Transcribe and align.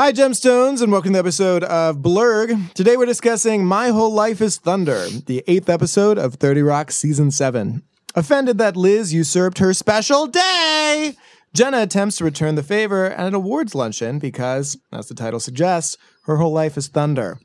Hi, 0.00 0.12
Gemstones, 0.12 0.80
and 0.80 0.90
welcome 0.90 1.12
to 1.12 1.18
the 1.18 1.18
episode 1.18 1.62
of 1.62 1.98
Blerg. 1.98 2.72
Today 2.72 2.96
we're 2.96 3.04
discussing 3.04 3.66
My 3.66 3.90
Whole 3.90 4.10
Life 4.10 4.40
is 4.40 4.56
Thunder, 4.56 5.06
the 5.26 5.44
eighth 5.46 5.68
episode 5.68 6.16
of 6.16 6.36
30 6.36 6.62
Rock 6.62 6.90
Season 6.90 7.30
7. 7.30 7.82
Offended 8.14 8.56
that 8.56 8.78
Liz 8.78 9.12
usurped 9.12 9.58
her 9.58 9.74
special 9.74 10.26
day, 10.26 11.16
Jenna 11.52 11.82
attempts 11.82 12.16
to 12.16 12.24
return 12.24 12.54
the 12.54 12.62
favor 12.62 13.10
at 13.10 13.26
an 13.26 13.34
awards 13.34 13.74
luncheon 13.74 14.18
because, 14.18 14.78
as 14.90 15.08
the 15.08 15.14
title 15.14 15.38
suggests, 15.38 15.98
her 16.22 16.38
whole 16.38 16.52
life 16.52 16.78
is 16.78 16.88
thunder. 16.88 17.38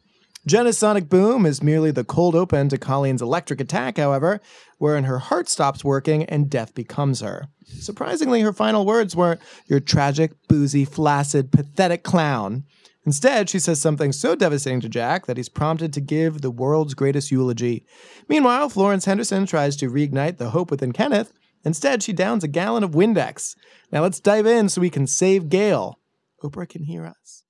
Jenna's 0.47 0.77
sonic 0.77 1.09
boom 1.09 1.45
is 1.45 1.63
merely 1.63 1.89
the 1.89 2.03
cold 2.03 2.35
open 2.35 2.69
to 2.69 2.77
Colleen's 2.77 3.21
electric 3.21 3.59
attack, 3.59 3.97
however, 3.97 4.39
wherein 4.77 5.05
her 5.05 5.17
heart 5.17 5.49
stops 5.49 5.83
working 5.83 6.23
and 6.25 6.51
death 6.51 6.75
becomes 6.75 7.21
her. 7.21 7.47
Surprisingly, 7.65 8.41
her 8.41 8.53
final 8.53 8.85
words 8.85 9.15
weren't, 9.15 9.41
You're 9.65 9.79
tragic, 9.79 10.33
boozy, 10.47 10.85
flaccid, 10.85 11.51
pathetic 11.51 12.03
clown. 12.03 12.63
Instead, 13.07 13.49
she 13.49 13.57
says 13.57 13.81
something 13.81 14.11
so 14.11 14.35
devastating 14.35 14.81
to 14.81 14.89
Jack 14.89 15.25
that 15.25 15.37
he's 15.37 15.49
prompted 15.49 15.93
to 15.93 16.01
give 16.01 16.41
the 16.41 16.51
world's 16.51 16.93
greatest 16.93 17.31
eulogy. 17.31 17.83
Meanwhile, 18.27 18.69
Florence 18.69 19.05
Henderson 19.05 19.47
tries 19.47 19.75
to 19.77 19.89
reignite 19.89 20.37
the 20.37 20.51
hope 20.51 20.69
within 20.69 20.91
Kenneth. 20.91 21.33
Instead, 21.63 22.03
she 22.03 22.13
downs 22.13 22.43
a 22.43 22.47
gallon 22.47 22.83
of 22.83 22.91
Windex. 22.91 23.55
Now 23.91 24.01
let's 24.03 24.19
dive 24.19 24.45
in 24.45 24.69
so 24.69 24.81
we 24.81 24.91
can 24.91 25.07
save 25.07 25.49
Gayle. 25.49 25.99
Oprah 26.43 26.69
can 26.69 26.83
hear 26.83 27.05
us. 27.05 27.44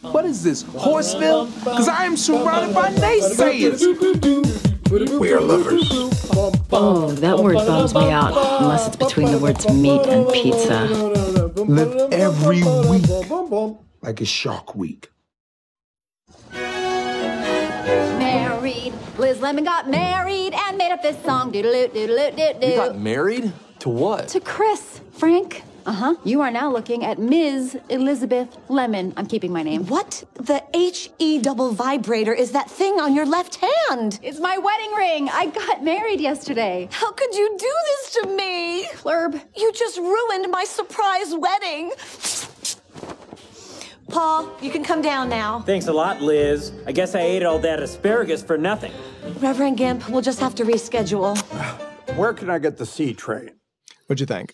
What 0.00 0.24
is 0.24 0.42
this, 0.42 0.62
Horseville? 0.62 1.44
Because 1.58 1.86
I 1.86 2.06
am 2.06 2.16
surrounded 2.16 2.74
by 2.74 2.88
naysayers. 2.94 3.82
We 5.20 5.34
are 5.34 5.40
lovers. 5.42 5.86
Oh, 6.72 7.10
that 7.16 7.38
word 7.38 7.56
bums 7.56 7.94
me 7.94 8.10
out, 8.10 8.32
unless 8.62 8.86
it's 8.86 8.96
between 8.96 9.30
the 9.30 9.38
words 9.38 9.70
meat 9.70 10.00
and 10.06 10.26
pizza. 10.32 10.86
Live 11.62 12.10
every 12.10 12.62
week 12.88 13.06
like 14.00 14.22
a 14.22 14.24
shark 14.24 14.74
week. 14.74 15.10
Married. 18.18 18.94
Liz 19.18 19.40
Lemon 19.42 19.64
got 19.64 19.90
married 19.90 20.54
and 20.54 20.78
made 20.78 20.90
up 20.90 21.02
this 21.02 21.22
song. 21.22 21.52
Doodaloo, 21.52 21.90
doodaloo, 21.90 22.60
doo 22.62 22.66
You 22.66 22.76
got 22.76 22.98
married? 22.98 23.52
To 23.80 23.90
what? 23.90 24.28
To 24.28 24.40
Chris, 24.40 25.02
Frank. 25.12 25.64
Uh 25.86 25.92
huh. 25.92 26.14
You 26.24 26.40
are 26.42 26.50
now 26.50 26.70
looking 26.70 27.04
at 27.04 27.18
Ms. 27.18 27.78
Elizabeth 27.88 28.58
Lemon. 28.68 29.14
I'm 29.16 29.26
keeping 29.26 29.52
my 29.52 29.62
name. 29.62 29.86
What 29.86 30.24
the 30.34 30.62
HE 30.74 31.38
double 31.40 31.72
vibrator 31.72 32.34
is 32.34 32.52
that 32.52 32.70
thing 32.70 33.00
on 33.00 33.14
your 33.14 33.26
left 33.26 33.56
hand? 33.56 34.18
It's 34.22 34.38
my 34.38 34.58
wedding 34.58 34.92
ring. 34.92 35.28
I 35.30 35.46
got 35.46 35.82
married 35.82 36.20
yesterday. 36.20 36.88
How 36.92 37.10
could 37.12 37.34
you 37.34 37.56
do 37.58 37.74
this 37.86 38.12
to 38.14 38.36
me? 38.36 38.84
Flurb. 38.88 39.40
You 39.56 39.72
just 39.72 39.98
ruined 39.98 40.50
my 40.50 40.64
surprise 40.64 41.34
wedding. 41.34 41.92
Paul, 44.10 44.50
you 44.60 44.70
can 44.70 44.82
come 44.82 45.00
down 45.02 45.28
now. 45.28 45.60
Thanks 45.60 45.86
a 45.86 45.92
lot, 45.92 46.20
Liz. 46.20 46.72
I 46.86 46.92
guess 46.92 47.14
I 47.14 47.20
ate 47.20 47.44
all 47.44 47.60
that 47.60 47.80
asparagus 47.80 48.42
for 48.42 48.58
nothing. 48.58 48.92
Reverend 49.38 49.76
Gimp, 49.78 50.08
we'll 50.10 50.20
just 50.20 50.40
have 50.40 50.54
to 50.56 50.64
reschedule. 50.64 51.38
Where 52.16 52.34
can 52.34 52.50
I 52.50 52.58
get 52.58 52.76
the 52.76 52.86
C 52.86 53.14
train? 53.14 53.52
What'd 54.06 54.20
you 54.20 54.26
think? 54.26 54.52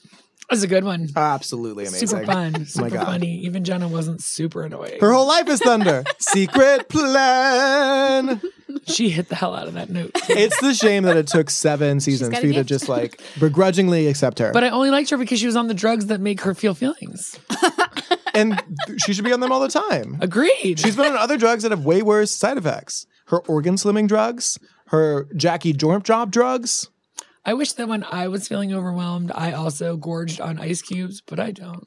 That's 0.49 0.63
a 0.63 0.69
good 0.69 0.85
one. 0.85 1.09
Absolutely 1.17 1.85
amazing. 1.87 2.07
Super 2.09 2.25
fun. 2.25 2.53
Oh 2.55 2.59
my 2.59 2.65
Super 2.65 2.91
God. 2.91 3.07
funny. 3.07 3.39
Even 3.39 3.65
Jenna 3.65 3.89
wasn't 3.89 4.23
super 4.23 4.63
annoying. 4.63 5.01
Her 5.01 5.13
whole 5.13 5.27
life 5.27 5.49
is 5.49 5.61
thunder. 5.61 6.05
Secret 6.19 6.89
plan. 6.89 8.41
she 8.87 9.09
hit 9.09 9.29
the 9.29 9.35
hell 9.35 9.57
out 9.57 9.67
of 9.67 9.75
that 9.75 9.91
note. 9.91 10.13
It's 10.29 10.61
the 10.61 10.73
shame 10.73 11.03
that 11.03 11.17
it 11.17 11.27
took 11.27 11.51
seven 11.51 11.99
seasons 11.99 12.39
for 12.39 12.47
you 12.47 12.53
to 12.55 12.65
just 12.65 12.89
like 12.89 13.21
begrudgingly 13.41 14.07
accept 14.07 14.39
her. 14.39 14.53
But 14.53 14.63
I 14.63 14.69
only 14.69 14.91
liked 14.91 15.11
her 15.11 15.17
because 15.17 15.41
she 15.41 15.47
was 15.47 15.57
on 15.57 15.67
the 15.67 15.75
drugs 15.75 16.07
that 16.07 16.21
make 16.21 16.41
her 16.43 16.55
feel 16.55 16.75
feelings. 16.75 17.39
and 18.35 18.63
she 18.99 19.13
should 19.15 19.25
be 19.25 19.33
on 19.33 19.41
them 19.41 19.51
all 19.51 19.61
the 19.61 19.69
time. 19.69 20.19
Agreed. 20.21 20.79
She's 20.79 20.95
been 20.95 21.07
on 21.07 21.17
other 21.17 21.37
drugs 21.39 21.65
that 21.65 21.73
have 21.73 21.85
way 21.85 22.03
worse 22.03 22.31
side 22.31 22.57
effects. 22.57 23.07
Her 23.27 23.39
organ 23.41 23.75
slimming 23.75 24.07
drugs, 24.07 24.59
her 24.89 25.27
Jackie 25.35 25.73
Joint 25.73 26.05
Job 26.05 26.31
drugs. 26.31 26.89
I 27.47 27.55
wish 27.55 27.73
that 27.75 27.87
when 27.89 28.05
I 28.05 28.27
was 28.29 28.49
feeling 28.49 28.75
overwhelmed, 28.75 29.31
I 29.33 29.53
also 29.53 29.97
gorged 29.97 30.41
on 30.41 30.59
ice 30.59 30.83
cubes, 30.83 31.23
but 31.25 31.39
I 31.39 31.53
don't. 31.53 31.87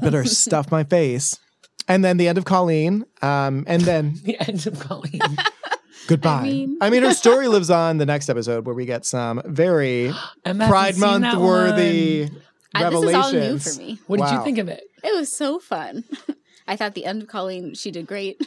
Better 0.00 0.24
stuff 0.26 0.70
my 0.70 0.84
face. 0.84 1.38
And 1.88 2.04
then 2.04 2.16
the 2.16 2.28
end 2.28 2.38
of 2.38 2.44
Colleen. 2.44 3.04
Um, 3.20 3.64
and 3.66 3.82
then 3.82 4.14
The 4.24 4.38
end 4.40 4.66
of 4.68 4.78
Colleen. 4.78 5.20
goodbye. 6.06 6.68
I 6.80 6.90
mean, 6.90 7.02
her 7.02 7.12
story 7.14 7.48
lives 7.48 7.68
on 7.68 7.98
the 7.98 8.06
next 8.06 8.28
episode 8.30 8.64
where 8.64 8.74
we 8.76 8.86
get 8.86 9.04
some 9.04 9.42
very 9.44 10.12
Pride 10.44 10.96
Month 10.96 11.36
worthy 11.36 12.26
one. 12.26 12.42
I- 12.74 12.88
this 12.90 13.02
is 13.02 13.14
all 13.14 13.32
new 13.32 13.58
for 13.58 13.78
me. 13.78 13.98
What 14.06 14.20
did 14.20 14.30
you 14.30 14.44
think 14.44 14.58
of 14.58 14.68
it? 14.68 14.84
It 15.02 15.14
was 15.14 15.30
so 15.36 15.58
fun. 15.58 16.04
I 16.68 16.76
thought 16.76 16.94
the 16.94 17.04
end 17.04 17.22
of 17.22 17.28
Colleen, 17.28 17.74
she 17.74 17.90
did 17.90 18.06
great. 18.06 18.40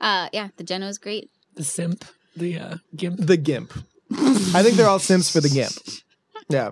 uh, 0.00 0.28
yeah, 0.32 0.48
the 0.56 0.64
Jenna 0.64 0.86
was 0.86 0.98
great. 0.98 1.30
The 1.54 1.64
simp, 1.64 2.04
the 2.34 2.58
uh, 2.58 2.76
gimp. 2.96 3.18
The 3.20 3.36
Gimp. 3.36 3.72
I 4.12 4.62
think 4.62 4.76
they're 4.76 4.88
all 4.88 4.98
Sims 4.98 5.30
for 5.30 5.40
the 5.40 5.48
Gimp. 5.48 5.72
Yeah. 6.48 6.70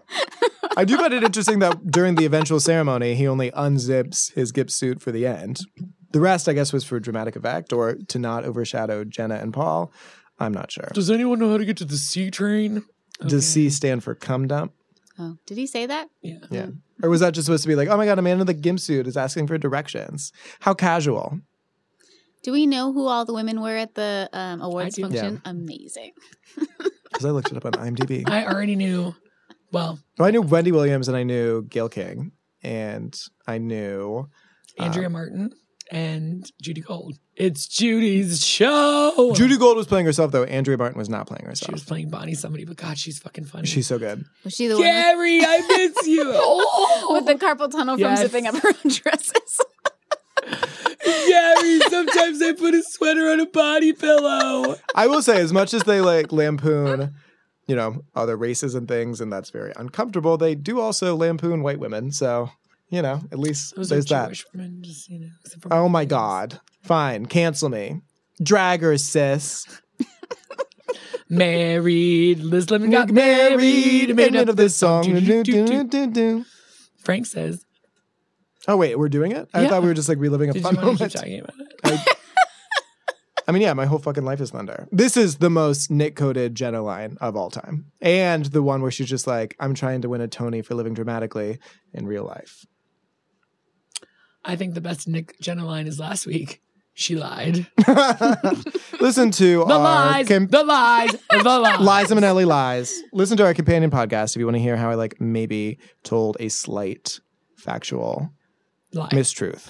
I 0.77 0.85
do 0.85 0.97
find 0.97 1.15
it 1.15 1.23
interesting 1.23 1.61
that 1.61 1.91
during 1.91 2.17
the 2.17 2.25
eventual 2.25 2.61
ceremony, 2.61 3.15
he 3.15 3.27
only 3.27 3.51
unzips 3.53 4.33
his 4.35 4.53
Gimp 4.53 4.71
suit 4.71 5.01
for 5.01 5.13
the 5.13 5.27
end. 5.27 5.61
The 6.11 6.21
rest, 6.21 6.49
I 6.49 6.53
guess, 6.53 6.73
was 6.73 6.85
for 6.85 6.99
dramatic 6.99 7.37
effect 7.37 7.73
or 7.73 7.95
to 8.09 8.19
not 8.19 8.45
overshadow 8.45 9.05
Jenna 9.05 9.37
and 9.37 9.53
Paul. 9.53 9.93
I'm 10.39 10.53
not 10.53 10.71
sure. 10.71 10.89
Does 10.95 11.11
anyone 11.11 11.39
know 11.39 11.51
how 11.51 11.59
to 11.59 11.65
get 11.65 11.77
to 11.79 11.85
the 11.85 11.97
C 11.97 12.31
train? 12.31 12.85
Does 13.27 13.47
C 13.47 13.71
stand 13.71 14.05
for 14.05 14.15
cum 14.15 14.47
dump? 14.47 14.73
Oh, 15.19 15.37
did 15.47 15.59
he 15.59 15.67
say 15.67 15.87
that? 15.87 16.09
Yeah. 16.23 16.39
Yeah. 16.51 16.67
Or 17.03 17.11
was 17.11 17.21
that 17.21 17.35
just 17.35 17.47
supposed 17.47 17.65
to 17.65 17.69
be 17.69 17.75
like, 17.75 17.89
oh 17.89 17.97
my 17.97 18.07
God, 18.07 18.19
a 18.19 18.23
man 18.23 18.41
in 18.41 18.47
the 18.47 18.55
Gimp 18.55 18.81
suit 18.81 19.07
is 19.07 19.17
asking 19.17 19.49
for 19.49 19.59
directions? 19.59 20.33
How 20.61 20.75
casual. 20.75 21.41
Do 22.43 22.53
we 22.53 22.67
know 22.67 22.93
who 22.93 23.07
all 23.09 23.25
the 23.25 23.35
women 23.35 23.61
were 23.61 23.77
at 23.77 23.95
the 23.95 24.31
um, 24.33 24.61
awards 24.61 24.95
do. 24.95 25.03
function? 25.03 25.43
Amazing. 25.45 26.13
Because 27.11 27.25
I 27.25 27.31
looked 27.31 27.51
it 27.51 27.57
up 27.57 27.65
on 27.65 27.73
IMDb. 27.73 28.29
I 28.29 28.47
already 28.47 28.77
knew. 28.77 29.15
Well, 29.73 29.99
Oh, 30.19 30.25
I 30.25 30.31
knew 30.31 30.43
Wendy 30.43 30.73
Williams 30.73 31.09
and 31.09 31.17
I 31.17 31.23
knew 31.23 31.63
Gayle 31.63 31.89
King. 31.89 32.33
And 32.63 33.19
I 33.47 33.59
knew 33.59 34.29
uh, 34.79 34.83
Andrea 34.83 35.09
Martin 35.09 35.53
and 35.91 36.51
Judy 36.61 36.81
Gold. 36.81 37.19
It's 37.37 37.69
Judy's 37.69 38.45
show. 38.45 39.33
Judy 39.35 39.57
Gold 39.57 39.77
was 39.77 39.87
playing 39.87 40.07
herself, 40.07 40.33
though. 40.33 40.43
Andrea 40.43 40.77
Martin 40.77 40.99
was 40.99 41.09
not 41.09 41.29
playing 41.29 41.45
herself. 41.45 41.69
She 41.69 41.73
was 41.73 41.85
playing 41.85 42.11
Bonnie 42.11 42.35
somebody, 42.35 42.65
but 42.65 42.77
God, 42.77 42.99
she's 42.99 43.19
fucking 43.21 43.45
funny. 43.45 43.67
She's 43.69 43.87
so 43.87 43.99
good. 43.99 44.25
Was 44.45 44.55
she 44.55 44.67
the 44.67 44.75
one 44.75 44.81
with, 44.83 44.93
Gary, 44.93 45.41
I 45.45 45.61
miss 45.69 46.07
you. 46.09 46.33
Oh, 46.35 47.09
with 47.13 47.27
the 47.27 47.35
carpal 47.37 47.71
tunnel 47.71 47.97
from 47.97 48.17
zipping 48.17 48.47
up 48.49 48.57
her 48.57 48.69
own 48.69 48.91
dresses? 48.91 49.61
Gary, 51.29 51.81
sometimes 51.89 52.43
I 52.43 52.53
put 52.53 52.75
a 52.75 52.83
sweater 52.83 53.29
on 53.31 53.41
a 53.41 53.47
body 53.47 53.93
pillow. 53.93 54.77
I 54.95 55.07
will 55.07 55.23
say, 55.23 55.41
as 55.41 55.53
much 55.53 55.75
as 55.75 55.85
they 55.85 56.01
like 56.01 56.33
lampoon, 56.33 57.15
you 57.67 57.77
know, 57.77 58.03
other 58.15 58.37
races 58.37 58.75
and 58.75 58.89
things, 58.89 59.21
and 59.21 59.33
that's 59.33 59.51
very 59.51 59.73
uncomfortable, 59.77 60.37
they 60.37 60.55
do 60.55 60.81
also 60.81 61.15
lampoon 61.15 61.63
white 61.63 61.79
women. 61.79 62.11
So, 62.13 62.51
you 62.91 63.03
know, 63.03 63.21
at 63.31 63.39
least 63.39 63.77
Those 63.77 63.91
there's 63.91 64.07
that. 64.07 64.33
Just, 64.81 65.09
you 65.11 65.21
know, 65.21 65.29
Oh 65.71 65.89
my. 65.89 66.05
God. 66.05 66.61
Fine. 66.83 67.27
Cancel 67.27 67.69
me. 67.69 68.01
Drag 68.43 68.81
her, 68.81 68.97
sis. 68.97 69.67
Married, 71.29 72.39
Liz 72.39 72.71
Lemon 72.71 72.91
got 72.91 73.11
married. 73.11 74.17
Made 74.17 74.35
of 74.35 74.57
this 74.57 74.75
song. 74.75 75.05
Frank 77.05 77.27
says, 77.27 77.65
Oh, 78.69 78.77
wait, 78.77 78.99
we're 78.99 79.09
doing 79.09 79.33
it? 79.33 79.49
I 79.55 79.63
Yeah. 79.63 79.69
thought 79.71 79.83
we 79.83 79.89
were 79.89 79.95
just 79.95 80.09
like 80.09 80.19
reliving 80.19 80.51
a 80.51 80.53
"Did 80.53 80.63
fun 80.63 80.75
you 80.77 80.81
moment. 80.83 80.99
keep 81.01 81.11
talking 81.13 81.41
about 81.41 81.55
it?" 81.85 82.01
I 83.49 83.53
mean, 83.53 83.63
yeah, 83.63 83.73
my 83.73 83.87
whole 83.87 83.99
fucking 83.99 84.25
life 84.27 84.43
is 84.43 84.51
thunder. 84.51 84.87
This 84.93 85.17
is 85.17 85.39
the 85.39 85.49
most 85.49 85.91
Nick 85.91 86.17
coded 86.17 86.55
Jenna 86.55 86.83
line 86.83 87.17
of 87.23 87.35
all 87.35 87.49
time. 87.51 87.87
And 88.03 88.45
the 88.45 88.63
one 88.63 88.83
where 88.83 88.91
she's 88.91 89.09
just 89.09 89.27
like, 89.27 89.57
I'm 89.59 89.73
trying 89.73 90.03
to 90.03 90.09
win 90.11 90.21
a 90.21 90.29
Tony 90.29 90.61
for 90.61 90.75
living 90.75 90.93
dramatically 90.93 91.59
in 91.95 92.07
real 92.07 92.25
life. 92.25 92.67
I 94.45 94.55
think 94.57 94.75
the 94.75 94.83
best 94.83 95.09
Nick 95.09 95.41
Jenna 95.41 95.65
line 95.65 95.87
is 95.87 95.99
last 95.99 96.27
week. 96.27 96.61
She 96.93 97.17
lied. 97.17 97.67
Listen 99.01 99.31
to 99.31 99.65
The 99.67 99.79
lies, 99.79 100.29
com- 100.29 100.49
the 100.49 100.65
lies, 100.65 101.13
the 101.31 101.43
lies. 101.59 101.81
Liza 101.81 102.15
Minnelli 102.17 102.45
lies. 102.47 103.01
Listen 103.15 103.37
to 103.39 103.45
our 103.47 103.55
companion 103.55 103.91
podcast 103.91 104.37
if 104.37 104.41
you 104.41 104.45
want 104.47 104.57
to 104.57 104.63
hear 104.63 104.77
how 104.77 104.91
I 104.91 104.95
like 104.95 105.21
maybe 105.23 105.79
told 106.03 106.37
a 106.41 106.49
slight 106.51 107.21
factual 107.57 108.31
Lie. 108.93 109.09
mistruth. 109.11 109.69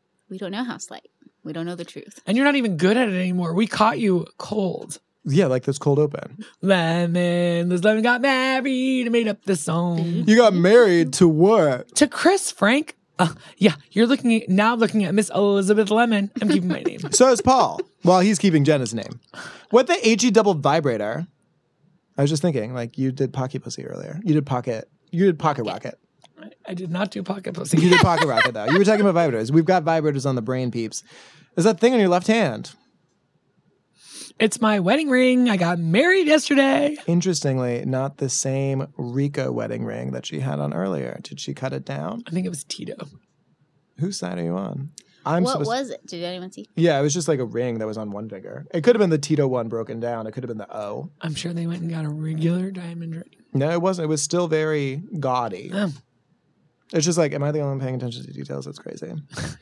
we 0.30 0.38
don't 0.38 0.50
know 0.52 0.64
how 0.64 0.78
slight. 0.78 1.08
We 1.44 1.52
don't 1.52 1.66
know 1.66 1.76
the 1.76 1.84
truth. 1.84 2.20
and 2.26 2.36
you're 2.36 2.44
not 2.46 2.56
even 2.56 2.76
good 2.76 2.96
at 2.96 3.08
it 3.08 3.14
anymore. 3.14 3.54
We 3.54 3.66
caught 3.66 3.98
you 4.00 4.26
cold. 4.38 4.98
Yeah, 5.28 5.46
like 5.46 5.64
this 5.64 5.78
cold 5.78 5.98
open. 5.98 6.44
Lemon, 6.62 7.68
this 7.68 7.82
Lemon 7.84 8.02
got 8.02 8.20
married 8.20 9.02
and 9.06 9.12
made 9.12 9.28
up 9.28 9.42
the 9.44 9.56
song. 9.56 9.98
You 10.26 10.36
got 10.36 10.54
married 10.54 11.12
to 11.14 11.26
what? 11.28 11.94
to 11.96 12.06
Chris, 12.06 12.50
Frank. 12.50 12.96
Uh, 13.18 13.32
yeah, 13.56 13.74
you're 13.92 14.06
looking 14.06 14.42
at, 14.42 14.48
now 14.48 14.74
looking 14.74 15.04
at 15.04 15.14
Miss 15.14 15.30
Elizabeth 15.34 15.90
Lemon. 15.90 16.30
I'm 16.40 16.48
keeping 16.48 16.68
my 16.68 16.82
name. 16.82 17.00
So 17.12 17.30
is 17.32 17.40
Paul. 17.40 17.80
well, 18.04 18.20
he's 18.20 18.38
keeping 18.38 18.64
Jenna's 18.64 18.92
name. 18.94 19.20
What 19.70 19.86
the 19.86 19.94
HE 19.94 20.30
double 20.32 20.54
vibrator? 20.54 21.26
I 22.18 22.22
was 22.22 22.30
just 22.30 22.42
thinking, 22.42 22.74
like 22.74 22.98
you 22.98 23.10
did 23.12 23.32
Pocky 23.32 23.58
Pussy 23.58 23.86
earlier. 23.86 24.20
You 24.24 24.34
did 24.34 24.46
Pocket. 24.46 24.88
You 25.10 25.24
did 25.26 25.38
Pocket 25.38 25.64
Rocket. 25.64 25.98
I 26.68 26.74
did 26.74 26.90
not 26.90 27.10
do 27.10 27.22
pocket 27.22 27.54
pussy. 27.54 27.80
You 27.80 27.90
did 27.90 28.00
pocket 28.00 28.26
rocket 28.28 28.52
though. 28.54 28.66
You 28.66 28.78
were 28.78 28.84
talking 28.84 29.06
about 29.06 29.14
vibrators. 29.14 29.50
We've 29.50 29.64
got 29.64 29.84
vibrators 29.84 30.26
on 30.26 30.34
the 30.34 30.42
brain 30.42 30.70
peeps. 30.70 31.02
Is 31.56 31.64
that 31.64 31.80
thing 31.80 31.94
on 31.94 32.00
your 32.00 32.08
left 32.08 32.26
hand? 32.26 32.72
it's 34.38 34.60
my 34.60 34.78
wedding 34.80 35.08
ring. 35.08 35.48
I 35.48 35.56
got 35.56 35.78
married 35.78 36.26
yesterday. 36.26 36.96
Interestingly, 37.06 37.84
not 37.86 38.18
the 38.18 38.28
same 38.28 38.86
Rico 38.98 39.50
wedding 39.50 39.84
ring 39.84 40.12
that 40.12 40.26
she 40.26 40.40
had 40.40 40.58
on 40.60 40.74
earlier. 40.74 41.18
Did 41.22 41.40
she 41.40 41.54
cut 41.54 41.72
it 41.72 41.84
down? 41.86 42.22
I 42.26 42.30
think 42.30 42.44
it 42.44 42.50
was 42.50 42.64
Tito. 42.64 42.96
Whose 43.98 44.18
side 44.18 44.38
are 44.38 44.44
you 44.44 44.54
on? 44.56 44.90
I'm 45.24 45.42
what 45.42 45.52
supposed- 45.52 45.68
was 45.70 45.90
it? 45.90 46.06
Did 46.06 46.22
anyone 46.22 46.52
see? 46.52 46.68
Yeah, 46.76 46.98
it 46.98 47.02
was 47.02 47.14
just 47.14 47.28
like 47.28 47.38
a 47.40 47.44
ring 47.46 47.78
that 47.78 47.86
was 47.86 47.96
on 47.96 48.10
one 48.12 48.28
finger. 48.28 48.66
It 48.74 48.84
could 48.84 48.94
have 48.94 49.00
been 49.00 49.10
the 49.10 49.18
Tito 49.18 49.48
one 49.48 49.68
broken 49.68 50.00
down. 50.00 50.26
It 50.26 50.32
could 50.32 50.44
have 50.44 50.48
been 50.48 50.58
the 50.58 50.76
O. 50.76 51.10
I'm 51.22 51.34
sure 51.34 51.52
they 51.54 51.66
went 51.66 51.80
and 51.80 51.90
got 51.90 52.04
a 52.04 52.08
regular 52.10 52.70
diamond 52.70 53.14
ring. 53.14 53.30
No, 53.54 53.70
it 53.70 53.80
wasn't. 53.80 54.04
It 54.04 54.08
was 54.08 54.22
still 54.22 54.48
very 54.48 55.02
gaudy. 55.18 55.70
Oh. 55.72 55.92
It's 56.92 57.04
just 57.04 57.18
like, 57.18 57.32
am 57.32 57.42
I 57.42 57.52
the 57.52 57.60
only 57.60 57.76
one 57.76 57.80
paying 57.80 57.94
attention 57.96 58.24
to 58.24 58.32
details? 58.32 58.64
That's 58.64 58.78
crazy. 58.78 59.12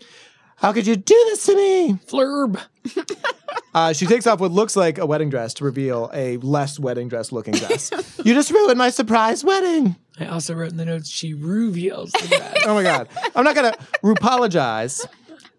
How 0.57 0.73
could 0.73 0.87
you 0.87 0.97
do 0.97 1.15
this 1.31 1.47
to 1.47 1.57
me? 1.57 1.95
Flurb. 2.07 2.61
Uh, 3.75 3.93
she 3.93 4.07
takes 4.07 4.25
off 4.25 4.39
what 4.39 4.53
looks 4.53 4.77
like 4.77 4.99
a 4.99 5.07
wedding 5.07 5.29
dress 5.29 5.53
to 5.53 5.65
reveal 5.65 6.09
a 6.15 6.37
less 6.37 6.79
wedding 6.79 7.09
dress 7.09 7.33
looking 7.33 7.55
dress. 7.55 7.91
you 8.25 8.33
just 8.33 8.53
ruined 8.53 8.79
my 8.79 8.89
surprise 8.89 9.43
wedding. 9.43 9.97
I 10.21 10.27
also 10.27 10.55
wrote 10.55 10.71
in 10.71 10.77
the 10.77 10.85
notes 10.85 11.11
she 11.11 11.35
reveals 11.35 12.13
the 12.13 12.29
dress. 12.29 12.59
Oh 12.67 12.75
my 12.75 12.85
God. 12.85 13.09
I'm 13.35 13.43
not 13.43 13.57
going 13.57 13.73
to 13.73 14.09
apologize. 14.09 15.05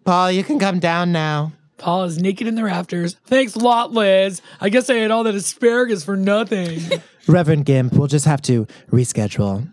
Paul, 0.06 0.32
you 0.32 0.42
can 0.44 0.58
come 0.58 0.78
down 0.78 1.12
now. 1.12 1.52
Paul 1.76 2.04
is 2.04 2.16
naked 2.18 2.46
in 2.46 2.54
the 2.54 2.64
rafters. 2.64 3.16
Thanks 3.26 3.54
a 3.54 3.58
lot, 3.58 3.92
Liz. 3.92 4.40
I 4.62 4.70
guess 4.70 4.88
I 4.88 4.94
ate 4.94 5.10
all 5.10 5.24
that 5.24 5.34
asparagus 5.34 6.02
for 6.02 6.16
nothing. 6.16 6.80
Reverend 7.28 7.66
Gimp, 7.66 7.92
we'll 7.92 8.06
just 8.06 8.24
have 8.24 8.40
to 8.42 8.66
reschedule. 8.90 9.70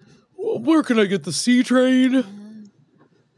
Where 0.59 0.83
can 0.83 0.99
I 0.99 1.05
get 1.05 1.23
the 1.23 1.33
C 1.33 1.63
train? 1.63 2.69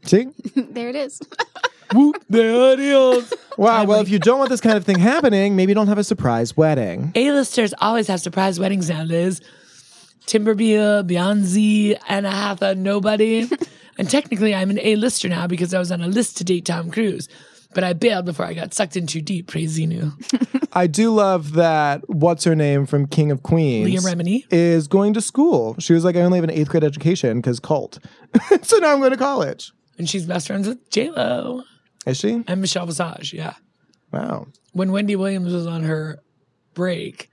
See? 0.04 0.28
there 0.56 0.88
it 0.88 0.96
is. 0.96 1.20
Whoop, 1.94 2.22
there 2.28 2.72
it 2.72 2.80
is. 2.80 3.32
Wow. 3.56 3.84
Well, 3.84 4.00
if 4.00 4.08
you 4.08 4.18
don't 4.18 4.38
want 4.38 4.50
this 4.50 4.60
kind 4.60 4.76
of 4.76 4.84
thing 4.84 4.98
happening, 4.98 5.54
maybe 5.54 5.72
don't 5.72 5.86
have 5.86 5.98
a 5.98 6.04
surprise 6.04 6.56
wedding. 6.56 7.12
A-listers 7.14 7.72
always 7.80 8.08
have 8.08 8.20
surprise 8.20 8.58
weddings 8.58 8.88
now, 8.88 9.04
Liz. 9.04 9.40
Timberbeer, 10.26 11.08
Beyonce, 11.08 11.98
Anna 12.08 12.30
Hatha, 12.30 12.74
nobody. 12.74 13.48
and 13.98 14.10
technically, 14.10 14.54
I'm 14.54 14.70
an 14.70 14.80
A-lister 14.82 15.28
now 15.28 15.46
because 15.46 15.72
I 15.72 15.78
was 15.78 15.92
on 15.92 16.02
a 16.02 16.08
list 16.08 16.36
to 16.38 16.44
date 16.44 16.64
Tom 16.64 16.90
Cruise. 16.90 17.28
But 17.76 17.84
I 17.84 17.92
bailed 17.92 18.24
before 18.24 18.46
I 18.46 18.54
got 18.54 18.72
sucked 18.72 18.96
in 18.96 19.06
too 19.06 19.20
deep, 19.20 19.48
praise 19.48 19.78
Xenu. 19.78 20.12
I 20.72 20.86
do 20.86 21.12
love 21.12 21.52
that 21.52 22.08
what's 22.08 22.44
her 22.44 22.54
name 22.56 22.86
from 22.86 23.06
King 23.06 23.30
of 23.30 23.42
Queens 23.42 23.84
Leah 23.84 24.00
Remini. 24.00 24.44
is 24.50 24.88
going 24.88 25.12
to 25.12 25.20
school. 25.20 25.76
She 25.78 25.92
was 25.92 26.02
like, 26.02 26.16
I 26.16 26.22
only 26.22 26.38
have 26.38 26.44
an 26.44 26.50
eighth 26.50 26.70
grade 26.70 26.84
education 26.84 27.36
because 27.36 27.60
cult. 27.60 27.98
so 28.62 28.78
now 28.78 28.94
I'm 28.94 29.00
going 29.00 29.10
to 29.10 29.18
college. 29.18 29.72
And 29.98 30.08
she's 30.08 30.24
best 30.24 30.46
friends 30.46 30.66
with 30.66 30.88
J-Lo 30.88 31.64
Is 32.06 32.16
she? 32.16 32.42
and 32.48 32.62
Michelle 32.62 32.86
Visage, 32.86 33.34
yeah. 33.34 33.56
Wow. 34.10 34.46
When 34.72 34.90
Wendy 34.90 35.14
Williams 35.14 35.52
was 35.52 35.66
on 35.66 35.82
her 35.82 36.20
break, 36.72 37.28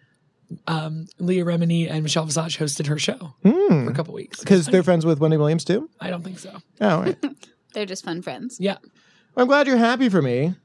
um, 0.68 1.06
Leah 1.20 1.46
Remini 1.46 1.90
and 1.90 2.04
Michelle 2.04 2.26
Visage 2.26 2.58
hosted 2.58 2.88
her 2.88 3.00
show 3.00 3.34
for 3.44 3.90
a 3.90 3.94
couple 3.94 4.14
weeks. 4.14 4.42
Because 4.42 4.66
they're 4.66 4.84
friends 4.84 5.06
with 5.06 5.20
Wendy 5.20 5.38
Williams 5.38 5.64
too? 5.64 5.90
I 6.02 6.10
don't 6.10 6.22
think 6.22 6.40
so. 6.40 6.60
Oh, 6.82 6.90
all 6.90 7.02
right. 7.04 7.18
They're 7.74 7.88
just 7.88 8.04
fun 8.04 8.22
friends. 8.22 8.58
Yeah. 8.60 8.78
I'm 9.36 9.48
glad 9.48 9.68
you're 9.68 9.78
happy 9.78 10.10
for 10.10 10.22
me. 10.22 10.56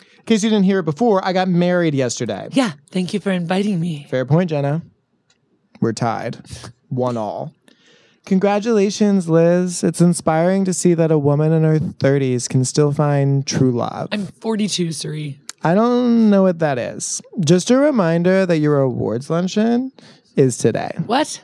In 0.00 0.24
case 0.24 0.42
you 0.42 0.50
didn't 0.50 0.64
hear 0.64 0.80
it 0.80 0.84
before, 0.84 1.24
I 1.24 1.32
got 1.32 1.48
married 1.48 1.94
yesterday. 1.94 2.48
Yeah. 2.52 2.72
Thank 2.90 3.14
you 3.14 3.20
for 3.20 3.30
inviting 3.30 3.80
me. 3.80 4.06
Fair 4.10 4.24
point, 4.26 4.50
Jenna. 4.50 4.82
We're 5.80 5.92
tied. 5.92 6.38
One 6.88 7.16
all. 7.16 7.54
Congratulations, 8.26 9.28
Liz. 9.28 9.82
It's 9.82 10.02
inspiring 10.02 10.66
to 10.66 10.74
see 10.74 10.92
that 10.94 11.10
a 11.10 11.18
woman 11.18 11.52
in 11.52 11.64
her 11.64 11.78
30s 11.78 12.46
can 12.48 12.64
still 12.64 12.92
find 12.92 13.46
true 13.46 13.72
love. 13.72 14.08
I'm 14.12 14.26
42, 14.26 14.88
Suri. 14.88 15.38
I 15.62 15.74
don't 15.74 16.28
know 16.28 16.42
what 16.42 16.58
that 16.58 16.78
is. 16.78 17.22
Just 17.40 17.70
a 17.70 17.78
reminder 17.78 18.44
that 18.44 18.58
your 18.58 18.80
awards 18.80 19.30
luncheon 19.30 19.92
is 20.36 20.58
today. 20.58 20.90
What? 21.06 21.42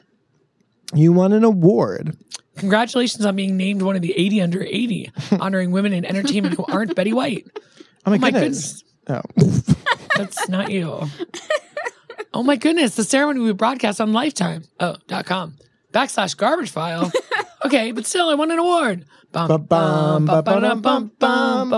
You 0.93 1.13
won 1.13 1.33
an 1.33 1.43
award. 1.43 2.17
Congratulations 2.57 3.25
on 3.25 3.37
being 3.37 3.57
named 3.57 3.83
one 3.83 3.97
of 3.97 4.03
the 4.03 4.13
80 4.17 4.43
under 4.43 4.63
80, 4.63 5.13
honoring 5.41 5.73
women 5.73 5.93
in 5.93 6.05
entertainment 6.05 6.57
who 6.57 6.65
aren't 6.67 6.95
Betty 6.95 7.13
White. 7.13 7.47
Oh 8.07 8.11
my, 8.11 8.17
oh 8.17 8.19
my 8.19 8.31
goodness. 8.31 8.85
Oh. 9.09 9.23
That's 10.17 10.49
not 10.49 10.71
you. 10.71 11.09
Oh 12.33 12.43
my 12.43 12.57
goodness. 12.57 12.97
The 12.97 13.05
ceremony 13.05 13.41
we 13.41 13.53
broadcast 13.53 14.01
on 14.01 14.13
Lifetime. 14.13 14.65
Oh, 14.81 14.97
dot 15.09 15.27
com. 15.27 15.57
Backslash 15.93 16.37
garbage 16.37 16.71
file. 16.71 17.11
Okay, 17.65 17.93
but 17.93 18.07
still, 18.07 18.29
I 18.29 18.35
won 18.35 18.51
an 18.51 18.59
award. 18.59 19.05
Yeah. 19.35 19.47
ba-ba-dum, 19.49 20.81
bum, 20.81 21.11
bum. 21.19 21.73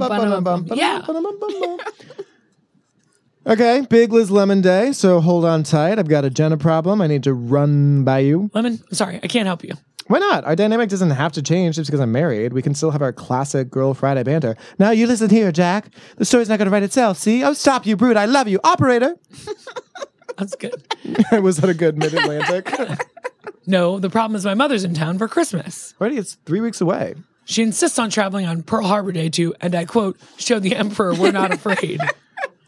Okay, 3.46 3.86
big 3.88 4.12
Liz 4.12 4.30
Lemon 4.30 4.60
Day, 4.60 4.92
so 4.92 5.20
hold 5.20 5.44
on 5.44 5.62
tight. 5.62 5.98
I've 5.98 6.08
got 6.08 6.24
a 6.24 6.30
Jenna 6.30 6.56
problem 6.56 7.00
I 7.00 7.06
need 7.06 7.22
to 7.22 7.32
run 7.32 8.02
by 8.02 8.18
you. 8.18 8.50
Lemon, 8.52 8.82
I'm 8.88 8.94
sorry, 8.94 9.20
I 9.22 9.28
can't 9.28 9.46
help 9.46 9.62
you. 9.62 9.74
Why 10.08 10.18
not? 10.20 10.44
Our 10.44 10.54
dynamic 10.54 10.88
doesn't 10.88 11.10
have 11.10 11.32
to 11.32 11.42
change 11.42 11.76
just 11.76 11.88
because 11.90 12.00
I'm 12.00 12.12
married. 12.12 12.52
We 12.52 12.62
can 12.62 12.74
still 12.74 12.92
have 12.92 13.02
our 13.02 13.12
classic 13.12 13.70
Girl 13.70 13.92
Friday 13.92 14.22
banter. 14.22 14.56
Now 14.78 14.90
you 14.90 15.06
listen 15.06 15.30
here, 15.30 15.50
Jack. 15.50 15.88
The 16.16 16.24
story's 16.24 16.48
not 16.48 16.58
going 16.58 16.66
to 16.66 16.72
write 16.72 16.84
itself. 16.84 17.18
See? 17.18 17.42
Oh, 17.42 17.52
stop 17.54 17.86
you, 17.86 17.96
brute. 17.96 18.16
I 18.16 18.26
love 18.26 18.46
you. 18.46 18.60
Operator. 18.62 19.16
That's 20.38 20.54
good. 20.54 20.80
Was 21.42 21.56
that 21.56 21.70
a 21.70 21.74
good 21.74 21.98
mid 21.98 22.14
Atlantic? 22.14 22.70
No, 23.68 23.98
the 23.98 24.10
problem 24.10 24.36
is 24.36 24.44
my 24.44 24.54
mother's 24.54 24.84
in 24.84 24.94
town 24.94 25.18
for 25.18 25.26
Christmas. 25.26 25.92
Already, 26.00 26.18
it's 26.18 26.34
three 26.46 26.60
weeks 26.60 26.80
away. 26.80 27.16
She 27.46 27.64
insists 27.64 27.98
on 27.98 28.10
traveling 28.10 28.46
on 28.46 28.62
Pearl 28.62 28.86
Harbor 28.86 29.10
Day 29.10 29.28
to, 29.30 29.54
and 29.60 29.74
I 29.74 29.84
quote, 29.86 30.16
show 30.36 30.60
the 30.60 30.76
Emperor 30.76 31.14
we're 31.14 31.32
not 31.32 31.52
afraid. 31.52 32.00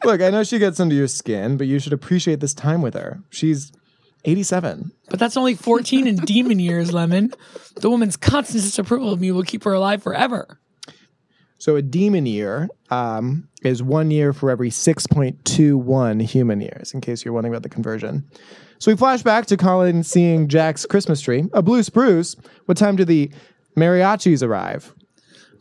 Look, 0.03 0.21
I 0.21 0.31
know 0.31 0.43
she 0.43 0.59
gets 0.59 0.81
under 0.81 0.97
your 0.97 1.07
skin, 1.07 1.57
but 1.57 1.69
you 1.69 1.79
should 1.79 1.93
appreciate 1.93 2.41
this 2.41 2.53
time 2.53 2.83
with 2.83 2.95
her. 2.95 3.21
She's 3.31 3.71
87. 4.25 4.93
But 5.11 5.19
that's 5.19 5.37
only 5.37 5.55
14 5.55 6.07
in 6.07 6.17
demon 6.17 6.59
years, 6.59 6.93
Lemon. 6.93 7.33
The 7.77 7.91
woman's 7.91 8.17
constant 8.17 8.65
disapproval 8.65 9.13
of 9.13 9.21
me 9.21 9.31
will 9.31 9.43
keep 9.43 9.65
her 9.65 9.73
alive 9.73 10.03
forever. 10.03 10.59
So 11.59 11.75
a 11.75 11.83
demon 11.83 12.27
year 12.27 12.69
um, 12.91 13.49
is 13.63 13.83
one 13.83 14.11
year 14.11 14.33
for 14.33 14.51
every 14.51 14.71
6.21 14.71 16.23
human 16.23 16.61
years, 16.61 16.95
in 16.95 17.01
case 17.01 17.25
you're 17.25 17.35
wondering 17.35 17.53
about 17.53 17.65
the 17.65 17.69
conversion. 17.69 18.29
So 18.79 18.93
we 18.93 18.97
flash 18.97 19.23
back 19.23 19.47
to 19.47 19.57
Colleen 19.57 20.05
seeing 20.05 20.47
Jack's 20.47 20.87
Christmas 20.87 21.21
tree, 21.21 21.47
a 21.53 21.63
blue 21.63 21.83
spruce. 21.83 22.37
What 22.67 22.79
time 22.79 22.95
do 22.95 23.05
the 23.05 23.33
mariachis 23.77 24.47
arrive? 24.47 24.95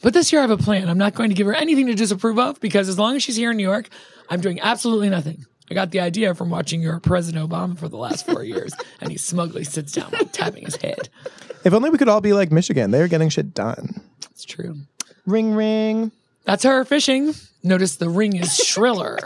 But 0.03 0.13
this 0.13 0.31
year 0.31 0.41
I 0.41 0.43
have 0.47 0.51
a 0.51 0.63
plan. 0.63 0.87
I'm 0.87 0.99
not 0.99 1.15
going 1.15 1.29
to 1.29 1.35
give 1.35 1.47
her 1.47 1.55
anything 1.55 1.87
to 1.87 1.95
disapprove 1.95 2.37
of 2.37 2.59
because 2.59 2.87
as 2.87 2.99
long 2.99 3.15
as 3.15 3.23
she's 3.23 3.35
here 3.35 3.49
in 3.49 3.57
New 3.57 3.63
York, 3.63 3.89
I'm 4.29 4.41
doing 4.41 4.59
absolutely 4.59 5.09
nothing. 5.09 5.45
I 5.69 5.73
got 5.73 5.91
the 5.91 5.99
idea 5.99 6.33
from 6.33 6.49
watching 6.49 6.81
your 6.81 6.99
President 6.99 7.49
Obama 7.49 7.77
for 7.77 7.89
the 7.89 7.97
last 7.97 8.25
four 8.25 8.43
years, 8.43 8.73
and 9.01 9.11
he 9.11 9.17
smugly 9.17 9.63
sits 9.63 9.91
down 9.91 10.11
while 10.11 10.25
tapping 10.25 10.63
his 10.65 10.77
head. 10.77 11.09
If 11.65 11.73
only 11.73 11.89
we 11.89 11.97
could 11.97 12.07
all 12.07 12.21
be 12.21 12.33
like 12.33 12.51
Michigan. 12.51 12.91
They're 12.91 13.07
getting 13.09 13.29
shit 13.29 13.53
done. 13.53 14.01
It's 14.31 14.45
true. 14.45 14.75
Ring, 15.25 15.53
ring. 15.53 16.11
That's 16.45 16.63
her 16.63 16.85
fishing. 16.85 17.33
Notice 17.63 17.97
the 17.97 18.09
ring 18.09 18.37
is 18.37 18.55
shriller. 18.65 19.17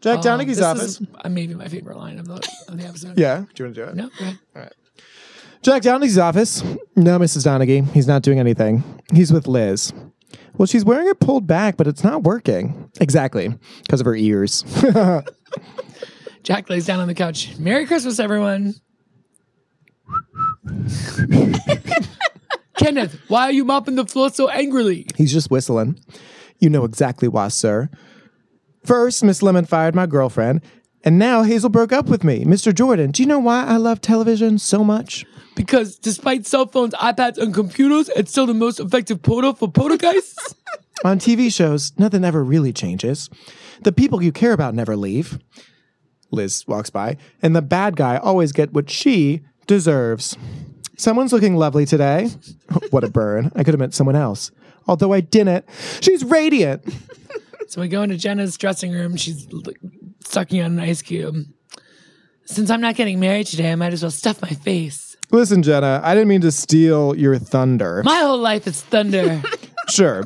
Jack 0.00 0.18
Uh, 0.18 0.22
Donaghy's 0.22 0.56
this 0.58 0.64
office. 0.64 1.00
is 1.00 1.06
uh, 1.24 1.28
maybe 1.28 1.54
my 1.54 1.66
favorite 1.68 1.96
line 1.96 2.18
of 2.18 2.26
the, 2.28 2.34
of 2.68 2.78
the 2.78 2.84
episode. 2.86 3.18
yeah. 3.18 3.44
Do 3.54 3.62
you 3.62 3.64
want 3.66 3.74
to 3.76 3.84
do 3.84 3.88
it? 3.88 3.94
No, 3.96 4.10
go 4.18 4.24
ahead. 4.56 4.72
Jack 5.62 5.82
Donaghy's 5.82 6.18
office. 6.18 6.62
No, 6.96 7.18
Mrs. 7.18 7.44
Donaghy. 7.46 7.88
He's 7.92 8.06
not 8.08 8.22
doing 8.22 8.38
anything. 8.40 8.82
He's 9.12 9.32
with 9.32 9.46
Liz. 9.46 9.92
Well, 10.56 10.66
she's 10.66 10.84
wearing 10.84 11.08
it 11.08 11.18
pulled 11.20 11.46
back, 11.46 11.76
but 11.76 11.86
it's 11.86 12.04
not 12.04 12.22
working. 12.22 12.90
Exactly. 13.00 13.54
Because 13.82 14.00
of 14.00 14.06
her 14.06 14.14
ears. 14.14 14.64
Jack 16.42 16.68
lays 16.68 16.86
down 16.86 17.00
on 17.00 17.08
the 17.08 17.14
couch. 17.14 17.56
Merry 17.58 17.86
Christmas, 17.86 18.18
everyone. 18.18 18.74
Kenneth, 22.76 23.18
why 23.28 23.44
are 23.44 23.52
you 23.52 23.64
mopping 23.64 23.94
the 23.94 24.06
floor 24.06 24.30
so 24.30 24.48
angrily? 24.48 25.06
He's 25.16 25.32
just 25.32 25.50
whistling. 25.50 25.98
You 26.58 26.68
know 26.70 26.84
exactly 26.84 27.28
why, 27.28 27.48
sir. 27.48 27.88
First, 28.84 29.22
Miss 29.22 29.42
Lemon 29.42 29.64
fired 29.64 29.94
my 29.94 30.06
girlfriend, 30.06 30.62
and 31.04 31.18
now 31.18 31.42
Hazel 31.42 31.70
broke 31.70 31.92
up 31.92 32.06
with 32.06 32.24
me. 32.24 32.44
Mr. 32.44 32.74
Jordan, 32.74 33.10
do 33.10 33.22
you 33.22 33.28
know 33.28 33.38
why 33.38 33.64
I 33.64 33.76
love 33.76 34.00
television 34.00 34.58
so 34.58 34.84
much? 34.84 35.24
Because 35.54 35.96
despite 35.96 36.46
cell 36.46 36.66
phones, 36.66 36.94
iPads, 36.94 37.38
and 37.38 37.52
computers, 37.52 38.08
it's 38.16 38.30
still 38.30 38.46
the 38.46 38.54
most 38.54 38.80
effective 38.80 39.22
portal 39.22 39.52
for 39.52 39.70
poltergeists. 39.70 40.54
On 41.04 41.18
TV 41.18 41.52
shows, 41.52 41.92
nothing 41.98 42.24
ever 42.24 42.44
really 42.44 42.72
changes. 42.72 43.28
The 43.82 43.92
people 43.92 44.22
you 44.22 44.32
care 44.32 44.52
about 44.52 44.74
never 44.74 44.96
leave. 44.96 45.38
Liz 46.30 46.64
walks 46.66 46.90
by, 46.90 47.18
and 47.42 47.54
the 47.54 47.60
bad 47.62 47.96
guy 47.96 48.16
always 48.16 48.52
get 48.52 48.72
what 48.72 48.88
she 48.88 49.42
deserves. 49.66 50.36
Someone's 50.96 51.32
looking 51.32 51.56
lovely 51.56 51.84
today. 51.84 52.30
what 52.90 53.04
a 53.04 53.10
burn. 53.10 53.50
I 53.54 53.64
could 53.64 53.74
have 53.74 53.80
met 53.80 53.94
someone 53.94 54.16
else. 54.16 54.50
Although 54.86 55.12
I 55.12 55.20
didn't. 55.20 55.64
She's 56.00 56.24
radiant. 56.24 56.82
so 57.68 57.80
we 57.80 57.88
go 57.88 58.02
into 58.02 58.16
Jenna's 58.16 58.56
dressing 58.56 58.92
room. 58.92 59.16
She's 59.16 59.46
l- 59.52 59.62
sucking 60.26 60.60
on 60.60 60.72
an 60.72 60.80
ice 60.80 61.02
cube. 61.02 61.46
Since 62.44 62.70
I'm 62.70 62.80
not 62.80 62.96
getting 62.96 63.20
married 63.20 63.46
today, 63.46 63.72
I 63.72 63.74
might 63.76 63.92
as 63.92 64.02
well 64.02 64.10
stuff 64.10 64.42
my 64.42 64.50
face. 64.50 65.16
Listen, 65.30 65.62
Jenna, 65.62 66.00
I 66.04 66.14
didn't 66.14 66.28
mean 66.28 66.42
to 66.42 66.52
steal 66.52 67.16
your 67.16 67.38
thunder. 67.38 68.02
My 68.04 68.18
whole 68.18 68.38
life 68.38 68.66
is 68.66 68.82
thunder. 68.82 69.42
sure. 69.92 70.24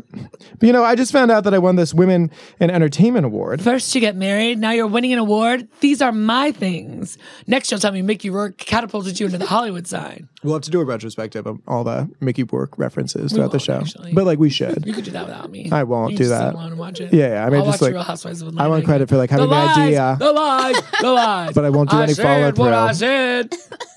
But 0.58 0.62
you 0.62 0.73
know, 0.73 0.85
I 0.85 0.94
just 0.94 1.12
found 1.12 1.30
out 1.30 1.44
that 1.44 1.54
I 1.54 1.58
won 1.58 1.76
this 1.76 1.92
Women 1.92 2.30
in 2.61 2.70
Entertainment 2.70 3.26
Award. 3.26 3.61
First 3.62 3.94
you 3.94 4.00
get 4.00 4.16
married, 4.16 4.58
now 4.58 4.70
you're 4.70 4.87
winning 4.87 5.12
an 5.12 5.18
award. 5.18 5.68
These 5.80 6.00
are 6.00 6.12
my 6.12 6.52
things. 6.52 7.18
Next 7.46 7.70
you'll 7.70 7.80
tell 7.80 7.92
me 7.92 8.02
Mickey 8.02 8.30
Rourke 8.30 8.56
catapulted 8.58 9.18
you 9.20 9.26
into 9.26 9.38
the 9.38 9.46
Hollywood 9.46 9.87
sign. 9.87 10.28
We'll 10.42 10.54
have 10.54 10.62
to 10.62 10.70
do 10.70 10.80
a 10.80 10.85
retrospective 10.85 11.46
of 11.46 11.61
all 11.66 11.82
the 11.85 12.08
Mickey 12.20 12.44
Rourke 12.44 12.78
references 12.78 13.32
throughout 13.32 13.50
the 13.50 13.56
won't, 13.56 13.62
show. 13.62 13.75
actually. 13.80 14.12
But 14.12 14.26
like 14.26 14.38
we 14.38 14.49
should. 14.50 14.87
You 14.87 14.92
could 14.92 15.04
do 15.04 15.11
that 15.11 15.26
without 15.26 15.50
me. 15.50 15.68
I 15.73 15.82
won't 15.82 16.12
You 16.12 16.18
do 16.18 16.25
just 16.25 16.35
sit 16.38 16.44
that. 16.44 16.54
alone 16.54 16.70
and 16.70 16.78
watch 16.78 17.00
it. 17.00 17.12
Yeah, 17.12 17.28
yeah. 17.28 17.46
I 17.46 17.50
mean, 17.50 17.61
I'll 17.61 17.66
just 17.66 17.80
watch 17.80 17.88
like 17.88 17.92
Real 17.94 18.02
Housewives 18.02 18.42
of 18.42 18.56
I 18.58 18.68
want 18.68 18.85
credit 18.85 19.08
for 19.08 19.16
like 19.16 19.30
having 19.30 19.49
the 19.49 19.54
the, 19.54 19.61
lies, 19.66 19.78
idea. 19.78 20.16
The 20.18 20.32
lies, 20.32 20.76
the 21.00 21.12
lies. 21.12 21.52
But 21.54 21.64
I 21.64 21.70
won't 21.70 21.90
do 21.90 21.99
any 22.00 22.12
said 22.14 22.23
follow-through. 22.23 22.64
What 22.64 22.75
I 22.75 22.92
said. 22.92 23.54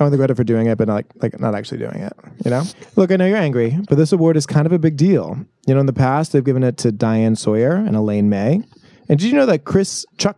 I 0.00 0.04
want 0.04 0.12
the 0.12 0.18
credit 0.18 0.36
for 0.36 0.44
doing 0.44 0.66
it, 0.66 0.78
but 0.78 0.88
not 0.88 1.04
like 1.16 1.38
not 1.38 1.54
actually 1.54 1.78
doing 1.78 1.96
it. 2.00 2.12
You 2.44 2.50
know. 2.50 2.62
Look, 2.96 3.12
I 3.12 3.16
know 3.16 3.26
you're 3.26 3.36
angry, 3.36 3.78
but 3.88 3.96
this 3.96 4.12
award 4.12 4.36
is 4.36 4.46
kind 4.46 4.66
of 4.66 4.72
a 4.72 4.78
big 4.78 4.96
deal. 4.96 5.36
You 5.66 5.74
know, 5.74 5.80
in 5.80 5.86
the 5.86 5.92
past 5.92 6.32
they've 6.32 6.42
given 6.44 6.62
it 6.62 6.76
to 6.78 6.90
Diane 6.92 7.36
Sawyer 7.36 7.72
and 7.74 7.94
Elaine 7.94 8.28
May. 8.28 8.62
And 9.08 9.18
did 9.18 9.22
you 9.22 9.34
know 9.34 9.46
that 9.46 9.64
Chris 9.64 10.06
Chuck? 10.18 10.36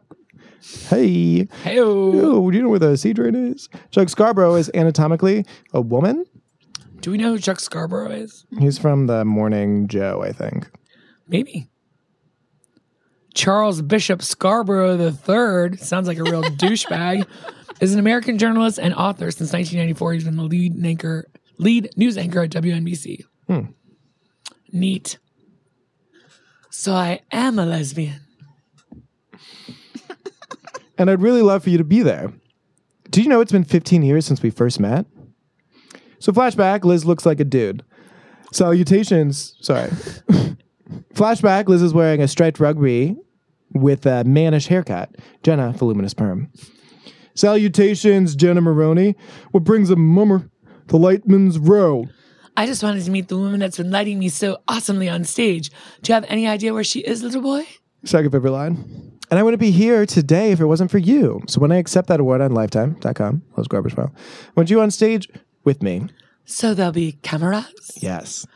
Hey, 0.89 1.47
Hey, 1.65 1.79
oh, 1.81 2.51
do 2.51 2.57
you 2.57 2.63
know 2.63 2.69
where 2.69 2.79
the 2.79 2.97
sea 2.97 3.13
drain 3.13 3.35
is? 3.35 3.69
Chuck 3.91 4.09
Scarborough 4.09 4.55
is 4.55 4.71
anatomically 4.75 5.45
a 5.73 5.81
woman. 5.81 6.25
do 7.01 7.11
we 7.11 7.19
know 7.19 7.33
who 7.33 7.39
Chuck 7.39 7.59
Scarborough 7.61 8.13
is? 8.13 8.47
He's 8.59 8.79
from 8.79 9.07
the 9.09 9.25
Morning 9.25 9.89
Joe, 9.89 10.23
I 10.25 10.33
think. 10.33 10.71
Maybe. 11.29 11.69
Charles 13.35 13.81
Bishop 13.83 14.23
Scarborough 14.23 14.97
III 15.01 15.77
sounds 15.79 16.07
like 16.07 16.19
a 16.19 16.23
real 16.23 16.43
douchebag. 16.61 17.27
Is 17.83 17.93
an 17.93 17.99
American 17.99 18.39
journalist 18.39 18.79
and 18.79 18.95
author 18.95 19.33
since 19.33 19.53
1994. 19.53 20.13
He's 20.13 20.23
been 20.23 20.37
the 20.37 20.45
lead 20.45 20.85
anchor, 20.85 21.27
lead 21.59 21.91
news 21.97 22.17
anchor 22.17 22.43
at 22.43 22.51
WNBC. 22.51 23.25
Hmm. 23.49 23.73
Neat. 24.73 25.19
So 26.71 26.93
I 26.93 27.23
am 27.33 27.59
a 27.59 27.67
lesbian. 27.67 28.21
And 30.99 31.11
I'd 31.11 31.23
really 31.23 31.43
love 31.43 31.65
for 31.65 31.71
you 31.71 31.79
to 31.79 31.85
be 31.85 32.03
there. 32.03 32.33
Do 33.11 33.23
you 33.23 33.29
know 33.29 33.41
it's 33.41 33.51
been 33.51 33.65
15 33.65 34.03
years 34.03 34.25
since 34.27 34.43
we 34.43 34.51
first 34.51 34.79
met? 34.79 35.07
So, 36.21 36.31
flashback 36.31 36.85
Liz 36.85 37.05
looks 37.05 37.27
like 37.27 37.41
a 37.41 37.45
dude. 37.45 37.83
Salutations. 38.53 39.57
Sorry. 39.61 39.89
flashback 41.15 41.67
Liz 41.67 41.83
is 41.83 41.93
wearing 41.93 42.21
a 42.21 42.29
striped 42.29 42.61
rugby 42.61 43.17
with 43.73 44.07
a 44.07 44.23
mannish 44.23 44.69
haircut. 44.69 45.17
Jenna, 45.43 45.73
voluminous 45.73 46.15
perm. 46.15 46.53
Salutations, 47.35 48.35
Jenna 48.37 48.61
Maroney. 48.61 49.17
What 49.53 49.65
brings 49.65 49.91
a 49.91 49.97
mummer 49.97 50.51
to 50.89 50.97
Lightman's 50.97 51.59
Row? 51.59 52.07
I 52.57 52.67
just 52.67 52.83
wanted 52.83 53.05
to 53.05 53.11
meet 53.11 53.29
the 53.29 53.39
woman 53.39 53.61
that's 53.61 53.79
been 53.79 53.91
lighting 53.91 54.19
me 54.19 54.29
so 54.29 54.59
awesomely 54.69 55.09
on 55.09 55.25
stage. 55.25 55.71
Do 56.03 56.11
you 56.11 56.15
have 56.15 56.27
any 56.29 56.47
idea 56.47 56.75
where 56.75 56.85
she 56.85 57.01
is, 57.01 57.23
little 57.23 57.41
boy? 57.41 57.67
Second 58.05 58.31
favorite 58.31 58.51
line. 58.51 59.19
And 59.31 59.39
I 59.39 59.43
wouldn't 59.43 59.61
be 59.61 59.71
here 59.71 60.05
today 60.05 60.53
if 60.53 60.61
it 60.61 60.67
wasn't 60.67 60.91
for 60.91 60.99
you. 60.99 61.41
So 61.49 61.61
when 61.61 61.73
I 61.73 61.77
accept 61.77 62.09
that 62.09 62.21
award 62.21 62.43
on 62.43 62.53
lifetime.com, 62.53 63.43
Loves 63.57 63.69
Garbage 63.69 63.95
File, 63.95 64.13
I 64.15 64.51
want 64.55 64.69
you 64.69 64.83
on 64.83 64.91
stage 64.91 65.29
with 65.65 65.83
me. 65.83 66.09
So 66.45 66.75
there'll 66.75 66.93
be 66.93 67.13
cameras? 67.23 67.93
Yes. 67.97 68.47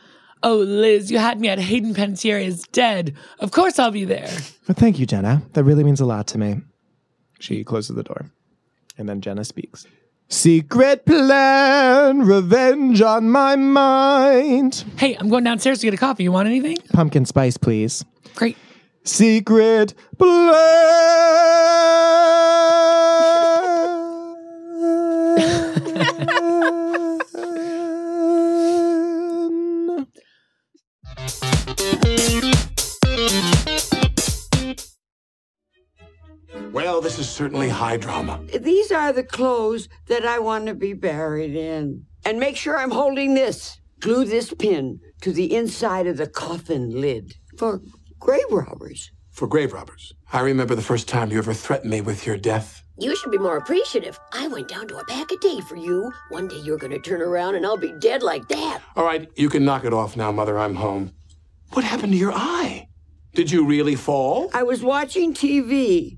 Oh, 0.43 0.57
Liz, 0.57 1.09
you 1.09 1.17
had 1.17 1.39
me 1.41 1.47
at 1.49 1.57
Hayden 1.57 1.95
Panettiere 1.95 2.45
is 2.45 2.61
dead. 2.71 3.15
Of 3.39 3.49
course 3.49 3.79
I'll 3.79 3.89
be 3.89 4.05
there. 4.05 4.29
But 4.67 4.77
thank 4.77 4.99
you, 4.99 5.07
Jenna. 5.07 5.41
That 5.53 5.63
really 5.63 5.83
means 5.83 5.99
a 5.99 6.05
lot 6.05 6.27
to 6.27 6.37
me. 6.37 6.61
She 7.39 7.63
closes 7.63 7.95
the 7.95 8.03
door. 8.03 8.29
And 8.97 9.07
then 9.07 9.21
Jenna 9.21 9.43
speaks. 9.45 9.85
Secret 10.29 11.05
plan, 11.05 12.19
revenge 12.19 13.01
on 13.01 13.29
my 13.29 13.55
mind. 13.55 14.83
Hey, 14.97 15.15
I'm 15.15 15.29
going 15.29 15.45
downstairs 15.45 15.79
to 15.79 15.87
get 15.87 15.93
a 15.93 15.97
coffee. 15.97 16.23
You 16.23 16.33
want 16.33 16.47
anything? 16.49 16.77
Pumpkin 16.91 17.25
spice, 17.25 17.55
please. 17.55 18.03
Great. 18.35 18.57
Secret 19.05 19.93
plan. 20.17 20.53
Well, 36.71 37.01
this 37.01 37.17
is 37.17 37.29
certainly 37.29 37.69
high 37.69 37.97
drama. 37.97 38.39
These 38.87 38.95
are 38.95 39.11
the 39.11 39.21
clothes 39.21 39.89
that 40.05 40.25
I 40.25 40.39
want 40.39 40.67
to 40.67 40.73
be 40.73 40.93
buried 40.93 41.57
in. 41.57 42.05
And 42.23 42.39
make 42.39 42.55
sure 42.55 42.77
I'm 42.77 42.91
holding 42.91 43.33
this. 43.33 43.81
Glue 43.99 44.23
this 44.23 44.53
pin 44.53 45.01
to 45.23 45.33
the 45.33 45.53
inside 45.53 46.07
of 46.07 46.15
the 46.15 46.25
coffin 46.25 47.01
lid 47.01 47.35
for 47.57 47.81
grave 48.17 48.49
robbers. 48.49 49.11
For 49.29 49.45
grave 49.45 49.73
robbers. 49.73 50.13
I 50.31 50.39
remember 50.39 50.73
the 50.73 50.81
first 50.81 51.09
time 51.09 51.31
you 51.31 51.37
ever 51.37 51.53
threatened 51.53 51.91
me 51.91 51.99
with 51.99 52.25
your 52.25 52.37
death. 52.37 52.81
You 52.97 53.13
should 53.17 53.31
be 53.31 53.37
more 53.37 53.57
appreciative. 53.57 54.17
I 54.31 54.47
went 54.47 54.69
down 54.69 54.87
to 54.87 54.99
a 54.99 55.05
pack 55.05 55.33
a 55.33 55.37
day 55.39 55.59
for 55.59 55.75
you. 55.75 56.09
One 56.29 56.47
day 56.47 56.61
you're 56.63 56.77
gonna 56.77 56.99
turn 56.99 57.21
around 57.21 57.55
and 57.55 57.65
I'll 57.65 57.75
be 57.75 57.91
dead 57.99 58.23
like 58.23 58.47
that. 58.47 58.81
All 58.95 59.03
right, 59.03 59.29
you 59.35 59.49
can 59.49 59.65
knock 59.65 59.83
it 59.83 59.91
off 59.91 60.15
now, 60.15 60.31
Mother. 60.31 60.57
I'm 60.57 60.75
home. 60.75 61.11
What 61.73 61.83
happened 61.83 62.13
to 62.13 62.17
your 62.17 62.31
eye? 62.31 62.87
Did 63.35 63.51
you 63.51 63.65
really 63.65 63.95
fall? 63.95 64.49
I 64.53 64.63
was 64.63 64.81
watching 64.81 65.33
TV 65.33 66.17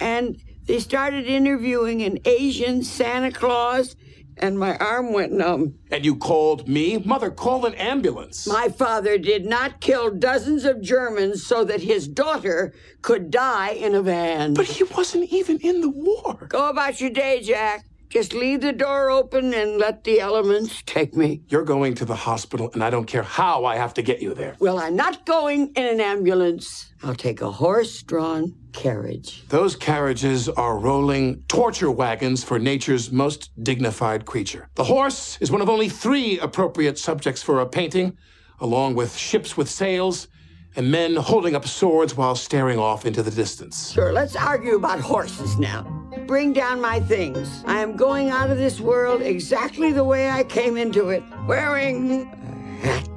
and 0.00 0.40
they 0.66 0.80
started 0.80 1.26
interviewing 1.26 2.02
an 2.02 2.18
Asian 2.24 2.82
Santa 2.82 3.30
Claus 3.30 3.96
and 4.38 4.58
my 4.58 4.76
arm 4.76 5.12
went 5.12 5.32
numb. 5.32 5.78
And 5.90 6.04
you 6.04 6.16
called 6.16 6.68
me? 6.68 6.98
Mother, 6.98 7.30
call 7.30 7.64
an 7.64 7.74
ambulance. 7.74 8.46
My 8.46 8.68
father 8.68 9.18
did 9.18 9.46
not 9.46 9.80
kill 9.80 10.10
dozens 10.10 10.64
of 10.64 10.82
Germans 10.82 11.46
so 11.46 11.64
that 11.64 11.82
his 11.82 12.06
daughter 12.06 12.74
could 13.02 13.30
die 13.30 13.70
in 13.70 13.94
a 13.94 14.02
van. 14.02 14.54
But 14.54 14.66
he 14.66 14.84
wasn't 14.84 15.32
even 15.32 15.58
in 15.60 15.80
the 15.80 15.90
war. 15.90 16.46
Go 16.48 16.68
about 16.68 17.00
your 17.00 17.10
day, 17.10 17.40
Jack. 17.42 17.86
Just 18.16 18.32
leave 18.32 18.62
the 18.62 18.72
door 18.72 19.10
open 19.10 19.52
and 19.52 19.76
let 19.76 20.04
the 20.04 20.20
elements 20.20 20.82
take 20.86 21.14
me. 21.14 21.42
You're 21.48 21.66
going 21.66 21.92
to 21.96 22.06
the 22.06 22.16
hospital, 22.16 22.70
and 22.72 22.82
I 22.82 22.88
don't 22.88 23.04
care 23.04 23.22
how 23.22 23.66
I 23.66 23.76
have 23.76 23.92
to 23.92 24.00
get 24.00 24.22
you 24.22 24.32
there. 24.32 24.56
Well, 24.58 24.78
I'm 24.78 24.96
not 24.96 25.26
going 25.26 25.70
in 25.76 25.84
an 25.84 26.00
ambulance. 26.00 26.94
I'll 27.02 27.14
take 27.14 27.42
a 27.42 27.50
horse 27.50 28.02
drawn 28.02 28.54
carriage. 28.72 29.46
Those 29.50 29.76
carriages 29.76 30.48
are 30.48 30.78
rolling 30.78 31.42
torture 31.48 31.90
wagons 31.90 32.42
for 32.42 32.58
nature's 32.58 33.12
most 33.12 33.50
dignified 33.62 34.24
creature. 34.24 34.70
The 34.76 34.84
horse 34.84 35.36
is 35.42 35.50
one 35.50 35.60
of 35.60 35.68
only 35.68 35.90
three 35.90 36.38
appropriate 36.38 36.98
subjects 36.98 37.42
for 37.42 37.60
a 37.60 37.66
painting, 37.66 38.16
along 38.60 38.94
with 38.94 39.14
ships 39.14 39.58
with 39.58 39.68
sails 39.68 40.28
and 40.76 40.90
men 40.90 41.16
holding 41.16 41.56
up 41.56 41.66
swords 41.66 42.16
while 42.16 42.34
staring 42.34 42.78
off 42.78 43.06
into 43.06 43.22
the 43.22 43.30
distance. 43.30 43.92
Sure, 43.92 44.12
let's 44.12 44.36
argue 44.36 44.76
about 44.76 45.00
horses 45.00 45.58
now. 45.58 45.82
Bring 46.26 46.52
down 46.52 46.80
my 46.80 47.00
things. 47.00 47.64
I 47.66 47.80
am 47.80 47.96
going 47.96 48.30
out 48.30 48.50
of 48.50 48.58
this 48.58 48.80
world 48.80 49.22
exactly 49.22 49.92
the 49.92 50.04
way 50.04 50.30
I 50.30 50.44
came 50.44 50.76
into 50.76 51.08
it, 51.08 51.22
wearing 51.46 52.22
a 52.22 52.86
hat. 52.86 53.08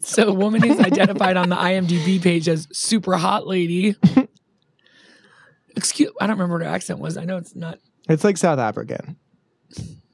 So, 0.00 0.28
a 0.28 0.32
woman 0.32 0.62
who's 0.62 0.78
identified 0.80 1.36
on 1.36 1.50
the 1.50 1.56
IMDb 1.56 2.22
page 2.22 2.48
as 2.48 2.66
super 2.72 3.16
hot 3.16 3.46
lady. 3.46 3.94
Excuse, 5.76 6.10
I 6.20 6.26
don't 6.26 6.36
remember 6.36 6.54
what 6.54 6.62
her 6.62 6.74
accent 6.74 6.98
was. 6.98 7.18
I 7.18 7.24
know 7.24 7.36
it's 7.36 7.54
not. 7.54 7.78
It's 8.08 8.24
like 8.24 8.38
South 8.38 8.58
African 8.58 9.16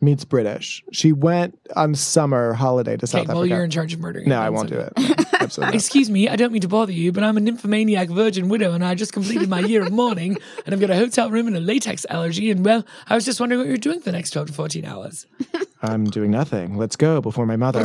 meets 0.04 0.25
British. 0.25 0.84
She 0.92 1.12
went 1.12 1.58
on 1.75 1.94
summer 1.94 2.52
holiday 2.52 2.96
to 2.96 3.06
South 3.06 3.23
Okay, 3.23 3.28
well, 3.28 3.38
Africa. 3.38 3.54
you're 3.54 3.64
in 3.64 3.70
charge 3.70 3.94
of 3.94 4.00
murdering. 4.00 4.28
no, 4.28 4.40
I 4.40 4.50
won't 4.50 4.68
do 4.68 4.78
it. 4.78 4.92
Excuse 5.72 6.10
me, 6.10 6.28
I 6.28 6.36
don't 6.36 6.52
mean 6.52 6.62
to 6.62 6.68
bother 6.68 6.92
you, 6.92 7.12
but 7.12 7.22
I'm 7.22 7.36
a 7.36 7.40
nymphomaniac 7.40 8.08
virgin 8.08 8.48
widow 8.48 8.72
and 8.72 8.84
I 8.84 8.94
just 8.94 9.12
completed 9.12 9.48
my 9.48 9.60
year 9.60 9.82
of 9.82 9.92
mourning 9.92 10.36
and 10.64 10.74
I've 10.74 10.80
got 10.80 10.90
a 10.90 10.96
hotel 10.96 11.30
room 11.30 11.46
and 11.46 11.56
a 11.56 11.60
latex 11.60 12.06
allergy. 12.08 12.50
And 12.50 12.64
well, 12.64 12.84
I 13.08 13.14
was 13.14 13.24
just 13.24 13.40
wondering 13.40 13.60
what 13.60 13.68
you're 13.68 13.76
doing 13.76 14.00
for 14.00 14.06
the 14.06 14.12
next 14.12 14.30
12 14.30 14.48
to 14.48 14.52
14 14.52 14.84
hours. 14.84 15.26
I'm 15.82 16.04
doing 16.04 16.30
nothing. 16.30 16.76
Let's 16.76 16.96
go 16.96 17.20
before 17.20 17.44
my 17.46 17.56
mother. 17.56 17.84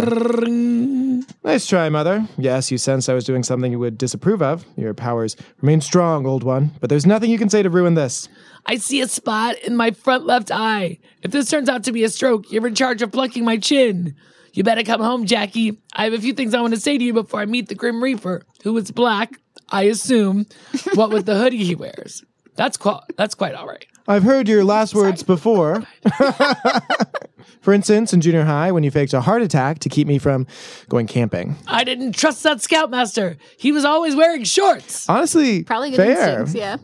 nice 1.44 1.66
try, 1.68 1.90
mother. 1.90 2.28
Yes, 2.38 2.72
you 2.72 2.78
sensed 2.78 3.10
I 3.10 3.14
was 3.14 3.26
doing 3.26 3.44
something 3.44 3.72
you 3.72 3.80
would 3.80 3.98
disapprove 3.98 4.42
of. 4.42 4.66
Your 4.78 4.94
powers 4.94 5.36
remain 5.62 5.82
strong, 5.82 6.26
old 6.26 6.44
one. 6.44 6.72
But 6.80 6.90
there's 6.90 7.06
nothing 7.06 7.30
you 7.30 7.38
can 7.38 7.50
say 7.50 7.62
to 7.62 7.70
ruin 7.70 7.96
this. 7.96 8.30
I 8.66 8.78
see 8.78 9.02
a 9.02 9.08
spot 9.08 9.58
in 9.60 9.76
my 9.76 9.92
front 9.92 10.26
left 10.26 10.52
eye. 10.52 11.00
If 11.24 11.32
this 11.32 11.50
turns 11.50 11.68
out 11.68 11.84
to 11.86 11.92
be 11.92 12.04
a 12.04 12.10
stroke, 12.10 12.52
you're 12.52 12.68
in 12.68 12.76
charge 12.76 13.02
of 13.02 13.12
plucking 13.12 13.44
my 13.44 13.58
chin. 13.58 14.16
You 14.60 14.64
better 14.66 14.84
come 14.84 15.00
home, 15.00 15.26
Jackie. 15.26 15.80
I 15.94 16.04
have 16.04 16.12
a 16.12 16.20
few 16.20 16.34
things 16.34 16.54
I 16.54 16.60
want 16.60 16.74
to 16.74 16.80
say 16.82 16.98
to 16.98 17.02
you 17.06 17.14
before 17.14 17.40
I 17.40 17.46
meet 17.46 17.70
the 17.70 17.76
Grim 17.76 18.04
Reaper, 18.04 18.44
who 18.62 18.76
is 18.76 18.92
black, 18.92 19.40
I 19.70 19.84
assume, 19.84 20.48
what 20.96 21.12
with 21.12 21.26
the 21.28 21.38
hoodie 21.38 21.64
he 21.64 21.76
wears. 21.76 22.26
That's 22.58 22.76
quite, 22.76 23.00
that's 23.16 23.36
quite 23.36 23.56
all 23.56 23.66
right. 23.66 23.86
I've 24.06 24.24
heard 24.24 24.50
your 24.50 24.66
last 24.66 24.94
words 24.94 25.24
before. 25.24 25.88
For 27.62 27.72
instance, 27.72 28.12
in 28.12 28.20
junior 28.20 28.44
high, 28.44 28.74
when 28.74 28.84
you 28.84 28.92
faked 28.92 29.14
a 29.14 29.22
heart 29.22 29.42
attack 29.42 29.80
to 29.80 29.88
keep 29.88 30.08
me 30.08 30.18
from 30.18 30.46
going 30.90 31.08
camping. 31.08 31.56
I 31.66 31.86
didn't 31.86 32.12
trust 32.18 32.44
that 32.44 32.60
scoutmaster. 32.62 33.38
He 33.58 33.72
was 33.72 33.86
always 33.86 34.14
wearing 34.14 34.44
shorts. 34.44 35.08
Honestly, 35.08 35.64
Probably 35.64 35.92
good 35.92 35.96
fair. 35.96 36.42
instincts, 36.42 36.54
yeah. 36.54 36.76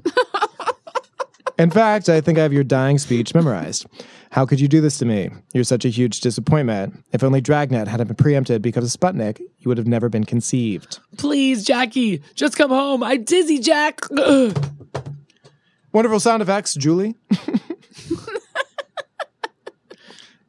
In 1.59 1.71
fact, 1.71 2.07
I 2.07 2.21
think 2.21 2.37
I 2.37 2.43
have 2.43 2.53
your 2.53 2.63
dying 2.63 2.99
speech 2.99 3.35
memorized. 3.35 3.85
How 4.31 4.45
could 4.45 4.59
you 4.59 4.67
do 4.67 4.81
this 4.81 4.97
to 4.99 5.05
me? 5.05 5.29
You're 5.53 5.63
such 5.63 5.85
a 5.85 5.89
huge 5.89 6.19
disappointment. 6.21 7.03
If 7.11 7.23
only 7.23 7.41
Dragnet 7.41 7.87
hadn't 7.87 8.07
been 8.07 8.15
preempted 8.15 8.61
because 8.61 8.83
of 8.83 8.99
Sputnik, 8.99 9.39
you 9.39 9.69
would 9.69 9.77
have 9.77 9.87
never 9.87 10.09
been 10.09 10.25
conceived. 10.25 10.99
Please, 11.17 11.63
Jackie, 11.63 12.21
just 12.33 12.57
come 12.57 12.69
home. 12.69 13.03
I'm 13.03 13.23
dizzy, 13.23 13.59
Jack. 13.59 14.01
Ugh. 14.17 14.57
Wonderful 15.93 16.19
sound 16.19 16.41
effects, 16.41 16.73
Julie. 16.73 17.15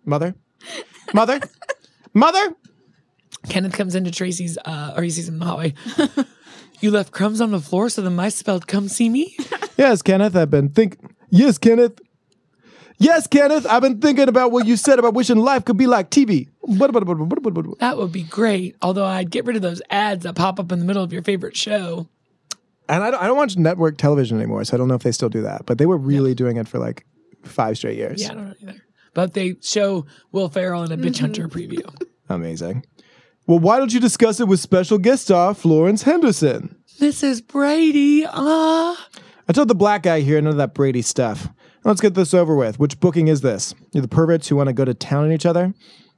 Mother? 0.04 0.35
Mother? 1.14 1.40
Mother? 2.14 2.54
Kenneth 3.49 3.75
comes 3.75 3.95
into 3.95 4.11
Tracy's, 4.11 4.59
uh, 4.64 4.95
or 4.97 5.02
he 5.02 5.11
sees 5.11 5.28
him 5.28 5.35
in 5.35 5.40
the 5.40 5.47
hallway. 5.47 5.75
you 6.80 6.90
left 6.90 7.12
crumbs 7.12 7.40
on 7.40 7.52
the 7.52 7.61
floor, 7.61 7.88
so 7.88 8.02
the 8.02 8.11
mice 8.11 8.35
spelled 8.35 8.66
"come 8.66 8.88
see 8.88 9.09
me." 9.09 9.37
Yes, 9.76 10.02
Kenneth, 10.02 10.35
I've 10.35 10.50
been 10.50 10.71
think. 10.71 10.99
Yes, 11.30 11.59
Kenneth. 11.59 12.00
Yes, 12.99 13.26
Kenneth, 13.26 13.67
I've 13.67 13.83
been 13.83 14.00
thinking 14.00 14.29
about 14.29 14.53
what 14.53 14.67
you 14.67 14.76
said 14.76 14.99
about 14.99 15.15
wishing 15.15 15.37
life 15.37 15.65
could 15.65 15.76
be 15.76 15.87
like 15.87 16.11
TV. 16.11 16.49
That 17.81 17.95
would 17.99 18.12
be 18.12 18.23
great. 18.23 18.76
Although 18.81 19.05
I'd 19.05 19.31
get 19.31 19.45
rid 19.45 19.57
of 19.57 19.62
those 19.62 19.83
ads 19.91 20.25
that 20.25 20.35
pop 20.35 20.59
up 20.59 20.73
in 20.73 20.79
the 20.79 20.85
middle 20.85 21.03
of 21.03 21.12
your 21.12 21.23
favorite 21.23 21.57
show. 21.57 22.09
And 22.88 23.03
I 23.03 23.11
don't, 23.11 23.23
I 23.23 23.26
don't 23.26 23.37
watch 23.37 23.57
network 23.57 23.99
television 23.99 24.38
anymore, 24.38 24.65
so 24.65 24.76
I 24.76 24.79
don't 24.79 24.88
know 24.88 24.95
if 24.95 25.03
they 25.03 25.12
still 25.12 25.29
do 25.29 25.43
that. 25.43 25.67
But 25.67 25.79
they 25.79 25.87
were 25.87 25.99
really 25.99 26.35
doing 26.35 26.57
it 26.57 26.69
for 26.69 26.79
like 26.79 27.05
five 27.43 27.76
straight 27.76 27.99
years. 27.99 28.23
Yeah, 28.23 28.31
I 28.31 28.35
don't 28.35 28.49
know 28.49 28.55
either. 28.61 28.83
But 29.12 29.35
they 29.35 29.57
show 29.61 30.07
Will 30.33 30.49
Ferrell 30.49 30.83
in 30.85 30.93
a 30.93 30.97
Bitch 30.97 31.19
Hunter 31.19 31.49
preview. 31.49 31.83
Amazing. 32.29 32.85
Well, 33.47 33.59
why 33.59 33.79
don't 33.79 33.93
you 33.93 34.00
discuss 34.00 34.41
it 34.41 34.49
with 34.49 34.61
special 34.61 34.99
guest 34.99 35.25
star 35.25 35.55
Florence 35.55 36.03
Henderson? 36.03 36.76
Mrs. 37.00 37.47
Brady, 37.47 38.25
ah. 38.26 39.09
I 39.49 39.53
told 39.53 39.69
the 39.69 39.75
black 39.75 40.03
guy 40.03 40.21
here 40.21 40.41
none 40.41 40.53
of 40.53 40.57
that 40.59 40.75
Brady 40.75 41.03
stuff. 41.03 41.49
Let's 41.87 42.00
get 42.00 42.14
this 42.14 42.35
over 42.35 42.57
with. 42.57 42.81
Which 42.81 42.99
booking 42.99 43.28
is 43.28 43.43
this? 43.43 43.73
You're 43.93 44.02
the 44.02 44.09
perverts 44.09 44.49
who 44.49 44.57
want 44.57 44.66
to 44.69 44.73
go 44.73 44.85
to 44.85 44.93
town 44.93 45.25
on 45.25 45.33
each 45.33 45.47
other? 45.47 45.73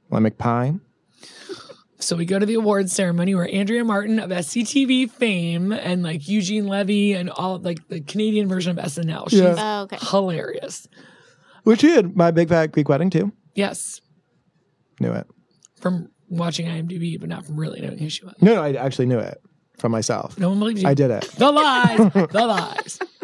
Well, 0.09 0.25
I 0.25 0.29
pie. 0.31 0.73
So 1.99 2.15
we 2.15 2.25
go 2.25 2.39
to 2.39 2.45
the 2.45 2.55
awards 2.55 2.91
ceremony 2.91 3.35
where 3.35 3.47
Andrea 3.53 3.83
Martin 3.85 4.17
of 4.19 4.31
SCTV 4.31 5.11
fame 5.11 5.71
and 5.71 6.01
like 6.01 6.27
Eugene 6.27 6.65
Levy 6.67 7.13
and 7.13 7.29
all 7.29 7.59
like 7.59 7.87
the 7.87 8.01
Canadian 8.01 8.47
version 8.47 8.77
of 8.79 8.83
SNL. 8.83 9.29
She's 9.29 9.41
Yeah. 9.41 9.55
Oh, 9.57 9.81
okay. 9.83 9.97
hilarious. 10.01 10.87
Which 11.65 11.81
she 11.81 11.91
had 11.91 12.15
my 12.15 12.31
big 12.31 12.49
fat 12.49 12.71
Greek 12.71 12.89
wedding 12.89 13.09
too. 13.11 13.31
Yes, 13.53 14.01
Knew 14.99 15.11
it. 15.11 15.27
from 15.79 16.09
watching 16.29 16.65
IMDb, 16.65 17.19
but 17.19 17.29
not 17.29 17.45
from 17.45 17.59
really 17.59 17.81
knowing 17.81 17.97
who 17.99 18.09
she 18.09 18.23
was. 18.25 18.33
No, 18.41 18.55
no, 18.55 18.63
I 18.63 18.73
actually 18.73 19.05
knew 19.05 19.19
it 19.19 19.39
from 19.77 19.91
myself. 19.91 20.39
No 20.39 20.49
one 20.49 20.59
believes 20.59 20.81
you. 20.81 20.87
I 20.87 20.93
did 20.95 21.11
it. 21.11 21.29
The 21.37 21.51
lies, 21.51 21.97
the 22.13 22.45
lies. 22.47 22.99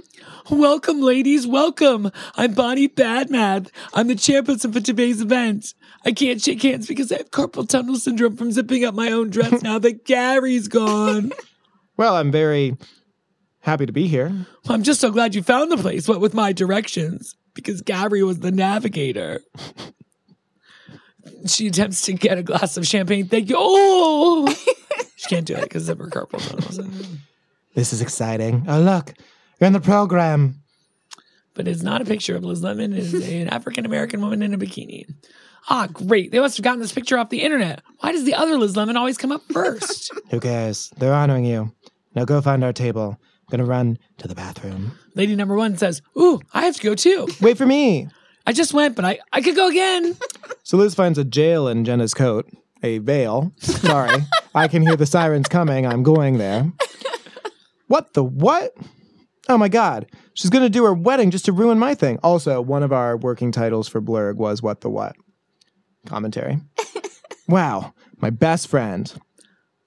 Welcome, 0.49 1.01
ladies. 1.01 1.47
Welcome. 1.47 2.11
I'm 2.35 2.53
Bonnie 2.53 2.87
Badmath. 2.87 3.69
I'm 3.95 4.07
the 4.07 4.13
chairperson 4.13 4.71
for 4.71 4.79
today's 4.79 5.19
event. 5.19 5.73
I 6.05 6.11
can't 6.11 6.39
shake 6.39 6.61
hands 6.61 6.87
because 6.87 7.11
I 7.11 7.17
have 7.17 7.31
carpal 7.31 7.67
tunnel 7.67 7.95
syndrome 7.95 8.37
from 8.37 8.51
zipping 8.51 8.85
up 8.85 8.93
my 8.93 9.11
own 9.11 9.31
dress 9.31 9.63
now 9.63 9.79
that 9.79 10.05
Gary's 10.05 10.67
gone. 10.67 11.31
Well, 11.97 12.17
I'm 12.17 12.29
very 12.29 12.75
happy 13.61 13.85
to 13.85 13.93
be 13.93 14.07
here. 14.07 14.29
I'm 14.67 14.83
just 14.83 14.99
so 14.99 15.11
glad 15.11 15.33
you 15.33 15.41
found 15.41 15.71
the 15.71 15.77
place, 15.77 16.09
what 16.09 16.19
with 16.19 16.33
my 16.33 16.51
directions, 16.51 17.37
because 17.53 17.81
Gary 17.81 18.21
was 18.21 18.39
the 18.39 18.51
navigator. 18.51 19.39
She 21.47 21.67
attempts 21.67 22.01
to 22.03 22.13
get 22.13 22.37
a 22.37 22.43
glass 22.43 22.77
of 22.77 22.85
champagne. 22.85 23.27
Thank 23.27 23.49
you. 23.49 23.55
Oh, 23.57 24.47
she 25.15 25.27
can't 25.27 25.45
do 25.45 25.55
it 25.55 25.63
because 25.63 25.89
of 25.89 25.97
her 25.97 26.07
carpal 26.07 26.45
tunnel 26.45 26.69
syndrome. 26.69 27.21
This 27.73 27.93
is 27.93 28.01
exciting. 28.01 28.65
Oh, 28.67 28.79
look, 28.79 29.13
you're 29.59 29.67
in 29.67 29.73
the 29.73 29.79
program. 29.79 30.61
but 31.53 31.67
it's 31.67 31.81
not 31.83 32.01
a 32.01 32.05
picture 32.05 32.35
of 32.35 32.43
Liz 32.43 32.61
Lemon. 32.61 32.93
It 32.93 32.99
is 32.99 33.13
an 33.29 33.49
African 33.49 33.85
American 33.85 34.21
woman 34.21 34.41
in 34.41 34.53
a 34.53 34.57
bikini. 34.57 35.05
Ah, 35.69 35.87
great. 35.91 36.31
They 36.31 36.39
must 36.39 36.57
have 36.57 36.63
gotten 36.63 36.79
this 36.79 36.91
picture 36.91 37.17
off 37.17 37.29
the 37.29 37.41
internet. 37.41 37.81
Why 37.99 38.11
does 38.11 38.23
the 38.23 38.35
other 38.35 38.57
Liz 38.57 38.75
Lemon 38.77 38.97
always 38.97 39.17
come 39.17 39.31
up 39.31 39.41
first? 39.51 40.11
Who 40.29 40.39
cares? 40.39 40.91
They're 40.97 41.13
honoring 41.13 41.45
you. 41.45 41.73
Now 42.13 42.25
go 42.25 42.39
find 42.41 42.63
our 42.63 42.73
table. 42.73 43.17
I'm 43.19 43.51
gonna 43.51 43.65
run 43.65 43.97
to 44.17 44.27
the 44.27 44.35
bathroom. 44.35 44.91
Lady 45.15 45.35
number 45.35 45.55
one 45.55 45.77
says, 45.77 46.01
Ooh, 46.17 46.39
I 46.53 46.65
have 46.65 46.75
to 46.75 46.83
go 46.83 46.93
too. 46.95 47.27
Wait 47.41 47.57
for 47.57 47.65
me. 47.65 48.07
I 48.47 48.53
just 48.53 48.73
went, 48.73 48.95
but 48.95 49.05
I, 49.05 49.19
I 49.33 49.41
could 49.41 49.55
go 49.55 49.67
again. 49.67 50.15
So 50.63 50.77
Liz 50.77 50.93
finds 50.93 51.17
a 51.17 51.23
jail 51.23 51.67
in 51.67 51.83
Jenna's 51.83 52.13
coat, 52.13 52.47
a 52.83 52.99
veil. 52.99 53.51
Sorry, 53.57 54.21
I 54.55 54.67
can 54.67 54.83
hear 54.83 54.95
the 54.95 55.05
sirens 55.07 55.47
coming. 55.47 55.85
I'm 55.87 56.03
going 56.03 56.37
there. 56.37 56.71
What 57.87 58.13
the 58.13 58.23
what? 58.23 58.75
Oh 59.47 59.57
my 59.57 59.67
god. 59.69 60.07
She's 60.33 60.49
gonna 60.49 60.69
do 60.69 60.85
her 60.85 60.93
wedding 60.93 61.31
just 61.31 61.45
to 61.45 61.51
ruin 61.51 61.79
my 61.79 61.95
thing. 61.95 62.19
Also, 62.23 62.61
one 62.61 62.83
of 62.83 62.91
our 62.91 63.15
working 63.17 63.51
titles 63.51 63.87
for 63.87 64.01
Blerg 64.01 64.35
was 64.35 64.61
What 64.61 64.81
the 64.81 64.89
What? 64.89 65.15
Commentary. 66.05 66.59
wow, 67.47 67.93
my 68.17 68.29
best 68.29 68.67
friend. 68.67 69.11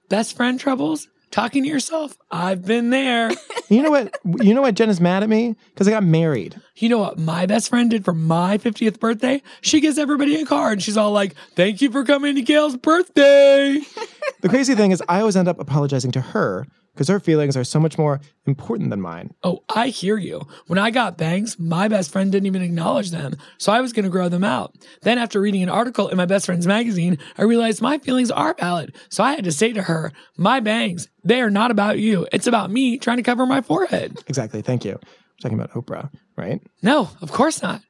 Best 0.09 0.35
friend 0.35 0.59
troubles? 0.59 1.07
Talking 1.31 1.61
to 1.63 1.69
yourself? 1.69 2.17
I've 2.31 2.65
been 2.65 2.89
there. 2.89 3.31
You 3.71 3.83
know 3.83 3.91
what? 3.91 4.17
You 4.41 4.55
know 4.55 4.63
what 4.63 4.73
Jen 4.73 4.89
is 4.89 4.99
mad 4.99 5.21
at 5.21 5.29
me? 5.29 5.55
Because 5.69 5.87
I 5.87 5.91
got 5.91 6.03
married. 6.03 6.59
You 6.77 6.89
know 6.89 6.97
what 6.97 7.19
my 7.19 7.45
best 7.45 7.69
friend 7.69 7.87
did 7.91 8.03
for 8.03 8.15
my 8.15 8.57
50th 8.57 8.99
birthday? 8.99 9.43
She 9.61 9.79
gives 9.79 9.99
everybody 9.99 10.41
a 10.41 10.45
card. 10.47 10.71
And 10.73 10.81
she's 10.81 10.97
all 10.97 11.11
like, 11.11 11.35
Thank 11.55 11.79
you 11.79 11.91
for 11.91 12.03
coming 12.03 12.33
to 12.33 12.41
Gayle's 12.41 12.75
birthday. 12.77 13.79
The 14.41 14.49
crazy 14.49 14.73
thing 14.73 14.89
is 14.91 15.03
I 15.07 15.19
always 15.19 15.35
end 15.35 15.47
up 15.49 15.59
apologizing 15.59 16.11
to 16.13 16.21
her 16.21 16.65
because 16.99 17.07
her 17.07 17.21
feelings 17.21 17.55
are 17.55 17.63
so 17.63 17.79
much 17.79 17.97
more 17.97 18.19
important 18.45 18.89
than 18.89 18.99
mine. 18.99 19.33
Oh, 19.41 19.63
I 19.73 19.87
hear 19.87 20.17
you. 20.17 20.45
When 20.67 20.77
I 20.77 20.91
got 20.91 21.17
bangs, 21.17 21.57
my 21.57 21.87
best 21.87 22.11
friend 22.11 22.29
didn't 22.29 22.47
even 22.47 22.61
acknowledge 22.61 23.11
them, 23.11 23.37
so 23.57 23.71
I 23.71 23.79
was 23.79 23.93
going 23.93 24.03
to 24.03 24.09
grow 24.09 24.27
them 24.27 24.43
out. 24.43 24.75
Then, 25.03 25.17
after 25.17 25.39
reading 25.39 25.63
an 25.63 25.69
article 25.69 26.09
in 26.09 26.17
my 26.17 26.25
best 26.25 26.45
friend's 26.45 26.67
magazine, 26.67 27.17
I 27.37 27.43
realized 27.43 27.81
my 27.81 27.99
feelings 27.99 28.31
are 28.31 28.53
valid. 28.53 28.93
So 29.07 29.23
I 29.23 29.31
had 29.31 29.45
to 29.45 29.51
say 29.53 29.71
to 29.71 29.83
her, 29.83 30.11
My 30.35 30.59
bangs, 30.59 31.07
they 31.23 31.39
are 31.39 31.49
not 31.49 31.71
about 31.71 31.99
you. 31.99 32.27
It's 32.33 32.47
about 32.47 32.69
me 32.69 32.97
trying 32.97 33.15
to 33.15 33.23
cover 33.23 33.45
my 33.45 33.61
forehead. 33.61 34.21
Exactly. 34.27 34.61
Thank 34.61 34.83
you. 34.83 34.99
We're 35.01 35.41
talking 35.41 35.57
about 35.57 35.71
Oprah, 35.71 36.11
right? 36.35 36.61
No, 36.81 37.11
of 37.21 37.31
course 37.31 37.61
not. 37.61 37.81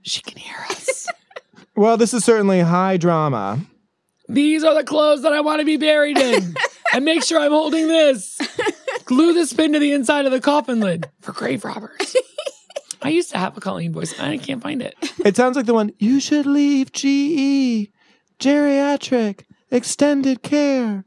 She 0.00 0.22
can 0.22 0.38
hear 0.38 0.56
us. 0.70 1.06
Well, 1.74 1.96
this 1.96 2.12
is 2.12 2.22
certainly 2.22 2.60
high 2.60 2.98
drama. 2.98 3.58
These 4.28 4.62
are 4.62 4.74
the 4.74 4.84
clothes 4.84 5.22
that 5.22 5.32
I 5.32 5.40
want 5.40 5.60
to 5.60 5.64
be 5.64 5.78
buried 5.78 6.18
in. 6.18 6.54
and 6.92 7.04
make 7.04 7.22
sure 7.22 7.38
I'm 7.40 7.50
holding 7.52 7.88
this. 7.88 8.38
Glue 9.04 9.32
this 9.32 9.52
pin 9.52 9.72
to 9.72 9.78
the 9.78 9.92
inside 9.92 10.26
of 10.26 10.32
the 10.32 10.40
coffin 10.40 10.80
lid 10.80 11.08
for 11.20 11.32
grave 11.32 11.64
robbers. 11.64 12.16
I 13.02 13.08
used 13.08 13.30
to 13.32 13.38
have 13.38 13.56
a 13.56 13.60
Colleen 13.60 13.92
voice. 13.92 14.18
I 14.20 14.38
can't 14.38 14.62
find 14.62 14.80
it. 14.80 14.94
It 15.24 15.36
sounds 15.36 15.56
like 15.56 15.66
the 15.66 15.74
one, 15.74 15.92
you 15.98 16.20
should 16.20 16.46
leave 16.46 16.92
GE, 16.92 17.90
geriatric, 18.38 19.42
extended 19.70 20.42
care. 20.42 21.04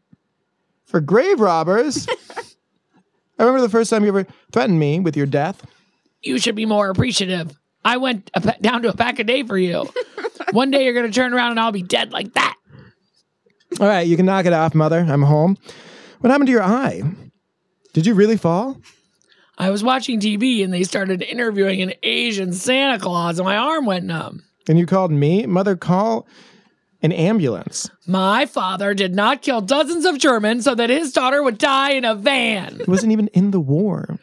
For 0.85 0.99
grave 0.99 1.39
robbers? 1.39 2.07
I 3.37 3.43
remember 3.43 3.61
the 3.61 3.69
first 3.69 3.89
time 3.89 4.03
you 4.03 4.09
ever 4.09 4.27
threatened 4.51 4.79
me 4.79 4.99
with 4.99 5.15
your 5.17 5.25
death. 5.25 5.65
You 6.21 6.37
should 6.39 6.55
be 6.55 6.65
more 6.65 6.89
appreciative. 6.89 7.57
I 7.83 7.97
went 7.97 8.31
pa- 8.33 8.55
down 8.61 8.81
to 8.83 8.89
a 8.89 8.95
pack 8.95 9.19
a 9.19 9.23
day 9.23 9.43
for 9.43 9.57
you. 9.57 9.89
One 10.51 10.71
day 10.71 10.83
you're 10.85 10.93
going 10.93 11.05
to 11.05 11.11
turn 11.11 11.33
around 11.33 11.51
and 11.51 11.59
I'll 11.59 11.71
be 11.71 11.81
dead 11.81 12.11
like 12.11 12.33
that. 12.33 12.55
All 13.79 13.88
right, 13.88 14.07
you 14.07 14.15
can 14.15 14.25
knock 14.25 14.45
it 14.45 14.53
off, 14.53 14.73
mother. 14.73 14.99
I'm 14.99 15.21
home. 15.23 15.57
What 16.19 16.31
happened 16.31 16.47
to 16.47 16.53
your 16.53 16.63
eye? 16.63 17.01
Did 17.93 18.05
you 18.05 18.13
really 18.13 18.38
fall? 18.38 18.77
I 19.57 19.69
was 19.69 19.83
watching 19.83 20.19
TV 20.19 20.63
and 20.63 20.73
they 20.73 20.83
started 20.83 21.21
interviewing 21.21 21.81
an 21.81 21.93
Asian 22.03 22.53
Santa 22.53 22.99
Claus 22.99 23.39
and 23.39 23.45
my 23.45 23.57
arm 23.57 23.85
went 23.85 24.05
numb. 24.05 24.43
And 24.67 24.79
you 24.79 24.85
called 24.85 25.11
me? 25.11 25.45
Mother, 25.45 25.75
call 25.75 26.27
an 27.01 27.11
ambulance. 27.11 27.89
My 28.07 28.45
father 28.45 28.93
did 28.93 29.13
not 29.13 29.41
kill 29.41 29.61
dozens 29.61 30.05
of 30.05 30.17
Germans 30.17 30.63
so 30.63 30.73
that 30.75 30.89
his 30.89 31.13
daughter 31.13 31.43
would 31.43 31.57
die 31.57 31.91
in 31.91 32.03
a 32.03 32.15
van. 32.15 32.77
He 32.77 32.91
wasn't 32.91 33.11
even 33.11 33.27
in 33.27 33.51
the 33.51 33.59
war. 33.59 34.19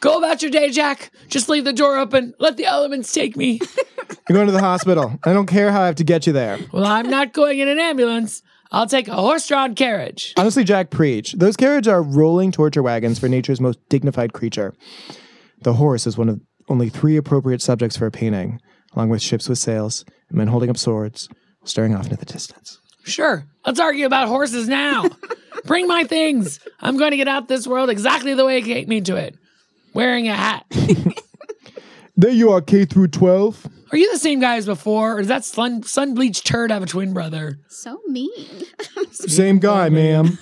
Go 0.00 0.16
about 0.16 0.40
your 0.40 0.50
day, 0.50 0.70
Jack. 0.70 1.10
Just 1.28 1.48
leave 1.48 1.64
the 1.64 1.72
door 1.72 1.98
open. 1.98 2.34
Let 2.38 2.56
the 2.56 2.64
elements 2.66 3.12
take 3.12 3.36
me. 3.36 3.60
You're 4.28 4.36
going 4.36 4.46
to 4.46 4.52
the 4.52 4.60
hospital. 4.60 5.18
I 5.24 5.32
don't 5.32 5.46
care 5.46 5.72
how 5.72 5.82
I 5.82 5.86
have 5.86 5.96
to 5.96 6.04
get 6.04 6.26
you 6.26 6.32
there. 6.32 6.58
Well, 6.72 6.86
I'm 6.86 7.10
not 7.10 7.32
going 7.32 7.58
in 7.58 7.68
an 7.68 7.78
ambulance. 7.78 8.42
I'll 8.72 8.86
take 8.86 9.08
a 9.08 9.14
horse 9.14 9.46
drawn 9.48 9.74
carriage. 9.74 10.32
Honestly, 10.36 10.64
Jack, 10.64 10.90
preach. 10.90 11.32
Those 11.32 11.56
carriages 11.56 11.88
are 11.88 12.02
rolling 12.02 12.52
torture 12.52 12.82
wagons 12.82 13.18
for 13.18 13.28
nature's 13.28 13.60
most 13.60 13.78
dignified 13.88 14.32
creature. 14.32 14.74
The 15.62 15.74
horse 15.74 16.06
is 16.06 16.16
one 16.16 16.28
of 16.28 16.40
only 16.68 16.88
three 16.88 17.16
appropriate 17.16 17.60
subjects 17.60 17.96
for 17.96 18.06
a 18.06 18.10
painting, 18.10 18.60
along 18.94 19.08
with 19.08 19.22
ships 19.22 19.48
with 19.48 19.58
sails 19.58 20.04
and 20.28 20.38
men 20.38 20.46
holding 20.48 20.70
up 20.70 20.78
swords, 20.78 21.28
staring 21.64 21.94
off 21.94 22.04
into 22.04 22.16
the 22.16 22.24
distance. 22.24 22.78
Sure, 23.02 23.44
let's 23.66 23.80
argue 23.80 24.06
about 24.06 24.28
horses 24.28 24.68
now. 24.68 25.04
Bring 25.64 25.88
my 25.88 26.04
things. 26.04 26.60
I'm 26.80 26.96
going 26.96 27.10
to 27.10 27.16
get 27.16 27.28
out 27.28 27.48
this 27.48 27.66
world 27.66 27.90
exactly 27.90 28.34
the 28.34 28.46
way 28.46 28.58
it 28.58 28.62
came 28.62 28.92
into 28.92 29.16
it. 29.16 29.36
Wearing 29.92 30.28
a 30.28 30.34
hat. 30.34 30.64
There 32.20 32.28
you 32.28 32.50
are, 32.50 32.60
K 32.60 32.84
through 32.84 33.08
12. 33.08 33.66
Are 33.92 33.96
you 33.96 34.12
the 34.12 34.18
same 34.18 34.40
guy 34.40 34.56
as 34.56 34.66
before, 34.66 35.14
or 35.14 35.18
does 35.20 35.28
that 35.28 35.42
sun, 35.42 35.82
sun 35.84 36.12
bleached 36.14 36.46
turd 36.46 36.70
have 36.70 36.82
a 36.82 36.86
twin 36.86 37.14
brother? 37.14 37.58
So 37.68 37.98
mean. 38.08 38.28
Same 39.10 39.58
guy, 39.58 39.88
ma'am. 39.88 40.38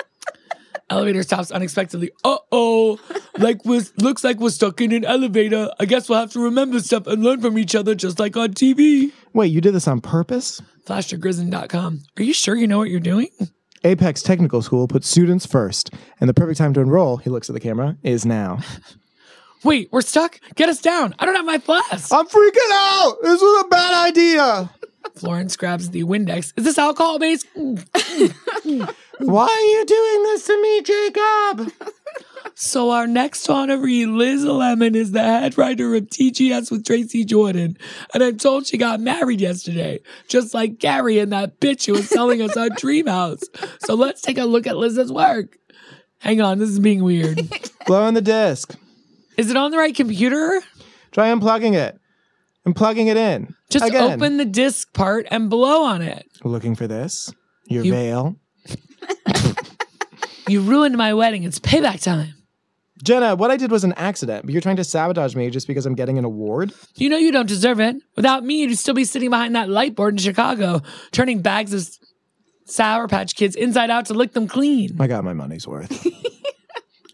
Elevator 0.90 1.22
stops 1.22 1.52
unexpectedly. 1.52 2.10
Uh 2.24 2.38
oh. 2.50 2.98
Like 3.38 3.64
was 3.64 3.96
looks 3.98 4.24
like 4.24 4.40
we're 4.40 4.50
stuck 4.50 4.80
in 4.80 4.90
an 4.90 5.04
elevator. 5.04 5.70
I 5.78 5.84
guess 5.84 6.08
we'll 6.08 6.18
have 6.18 6.32
to 6.32 6.40
remember 6.40 6.80
stuff 6.80 7.06
and 7.06 7.22
learn 7.22 7.40
from 7.42 7.58
each 7.58 7.76
other 7.76 7.94
just 7.94 8.18
like 8.18 8.36
on 8.36 8.54
TV. 8.54 9.12
Wait, 9.34 9.52
you 9.52 9.60
did 9.60 9.74
this 9.74 9.86
on 9.86 10.00
purpose? 10.00 10.60
FlashToGrison.com. 10.88 12.00
Are 12.16 12.22
you 12.24 12.32
sure 12.32 12.56
you 12.56 12.66
know 12.66 12.78
what 12.78 12.90
you're 12.90 12.98
doing? 12.98 13.28
Apex 13.84 14.20
Technical 14.20 14.62
School 14.62 14.88
puts 14.88 15.08
students 15.08 15.46
first, 15.46 15.94
and 16.20 16.28
the 16.28 16.34
perfect 16.34 16.58
time 16.58 16.74
to 16.74 16.80
enroll, 16.80 17.18
he 17.18 17.30
looks 17.30 17.48
at 17.48 17.54
the 17.54 17.60
camera, 17.60 17.96
is 18.02 18.26
now. 18.26 18.58
Wait, 19.64 19.88
we're 19.90 20.00
stuck? 20.00 20.40
Get 20.54 20.68
us 20.68 20.80
down. 20.80 21.14
I 21.18 21.26
don't 21.26 21.34
have 21.34 21.44
my 21.44 21.58
flask. 21.58 22.12
I'm 22.12 22.26
freaking 22.26 22.72
out. 22.72 23.16
This 23.22 23.40
was 23.40 23.64
a 23.64 23.68
bad 23.68 24.08
idea. 24.08 24.70
Florence 25.14 25.56
grabs 25.56 25.90
the 25.90 26.04
Windex. 26.04 26.52
Is 26.56 26.64
this 26.64 26.78
alcohol 26.78 27.18
based? 27.18 27.46
Why 27.54 29.46
are 29.46 29.60
you 29.60 29.84
doing 29.86 30.22
this 30.24 30.46
to 30.46 30.62
me, 30.62 30.82
Jacob? 30.82 31.72
So 32.54 32.90
our 32.90 33.06
next 33.06 33.46
honoree, 33.46 34.12
Liz 34.12 34.44
Lemon, 34.44 34.94
is 34.94 35.12
the 35.12 35.22
head 35.22 35.58
writer 35.58 35.94
of 35.94 36.04
TGS 36.04 36.70
with 36.70 36.84
Tracy 36.84 37.24
Jordan. 37.24 37.76
And 38.14 38.22
I'm 38.22 38.36
told 38.36 38.66
she 38.66 38.76
got 38.78 39.00
married 39.00 39.40
yesterday, 39.40 40.00
just 40.28 40.54
like 40.54 40.78
Gary 40.78 41.18
and 41.18 41.32
that 41.32 41.60
bitch 41.60 41.86
who 41.86 41.92
was 41.92 42.08
selling 42.08 42.42
us 42.42 42.56
our 42.56 42.68
dream 42.70 43.06
house. 43.06 43.42
So 43.80 43.94
let's 43.94 44.22
take 44.22 44.38
a 44.38 44.44
look 44.44 44.66
at 44.66 44.76
Liz's 44.76 45.12
work. 45.12 45.56
Hang 46.18 46.40
on, 46.40 46.58
this 46.58 46.68
is 46.70 46.80
being 46.80 47.04
weird. 47.04 47.40
Blow 47.86 48.02
on 48.02 48.14
the 48.14 48.20
disc. 48.20 48.76
Is 49.38 49.50
it 49.50 49.56
on 49.56 49.70
the 49.70 49.78
right 49.78 49.94
computer? 49.94 50.60
Try 51.12 51.32
unplugging 51.32 51.72
it. 51.74 51.98
and 52.66 52.76
plugging 52.76 53.06
it 53.06 53.16
in. 53.16 53.54
Just 53.70 53.86
Again. 53.86 54.12
open 54.20 54.36
the 54.36 54.44
disc 54.44 54.92
part 54.92 55.26
and 55.30 55.48
blow 55.48 55.84
on 55.84 56.02
it. 56.02 56.26
Looking 56.44 56.74
for 56.74 56.86
this? 56.86 57.32
Your 57.66 57.84
You- 57.84 57.92
veil? 57.92 58.36
You 60.48 60.62
ruined 60.62 60.96
my 60.96 61.12
wedding. 61.12 61.42
It's 61.44 61.58
payback 61.58 62.02
time. 62.02 62.32
Jenna, 63.04 63.36
what 63.36 63.50
I 63.50 63.58
did 63.58 63.70
was 63.70 63.84
an 63.84 63.92
accident, 63.98 64.46
but 64.46 64.52
you're 64.52 64.62
trying 64.62 64.76
to 64.76 64.84
sabotage 64.84 65.36
me 65.36 65.50
just 65.50 65.66
because 65.66 65.84
I'm 65.84 65.94
getting 65.94 66.16
an 66.18 66.24
award? 66.24 66.72
You 66.96 67.10
know 67.10 67.18
you 67.18 67.30
don't 67.30 67.46
deserve 67.46 67.80
it. 67.80 67.96
Without 68.16 68.44
me, 68.44 68.62
you'd 68.62 68.76
still 68.78 68.94
be 68.94 69.04
sitting 69.04 69.28
behind 69.30 69.54
that 69.56 69.68
light 69.68 69.94
board 69.94 70.14
in 70.14 70.18
Chicago, 70.18 70.80
turning 71.12 71.42
bags 71.42 71.74
of 71.74 71.86
Sour 72.64 73.08
Patch 73.08 73.36
Kids 73.36 73.56
inside 73.56 73.90
out 73.90 74.06
to 74.06 74.14
lick 74.14 74.32
them 74.32 74.48
clean. 74.48 74.96
I 74.98 75.06
got 75.06 75.22
my 75.22 75.34
money's 75.34 75.66
worth. 75.68 76.06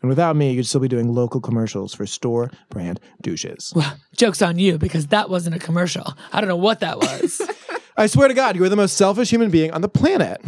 and 0.05 0.11
without 0.11 0.37
me, 0.37 0.53
you'd 0.53 0.67
still 0.67 0.83
be 0.83 0.89
doing 0.89 1.15
local 1.15 1.41
commercials 1.41 1.95
for 1.95 2.05
store 2.05 2.51
brand 2.69 3.01
douches. 3.23 3.73
Well, 3.75 3.97
joke's 4.15 4.43
on 4.43 4.59
you 4.59 4.77
because 4.77 5.07
that 5.07 5.31
wasn't 5.31 5.57
a 5.57 5.59
commercial. 5.59 6.13
I 6.31 6.43
don't 6.43 6.49
know 6.49 6.57
what 6.57 6.81
that 6.81 6.99
was. 6.99 7.41
I 7.97 8.07
swear 8.07 8.29
to 8.29 8.35
God, 8.35 8.55
you 8.55 8.63
are 8.65 8.69
the 8.69 8.77
most 8.77 8.99
selfish 8.99 9.31
human 9.31 9.49
being 9.49 9.71
on 9.71 9.81
the 9.81 9.89
planet. 9.89 10.43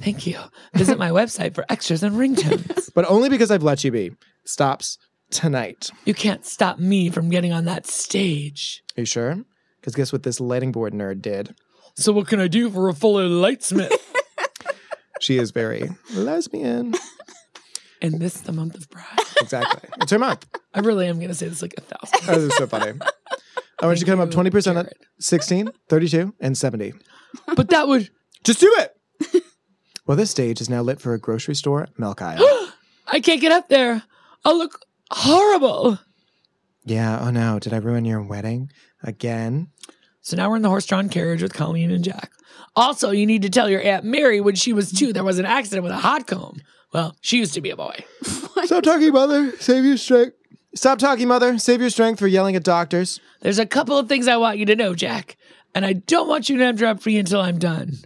Thank 0.00 0.26
you. 0.26 0.40
Visit 0.74 0.98
my 0.98 1.10
website 1.10 1.54
for 1.54 1.64
extras 1.68 2.02
and 2.02 2.16
ringtones. 2.16 2.90
But 2.96 3.08
only 3.08 3.28
because 3.28 3.52
I've 3.52 3.62
let 3.62 3.84
you 3.84 3.92
be. 3.92 4.10
Stops 4.44 4.98
tonight. 5.30 5.92
You 6.04 6.12
can't 6.12 6.44
stop 6.44 6.80
me 6.80 7.08
from 7.08 7.28
getting 7.28 7.52
on 7.52 7.64
that 7.66 7.86
stage. 7.86 8.82
Are 8.96 9.02
you 9.02 9.06
sure? 9.06 9.36
Because 9.80 9.94
guess 9.94 10.12
what 10.12 10.24
this 10.24 10.40
lighting 10.40 10.72
board 10.72 10.94
nerd 10.94 11.22
did? 11.22 11.54
So 11.94 12.10
what 12.10 12.26
can 12.26 12.40
I 12.40 12.48
do 12.48 12.70
for 12.70 12.88
a 12.88 12.92
fuller 12.92 13.28
lightsmith? 13.28 13.92
She 15.20 15.38
is 15.38 15.50
very 15.50 15.90
lesbian. 16.14 16.94
And 18.02 18.20
this 18.20 18.36
is 18.36 18.42
the 18.42 18.52
month 18.52 18.74
of 18.76 18.88
pride. 18.90 19.04
Exactly. 19.40 19.88
It's 20.00 20.10
her 20.10 20.18
month. 20.18 20.46
I 20.74 20.80
really 20.80 21.06
am 21.06 21.16
going 21.16 21.28
to 21.28 21.34
say 21.34 21.48
this 21.48 21.62
like 21.62 21.74
a 21.76 21.80
thousand. 21.80 22.26
That 22.26 22.38
is 22.38 22.56
so 22.56 22.66
funny. 22.66 22.92
I 23.80 23.86
want 23.86 23.98
you 23.98 24.06
to 24.06 24.10
come 24.10 24.20
up 24.20 24.30
20% 24.30 24.76
on 24.78 24.88
16, 25.20 25.70
32, 25.88 26.34
and 26.40 26.56
70. 26.56 26.94
But 27.54 27.68
that 27.70 27.88
would 27.88 28.08
Just 28.44 28.60
do 28.60 28.74
it. 28.78 29.42
well, 30.06 30.16
this 30.16 30.30
stage 30.30 30.60
is 30.60 30.70
now 30.70 30.82
lit 30.82 31.00
for 31.00 31.14
a 31.14 31.18
grocery 31.18 31.54
store 31.54 31.88
milk 31.98 32.22
aisle. 32.22 32.40
I 33.06 33.20
can't 33.20 33.40
get 33.40 33.52
up 33.52 33.68
there. 33.68 34.02
I'll 34.44 34.56
look 34.58 34.80
horrible. 35.10 35.98
yeah, 36.84 37.18
oh 37.20 37.30
no, 37.30 37.58
did 37.58 37.72
I 37.72 37.78
ruin 37.78 38.04
your 38.04 38.22
wedding 38.22 38.70
again? 39.02 39.68
So 40.22 40.36
now 40.36 40.50
we're 40.50 40.56
in 40.56 40.62
the 40.62 40.68
horse-drawn 40.68 41.08
carriage 41.08 41.42
with 41.42 41.54
Colleen 41.54 41.90
and 41.92 42.02
Jack. 42.02 42.32
Also, 42.74 43.10
you 43.12 43.26
need 43.26 43.42
to 43.42 43.50
tell 43.50 43.70
your 43.70 43.80
Aunt 43.82 44.04
Mary 44.04 44.40
when 44.40 44.54
she 44.56 44.72
was 44.72 44.90
two, 44.90 45.12
there 45.12 45.22
was 45.24 45.38
an 45.38 45.46
accident 45.46 45.84
with 45.84 45.92
a 45.92 45.96
hot 45.98 46.26
comb. 46.26 46.60
Well, 46.96 47.14
she 47.20 47.36
used 47.36 47.52
to 47.52 47.60
be 47.60 47.68
a 47.68 47.76
boy. 47.76 47.94
Stop 48.22 48.82
talking, 48.82 49.12
mother. 49.12 49.52
Save 49.58 49.84
your 49.84 49.98
strength. 49.98 50.34
Stop 50.74 50.98
talking, 50.98 51.28
mother. 51.28 51.58
Save 51.58 51.82
your 51.82 51.90
strength 51.90 52.18
for 52.18 52.26
yelling 52.26 52.56
at 52.56 52.64
doctors. 52.64 53.20
There's 53.42 53.58
a 53.58 53.66
couple 53.66 53.98
of 53.98 54.08
things 54.08 54.26
I 54.26 54.38
want 54.38 54.56
you 54.56 54.64
to 54.64 54.74
know, 54.74 54.94
Jack, 54.94 55.36
and 55.74 55.84
I 55.84 55.92
don't 55.92 56.26
want 56.26 56.48
you 56.48 56.56
to 56.56 56.64
interrupt 56.64 57.04
me 57.04 57.18
until 57.18 57.42
I'm 57.42 57.58
done. 57.58 57.96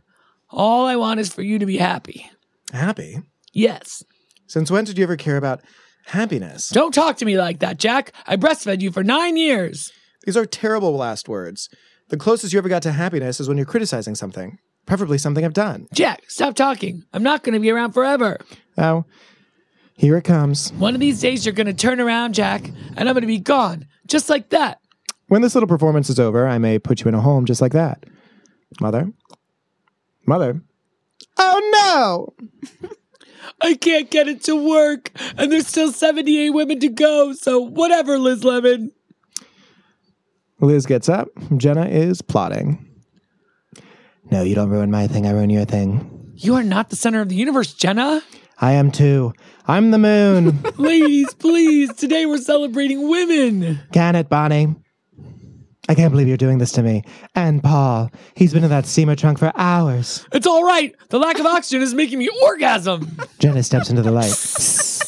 All 0.50 0.87
I 0.87 0.96
want 0.96 1.20
is 1.20 1.33
for 1.33 1.42
you 1.42 1.61
to 1.61 1.66
be 1.66 1.76
happy. 1.76 2.29
Happy? 2.72 3.20
Yes. 3.53 4.03
Since 4.48 4.72
when 4.72 4.87
did 4.87 4.98
you 4.98 5.05
ever 5.05 5.16
care 5.16 5.37
about 5.37 5.61
happiness? 6.07 6.68
Don't 6.70 6.92
talk 6.92 7.16
to 7.18 7.24
me 7.24 7.38
like 7.38 7.61
that, 7.61 7.79
Jack. 7.79 8.12
I 8.26 8.35
breastfed 8.35 8.81
you 8.81 8.90
for 8.90 9.05
nine 9.05 9.37
years. 9.37 9.92
These 10.24 10.37
are 10.37 10.46
terrible 10.46 10.96
last 10.96 11.29
words. 11.29 11.68
The 12.09 12.16
closest 12.16 12.53
you 12.53 12.59
ever 12.59 12.68
got 12.68 12.83
to 12.83 12.90
happiness 12.90 13.38
is 13.38 13.46
when 13.46 13.57
you're 13.57 13.66
criticizing 13.66 14.16
something, 14.16 14.59
preferably 14.87 15.19
something 15.19 15.45
I've 15.45 15.53
done. 15.53 15.87
Jack, 15.93 16.23
stop 16.29 16.55
talking. 16.55 17.05
I'm 17.12 17.23
not 17.23 17.43
going 17.43 17.55
to 17.55 17.61
be 17.61 17.71
around 17.71 17.93
forever. 17.93 18.38
Oh, 18.79 19.05
here 19.97 20.16
it 20.16 20.25
comes. 20.25 20.73
One 20.73 20.95
of 20.95 21.01
these 21.01 21.21
days, 21.21 21.45
you're 21.45 21.55
going 21.55 21.66
to 21.66 21.75
turn 21.75 22.01
around, 22.01 22.35
Jack, 22.35 22.71
and 22.97 23.09
I'm 23.09 23.14
going 23.14 23.21
to 23.23 23.27
be 23.27 23.38
gone. 23.38 23.87
Just 24.07 24.31
like 24.31 24.49
that. 24.51 24.81
When 25.29 25.43
this 25.43 25.55
little 25.55 25.69
performance 25.69 26.11
is 26.11 26.19
over, 26.19 26.47
I 26.47 26.59
may 26.59 26.79
put 26.79 27.03
you 27.03 27.09
in 27.09 27.14
a 27.14 27.21
home 27.21 27.45
just 27.45 27.61
like 27.61 27.73
that. 27.73 28.05
Mother? 28.81 29.12
Mother? 30.27 30.61
Oh 31.38 32.33
no! 32.83 32.90
I 33.61 33.75
can't 33.75 34.11
get 34.11 34.27
it 34.27 34.43
to 34.45 34.57
work, 34.57 35.11
and 35.37 35.53
there's 35.53 35.66
still 35.66 35.93
78 35.93 36.51
women 36.51 36.81
to 36.81 36.88
go, 36.88 37.33
so 37.33 37.61
whatever, 37.61 38.19
Liz 38.19 38.43
Lemon. 38.43 38.93
Liz 40.61 40.87
gets 40.87 41.09
up. 41.09 41.29
Jenna 41.57 41.87
is 41.87 42.23
plotting. 42.23 42.89
No, 44.31 44.43
you 44.43 44.55
don't 44.55 44.71
ruin 44.71 44.90
my 44.90 45.07
thing, 45.07 45.27
I 45.27 45.31
ruin 45.31 45.51
your 45.51 45.64
thing. 45.64 46.33
You 46.37 46.55
are 46.55 46.62
not 46.62 46.90
the 46.90 46.97
center 46.97 47.21
of 47.21 47.29
the 47.29 47.35
universe, 47.35 47.75
Jenna. 47.75 48.23
I 48.59 48.73
am 48.73 48.90
too. 48.90 49.33
I'm 49.66 49.90
the 49.90 49.99
moon. 49.99 50.62
Ladies, 50.77 51.35
please, 51.35 51.93
today 51.95 52.27
we're 52.27 52.38
celebrating 52.38 53.09
women. 53.09 53.81
Can 53.93 54.16
it, 54.16 54.29
Bonnie? 54.29 54.75
I 55.88 55.95
can't 55.95 56.12
believe 56.12 56.29
you're 56.29 56.37
doing 56.37 56.59
this 56.59 56.71
to 56.73 56.83
me. 56.83 57.03
And 57.35 57.62
Paul, 57.62 58.11
he's 58.37 58.53
been 58.53 58.62
in 58.62 58.71
that 58.71 58.87
steamer 58.87 59.16
trunk 59.16 59.38
for 59.38 59.51
hours. 59.57 60.25
It's 60.33 60.47
all 60.47 60.64
right. 60.64 60.95
The 61.09 61.19
lack 61.19 61.40
of 61.40 61.47
oxygen 61.47 61.83
is 61.83 61.95
making 61.95 62.19
me 62.21 62.29
orgasm. 62.45 63.16
Jenna 63.40 63.62
steps 63.62 63.90
into 63.90 64.03
the 64.03 64.12
light. 64.12 64.27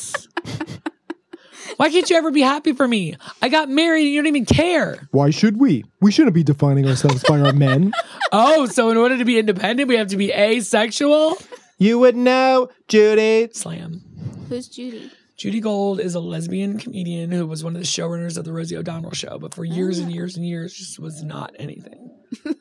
Why 1.76 1.90
can't 1.90 2.08
you 2.08 2.16
ever 2.16 2.30
be 2.30 2.40
happy 2.40 2.72
for 2.72 2.86
me? 2.86 3.16
I 3.40 3.48
got 3.48 3.68
married 3.68 4.02
and 4.02 4.10
you 4.10 4.22
don't 4.22 4.28
even 4.28 4.44
care. 4.44 5.08
Why 5.10 5.30
should 5.30 5.58
we? 5.58 5.84
We 6.00 6.12
shouldn't 6.12 6.34
be 6.34 6.42
defining 6.42 6.86
ourselves 6.86 7.24
by 7.28 7.40
our 7.40 7.52
men. 7.52 7.92
Oh, 8.34 8.64
so 8.64 8.88
in 8.88 8.96
order 8.96 9.18
to 9.18 9.26
be 9.26 9.38
independent, 9.38 9.90
we 9.90 9.96
have 9.98 10.06
to 10.08 10.16
be 10.16 10.32
asexual? 10.32 11.36
You 11.76 11.98
would 11.98 12.16
know, 12.16 12.70
Judy. 12.88 13.50
Slam. 13.52 14.00
Who's 14.48 14.68
Judy? 14.68 15.10
Judy 15.36 15.60
Gold 15.60 16.00
is 16.00 16.14
a 16.14 16.20
lesbian 16.20 16.78
comedian 16.78 17.30
who 17.30 17.46
was 17.46 17.62
one 17.62 17.76
of 17.76 17.82
the 17.82 17.86
showrunners 17.86 18.38
of 18.38 18.46
the 18.46 18.52
Rosie 18.54 18.78
O'Donnell 18.78 19.12
show, 19.12 19.38
but 19.38 19.52
for 19.52 19.66
years 19.66 19.98
and 19.98 20.08
oh. 20.08 20.14
years 20.14 20.38
and 20.38 20.46
years 20.46 20.72
just 20.72 20.98
was 20.98 21.22
not 21.22 21.54
anything. 21.58 22.10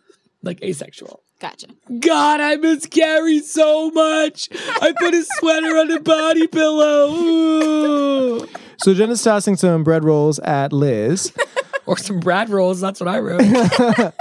like 0.44 0.62
asexual. 0.62 1.24
Gotcha. 1.40 1.68
God, 2.00 2.42
I 2.42 2.56
miss 2.58 2.86
Gary 2.86 3.40
so 3.40 3.92
much. 3.92 4.50
I 4.52 4.94
put 5.00 5.14
a 5.14 5.24
sweater 5.40 5.78
on 5.78 5.92
a 5.92 6.00
body 6.00 6.48
pillow. 6.48 7.12
Ooh. 7.14 8.48
So 8.84 8.94
Jenna's 8.94 9.24
tossing 9.24 9.56
some 9.58 9.84
bread 9.84 10.04
rolls 10.04 10.40
at 10.40 10.74
Liz. 10.74 11.34
Or 11.88 11.98
some 11.98 12.20
Brad 12.20 12.50
rolls. 12.52 12.80
That's 12.80 13.00
what 13.00 13.10
I 13.10 13.20
wrote. 13.20 13.42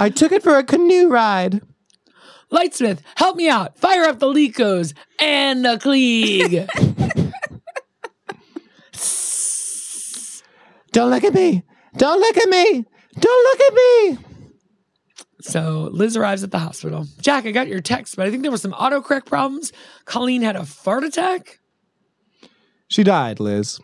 I 0.00 0.10
took 0.10 0.32
it 0.32 0.42
for 0.42 0.58
a 0.58 0.64
canoe 0.64 1.08
ride. 1.08 1.62
Lightsmith, 2.50 2.98
help 3.14 3.36
me 3.36 3.48
out. 3.48 3.78
Fire 3.78 4.02
up 4.02 4.18
the 4.18 4.26
Lekos 4.26 4.92
and 5.20 5.64
the 5.64 5.76
Klieg. 5.78 6.68
Don't 10.92 11.10
look 11.10 11.24
at 11.24 11.32
me. 11.32 11.62
Don't 11.96 12.20
look 12.20 12.36
at 12.36 12.48
me. 12.48 12.84
Don't 13.18 13.44
look 13.44 13.60
at 13.60 13.74
me. 13.74 14.18
so 15.40 15.88
Liz 15.92 16.16
arrives 16.16 16.42
at 16.42 16.50
the 16.50 16.58
hospital. 16.58 17.06
Jack, 17.20 17.46
I 17.46 17.52
got 17.52 17.68
your 17.68 17.80
text, 17.80 18.16
but 18.16 18.26
I 18.26 18.30
think 18.30 18.42
there 18.42 18.50
were 18.50 18.58
some 18.58 18.72
autocorrect 18.72 19.26
problems. 19.26 19.72
Colleen 20.06 20.42
had 20.42 20.56
a 20.56 20.66
fart 20.66 21.04
attack. 21.04 21.60
She 22.88 23.02
died, 23.02 23.40
Liz. 23.40 23.80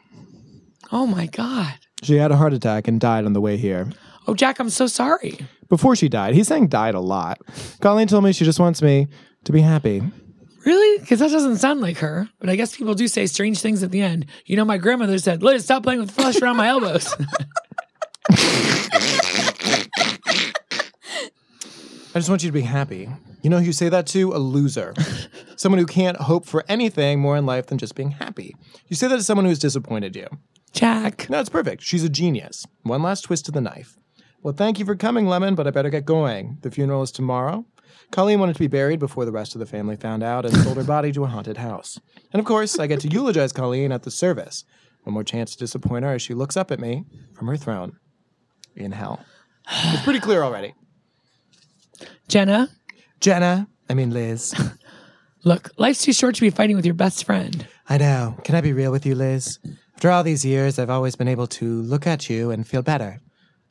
Oh 0.91 1.07
my 1.07 1.27
God. 1.27 1.75
She 2.03 2.17
had 2.17 2.31
a 2.31 2.37
heart 2.37 2.53
attack 2.53 2.89
and 2.89 3.01
died 3.01 3.25
on 3.25 3.33
the 3.33 3.41
way 3.41 3.57
here. 3.57 3.91
Oh, 4.27 4.35
Jack, 4.35 4.59
I'm 4.59 4.71
so 4.71 4.87
sorry. 4.87 5.39
Before 5.69 5.97
she 5.97 6.09
died, 6.09 6.35
he's 6.35 6.49
saying 6.49 6.69
died 6.69 6.95
a 6.95 7.01
lot. 7.01 7.41
Colleen 7.81 8.09
told 8.09 8.25
me 8.25 8.33
she 8.33 8.45
just 8.45 8.61
wants 8.61 8.83
me 8.83 9.09
to 9.45 9.53
be 9.53 9.61
happy. 9.61 10.03
Really? 10.65 11.01
Because 11.01 11.19
that 11.19 11.31
doesn't 11.31 11.57
sound 11.57 11.81
like 11.81 11.99
her. 11.99 12.29
But 12.39 12.49
I 12.49 12.57
guess 12.57 12.77
people 12.77 12.95
do 12.95 13.09
say 13.09 13.27
strange 13.27 13.61
things 13.61 13.83
at 13.83 13.91
the 13.91 14.01
end. 14.01 14.27
You 14.47 14.57
know, 14.57 14.65
my 14.65 14.79
grandmother 14.79 15.19
said, 15.19 15.43
Liz, 15.43 15.65
stop 15.65 15.83
playing 15.83 16.01
with 16.01 16.11
flesh 16.11 16.41
around 16.41 16.57
my 16.57 16.69
elbows. 16.69 17.13
I 22.15 22.19
just 22.19 22.29
want 22.29 22.43
you 22.43 22.49
to 22.49 22.53
be 22.53 22.61
happy. 22.61 23.09
You 23.41 23.49
know 23.49 23.59
who 23.59 23.65
you 23.65 23.73
say 23.73 23.89
that 23.89 24.07
to? 24.09 24.35
A 24.35 24.37
loser. 24.37 24.93
someone 25.57 25.79
who 25.79 25.87
can't 25.87 26.19
hope 26.19 26.45
for 26.45 26.63
anything 26.69 27.21
more 27.21 27.39
in 27.39 27.47
life 27.47 27.67
than 27.69 27.79
just 27.79 27.95
being 27.95 28.11
happy. 28.11 28.55
You 28.89 28.97
say 28.97 29.09
that 29.09 29.17
to 29.17 29.23
someone 29.23 29.47
who's 29.47 29.59
disappointed 29.59 30.15
you. 30.15 30.27
Jack. 30.73 31.31
No, 31.31 31.41
it's 31.41 31.49
perfect. 31.49 31.83
She's 31.83 32.05
a 32.05 32.11
genius. 32.11 32.67
One 32.83 33.03
last 33.03 33.23
twist 33.23 33.47
to 33.47 33.51
the 33.51 33.63
knife. 33.63 33.97
Well, 34.43 34.53
thank 34.53 34.79
you 34.79 34.85
for 34.85 34.95
coming, 34.95 35.27
Lemon, 35.27 35.55
but 35.55 35.67
I 35.67 35.71
better 35.71 35.89
get 35.89 36.05
going. 36.05 36.59
The 36.61 36.71
funeral 36.71 37.03
is 37.03 37.13
tomorrow. 37.13 37.65
Colleen 38.11 38.41
wanted 38.41 38.55
to 38.55 38.59
be 38.59 38.67
buried 38.67 38.99
before 38.99 39.25
the 39.25 39.33
rest 39.33 39.55
of 39.55 39.61
the 39.61 39.67
family 39.67 39.97
found 39.97 40.23
out 40.23 40.45
and 40.45 40.55
sold 40.55 40.77
her 40.77 40.85
body 40.85 41.13
to 41.13 41.25
a 41.25 41.29
haunted 41.29 41.57
house. 41.57 41.99
And 42.31 42.41
of 42.41 42.45
course, 42.45 42.79
I 42.79 42.87
get 42.87 43.01
to 43.01 43.09
eulogize 43.09 43.53
Colleen 43.53 43.91
at 43.91 44.03
the 44.03 44.11
service. 44.11 44.65
One 45.05 45.15
more 45.15 45.25
chance 45.25 45.53
to 45.53 45.59
disappoint 45.59 46.05
her 46.05 46.13
as 46.13 46.21
she 46.21 46.35
looks 46.35 46.59
up 46.59 46.71
at 46.71 46.79
me 46.79 47.05
from 47.33 47.47
her 47.47 47.57
throne 47.57 47.97
in 48.77 48.93
hell. 48.93 49.25
It's 49.71 50.03
pretty 50.03 50.21
clear 50.21 50.43
already. 50.43 50.75
Jenna. 52.29 52.69
Jenna, 53.21 53.69
I 53.89 53.95
mean 53.95 54.11
Liz. 54.11 54.55
Look, 55.45 55.71
life's 55.77 56.03
too 56.03 56.13
short 56.13 56.37
to 56.37 56.41
be 56.41 56.51
fighting 56.51 56.77
with 56.77 56.85
your 56.85 56.95
best 56.95 57.25
friend. 57.25 57.67
I 57.89 57.99
know. 57.99 58.37
Can 58.45 58.55
I 58.55 58.61
be 58.61 58.73
real 58.73 58.93
with 58.93 59.05
you, 59.05 59.15
Liz? 59.15 59.59
After 59.97 60.11
all 60.11 60.23
these 60.23 60.45
years, 60.45 60.79
I've 60.79 60.91
always 60.91 61.17
been 61.17 61.29
able 61.29 61.47
to 61.49 61.83
look 61.83 62.07
at 62.07 62.31
you 62.31 62.51
and 62.51 62.67
feel 62.67 62.83
better 62.83 63.21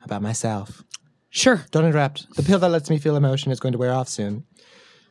about 0.03 0.21
myself. 0.21 0.83
Sure. 1.29 1.65
Don't 1.71 1.85
interrupt. 1.85 2.33
The 2.35 2.43
pill 2.43 2.59
that 2.59 2.69
lets 2.69 2.89
me 2.89 2.97
feel 2.97 3.15
emotion 3.15 3.51
is 3.53 3.59
going 3.59 3.71
to 3.71 3.77
wear 3.77 3.93
off 3.93 4.09
soon. 4.09 4.43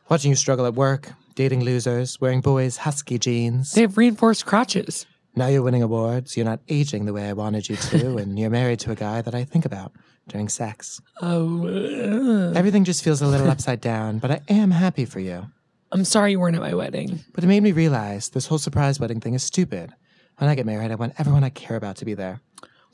Watching 0.07 0.29
you 0.29 0.35
struggle 0.35 0.67
at 0.67 0.75
work, 0.75 1.11
dating 1.33 1.63
losers, 1.63 2.21
wearing 2.21 2.41
boys' 2.41 2.77
husky 2.77 3.17
jeans. 3.17 3.73
They 3.73 3.81
have 3.81 3.97
reinforced 3.97 4.45
crotches. 4.45 5.07
Now 5.35 5.47
you're 5.47 5.61
winning 5.63 5.81
awards, 5.81 6.35
you're 6.35 6.45
not 6.45 6.59
aging 6.67 7.05
the 7.05 7.13
way 7.13 7.27
I 7.29 7.33
wanted 7.33 7.69
you 7.69 7.75
to, 7.77 8.17
and 8.17 8.37
you're 8.37 8.49
married 8.49 8.79
to 8.81 8.91
a 8.91 8.95
guy 8.95 9.21
that 9.21 9.33
I 9.33 9.43
think 9.43 9.65
about 9.65 9.93
during 10.27 10.49
sex. 10.49 11.01
Oh. 11.21 12.53
Everything 12.55 12.83
just 12.83 13.03
feels 13.03 13.21
a 13.21 13.27
little 13.27 13.49
upside 13.49 13.81
down, 13.81 14.19
but 14.19 14.31
I 14.31 14.41
am 14.49 14.71
happy 14.71 15.05
for 15.05 15.19
you. 15.19 15.47
I'm 15.91 16.05
sorry 16.05 16.31
you 16.31 16.39
weren't 16.39 16.55
at 16.55 16.61
my 16.61 16.73
wedding. 16.73 17.19
But 17.33 17.43
it 17.43 17.47
made 17.47 17.63
me 17.63 17.71
realize 17.71 18.29
this 18.29 18.47
whole 18.47 18.57
surprise 18.57 18.99
wedding 18.99 19.19
thing 19.19 19.33
is 19.33 19.43
stupid. 19.43 19.93
When 20.37 20.49
I 20.49 20.55
get 20.55 20.65
married, 20.65 20.91
I 20.91 20.95
want 20.95 21.13
everyone 21.17 21.43
I 21.43 21.49
care 21.49 21.75
about 21.75 21.97
to 21.97 22.05
be 22.05 22.13
there. 22.13 22.39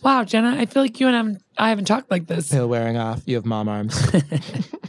Wow, 0.01 0.23
Jenna, 0.23 0.55
I 0.57 0.65
feel 0.65 0.83
like 0.83 0.99
you 0.99 1.07
and 1.07 1.15
I 1.15 1.19
haven't, 1.19 1.43
I 1.57 1.69
haven't 1.69 1.85
talked 1.85 2.11
like 2.11 2.27
this. 2.27 2.49
Pill 2.51 2.67
wearing 2.67 2.97
off, 2.97 3.21
you 3.25 3.35
have 3.35 3.45
mom 3.45 3.69
arms. 3.69 3.99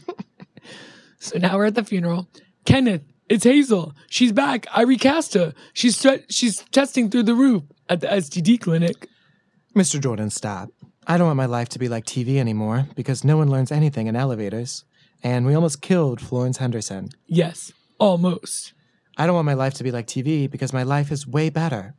So 1.19 1.39
now 1.39 1.57
we're 1.57 1.67
at 1.67 1.75
the 1.75 1.85
funeral. 1.85 2.29
Kenneth, 2.65 3.03
it's 3.29 3.45
Hazel. 3.45 3.95
She's 4.09 4.33
back. 4.33 4.67
I 4.73 4.83
recast 4.83 5.35
her. 5.35 5.53
She's 5.73 6.07
she's 6.29 6.63
testing 6.71 7.11
through 7.11 7.25
the 7.25 7.35
roof 7.35 7.65
at 7.89 8.01
the 8.01 8.07
STD 8.07 8.61
clinic. 8.61 9.09
Mr. 9.77 10.01
Jordan, 10.01 10.31
stop. 10.31 10.71
I 11.11 11.17
don't 11.17 11.27
want 11.27 11.39
my 11.39 11.47
life 11.47 11.71
to 11.71 11.79
be 11.79 11.89
like 11.89 12.05
TV 12.05 12.37
anymore 12.37 12.87
because 12.95 13.25
no 13.25 13.39
one 13.39 13.51
learns 13.51 13.73
anything 13.73 14.09
in 14.09 14.15
elevators. 14.15 14.85
And 15.23 15.47
we 15.47 15.55
almost 15.55 15.81
killed 15.81 16.21
Florence 16.21 16.59
Henderson. 16.59 17.09
Yes, 17.27 17.73
almost. 17.99 18.75
I 19.17 19.25
don't 19.25 19.35
want 19.35 19.47
my 19.47 19.55
life 19.55 19.73
to 19.75 19.85
be 19.85 19.91
like 19.91 20.07
TV 20.07 20.51
because 20.51 20.75
my 20.75 20.83
life 20.83 21.11
is 21.11 21.27
way 21.27 21.49
better. 21.49 21.95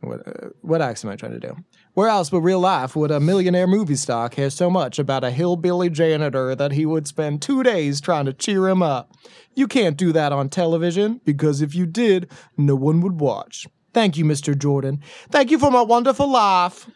What, 0.00 0.26
uh, 0.26 0.48
what 0.62 0.80
accent 0.80 1.10
am 1.10 1.12
I 1.12 1.16
trying 1.16 1.38
to 1.38 1.48
do? 1.48 1.56
Where 1.94 2.08
else 2.08 2.30
but 2.30 2.40
real 2.40 2.60
life 2.60 2.94
would 2.94 3.10
a 3.10 3.18
millionaire 3.18 3.66
movie 3.66 3.96
star 3.96 4.28
care 4.28 4.48
so 4.48 4.70
much 4.70 5.00
about 5.00 5.24
a 5.24 5.32
hillbilly 5.32 5.90
janitor 5.90 6.54
that 6.54 6.72
he 6.72 6.86
would 6.86 7.08
spend 7.08 7.42
two 7.42 7.64
days 7.64 8.00
trying 8.00 8.26
to 8.26 8.32
cheer 8.32 8.68
him 8.68 8.80
up? 8.80 9.12
You 9.56 9.66
can't 9.66 9.96
do 9.96 10.12
that 10.12 10.32
on 10.32 10.50
television 10.50 11.20
because 11.24 11.60
if 11.60 11.74
you 11.74 11.84
did, 11.84 12.30
no 12.56 12.76
one 12.76 13.00
would 13.00 13.20
watch. 13.20 13.66
Thank 13.92 14.16
you, 14.16 14.24
Mr. 14.24 14.56
Jordan. 14.56 15.02
Thank 15.30 15.50
you 15.50 15.58
for 15.58 15.72
my 15.72 15.82
wonderful 15.82 16.30
life. 16.30 16.88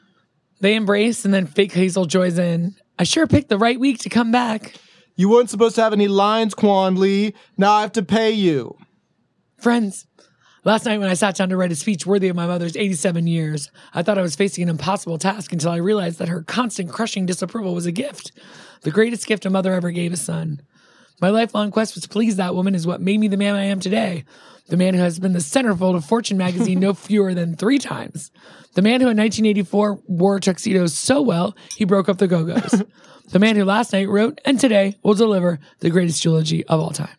They 0.64 0.76
embrace, 0.76 1.26
and 1.26 1.34
then 1.34 1.46
fake 1.46 1.74
Hazel 1.74 2.06
joins 2.06 2.38
in. 2.38 2.74
I 2.98 3.04
sure 3.04 3.26
picked 3.26 3.50
the 3.50 3.58
right 3.58 3.78
week 3.78 3.98
to 3.98 4.08
come 4.08 4.32
back. 4.32 4.72
You 5.14 5.28
weren't 5.28 5.50
supposed 5.50 5.74
to 5.74 5.82
have 5.82 5.92
any 5.92 6.08
lines, 6.08 6.54
Quan 6.54 6.96
Lee. 6.96 7.34
Now 7.58 7.72
I 7.72 7.82
have 7.82 7.92
to 7.92 8.02
pay 8.02 8.30
you. 8.30 8.74
Friends, 9.58 10.06
last 10.64 10.86
night 10.86 10.96
when 10.96 11.10
I 11.10 11.12
sat 11.12 11.36
down 11.36 11.50
to 11.50 11.58
write 11.58 11.70
a 11.70 11.74
speech 11.74 12.06
worthy 12.06 12.28
of 12.28 12.36
my 12.36 12.46
mother's 12.46 12.78
87 12.78 13.26
years, 13.26 13.70
I 13.92 14.02
thought 14.02 14.16
I 14.16 14.22
was 14.22 14.36
facing 14.36 14.62
an 14.62 14.70
impossible 14.70 15.18
task 15.18 15.52
until 15.52 15.70
I 15.70 15.76
realized 15.76 16.18
that 16.18 16.28
her 16.28 16.42
constant 16.42 16.88
crushing 16.88 17.26
disapproval 17.26 17.74
was 17.74 17.84
a 17.84 17.92
gift. 17.92 18.32
The 18.84 18.90
greatest 18.90 19.26
gift 19.26 19.44
a 19.44 19.50
mother 19.50 19.74
ever 19.74 19.90
gave 19.90 20.14
a 20.14 20.16
son. 20.16 20.62
My 21.20 21.28
lifelong 21.28 21.72
quest 21.72 22.00
to 22.00 22.08
please 22.08 22.36
that 22.36 22.54
woman 22.54 22.74
is 22.74 22.86
what 22.86 23.02
made 23.02 23.20
me 23.20 23.28
the 23.28 23.36
man 23.36 23.54
I 23.54 23.64
am 23.64 23.80
today. 23.80 24.24
The 24.68 24.76
man 24.76 24.94
who 24.94 25.00
has 25.00 25.18
been 25.18 25.34
the 25.34 25.40
centerfold 25.40 25.94
of 25.94 26.04
Fortune 26.04 26.38
magazine 26.38 26.80
no 26.80 26.94
fewer 26.94 27.34
than 27.34 27.54
three 27.54 27.78
times. 27.78 28.30
The 28.74 28.82
man 28.82 29.00
who 29.00 29.08
in 29.08 29.16
1984 29.16 30.00
wore 30.06 30.40
tuxedos 30.40 30.94
so 30.94 31.20
well, 31.20 31.54
he 31.76 31.84
broke 31.84 32.08
up 32.08 32.18
the 32.18 32.26
Go 32.26 32.44
Go's. 32.44 32.82
the 33.30 33.38
man 33.38 33.56
who 33.56 33.64
last 33.64 33.92
night 33.92 34.08
wrote 34.08 34.40
and 34.44 34.58
today 34.58 34.96
will 35.02 35.14
deliver 35.14 35.58
the 35.80 35.90
greatest 35.90 36.24
eulogy 36.24 36.64
of 36.64 36.80
all 36.80 36.90
time. 36.90 37.16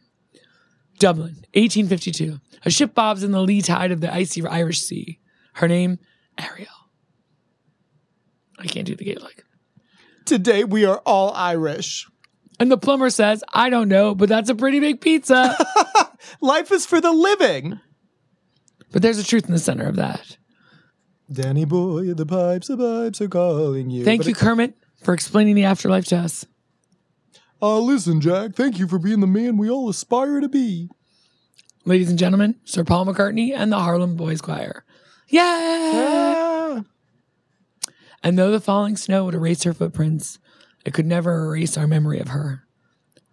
Dublin, 0.97 1.36
1852. 1.53 2.39
A 2.65 2.69
ship 2.71 2.95
bobs 2.95 3.23
in 3.23 3.31
the 3.31 3.41
lee 3.41 3.62
tide 3.62 3.91
of 3.91 4.01
the 4.01 4.12
icy 4.12 4.45
Irish 4.45 4.79
Sea. 4.79 5.19
Her 5.53 5.67
name, 5.67 5.99
Ariel. 6.38 6.67
I 8.58 8.65
can't 8.65 8.88
do 8.88 8.95
the 8.95 9.05
Gaelic. 9.05 9.43
Today 10.25 10.63
we 10.63 10.86
are 10.86 11.01
all 11.05 11.31
Irish. 11.34 12.08
And 12.60 12.71
the 12.71 12.77
plumber 12.77 13.10
says, 13.10 13.43
I 13.53 13.69
don't 13.69 13.89
know, 13.89 14.15
but 14.15 14.29
that's 14.29 14.49
a 14.49 14.55
pretty 14.55 14.79
big 14.79 15.01
pizza. 15.01 15.55
Life 16.42 16.72
is 16.72 16.86
for 16.86 17.00
the 17.02 17.12
living. 17.12 17.80
but 18.92 19.02
there's 19.02 19.18
a 19.20 19.24
truth 19.24 19.46
in 19.46 19.52
the 19.52 19.60
center 19.60 19.86
of 19.88 19.96
that. 19.98 20.38
Danny 21.32 21.66
boy, 21.66 22.14
the 22.14 22.26
pipes, 22.26 22.68
the 22.68 22.78
pipes 22.78 23.20
are 23.22 23.28
calling 23.28 23.90
you. 23.90 24.06
Thank 24.06 24.22
But 24.22 24.28
you, 24.28 24.32
it- 24.32 24.38
Kermit, 24.38 24.76
for 25.04 25.14
explaining 25.14 25.56
the 25.56 25.64
afterlife 25.66 26.06
to 26.06 26.18
us. 26.18 26.46
Uh, 27.62 27.80
listen, 27.80 28.22
Jack, 28.22 28.54
thank 28.54 28.78
you 28.80 28.88
for 28.88 29.00
being 29.00 29.22
the 29.22 29.28
man 29.28 29.58
we 29.58 29.70
all 29.70 29.90
aspire 29.90 30.40
to 30.40 30.48
be. 30.50 30.90
Ladies 31.84 32.10
and 32.10 32.20
gentlemen, 32.20 32.56
Sir 32.64 32.84
Paul 32.84 33.06
McCartney 33.06 33.54
and 33.56 33.72
the 33.72 33.80
Harlem 33.80 34.16
Boys 34.16 34.42
Choir. 34.42 34.84
Yeah! 35.28 36.82
And 38.24 38.38
though 38.38 38.52
the 38.52 38.60
falling 38.60 38.98
snow 38.98 39.26
would 39.26 39.36
erase 39.36 39.64
her 39.64 39.74
footprints, 39.74 40.40
it 40.86 40.94
could 40.94 41.06
never 41.06 41.46
erase 41.46 41.78
our 41.78 41.88
memory 41.88 42.20
of 42.20 42.30
her. 42.30 42.64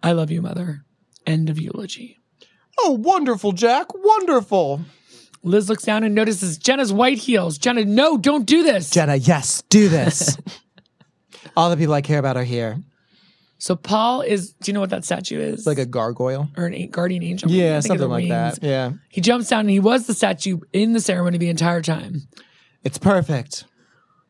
I 0.01 0.11
love 0.11 0.31
you, 0.31 0.41
Mother. 0.41 0.83
End 1.25 1.49
of 1.49 1.59
eulogy. 1.59 2.19
Oh, 2.79 2.91
wonderful, 2.91 3.51
Jack, 3.51 3.93
wonderful. 3.93 4.81
Liz 5.43 5.69
looks 5.69 5.83
down 5.83 6.03
and 6.03 6.15
notices 6.15 6.57
Jenna's 6.57 6.93
white 6.93 7.17
heels. 7.17 7.57
Jenna, 7.57 7.85
no, 7.85 8.17
don't 8.17 8.45
do 8.45 8.63
this. 8.63 8.89
Jenna, 8.89 9.15
yes, 9.15 9.61
do 9.69 9.89
this. 9.89 10.37
all 11.57 11.69
the 11.69 11.77
people 11.77 11.93
I 11.93 12.01
care 12.01 12.19
about 12.19 12.37
are 12.37 12.43
here. 12.43 12.77
So 13.57 13.77
Paul 13.77 14.21
is. 14.21 14.51
Do 14.53 14.69
you 14.71 14.73
know 14.73 14.81
what 14.81 14.89
that 14.89 15.05
statue 15.05 15.39
is? 15.39 15.65
Like 15.65 15.77
a 15.77 15.85
gargoyle. 15.85 16.49
or 16.57 16.65
an 16.65 16.73
a- 16.73 16.87
guardian 16.87 17.23
angel. 17.23 17.49
Yeah, 17.49 17.77
I 17.77 17.81
think 17.81 17.95
of 17.95 17.99
something 18.01 18.09
like 18.09 18.27
that. 18.27 18.59
Yeah. 18.61 18.91
He 19.09 19.21
jumps 19.21 19.47
down 19.47 19.61
and 19.61 19.69
he 19.69 19.79
was 19.79 20.05
the 20.05 20.13
statue 20.13 20.59
in 20.73 20.91
the 20.91 20.99
ceremony 20.99 21.37
the 21.37 21.47
entire 21.47 21.81
time. 21.81 22.23
It's 22.83 22.97
perfect. 22.97 23.63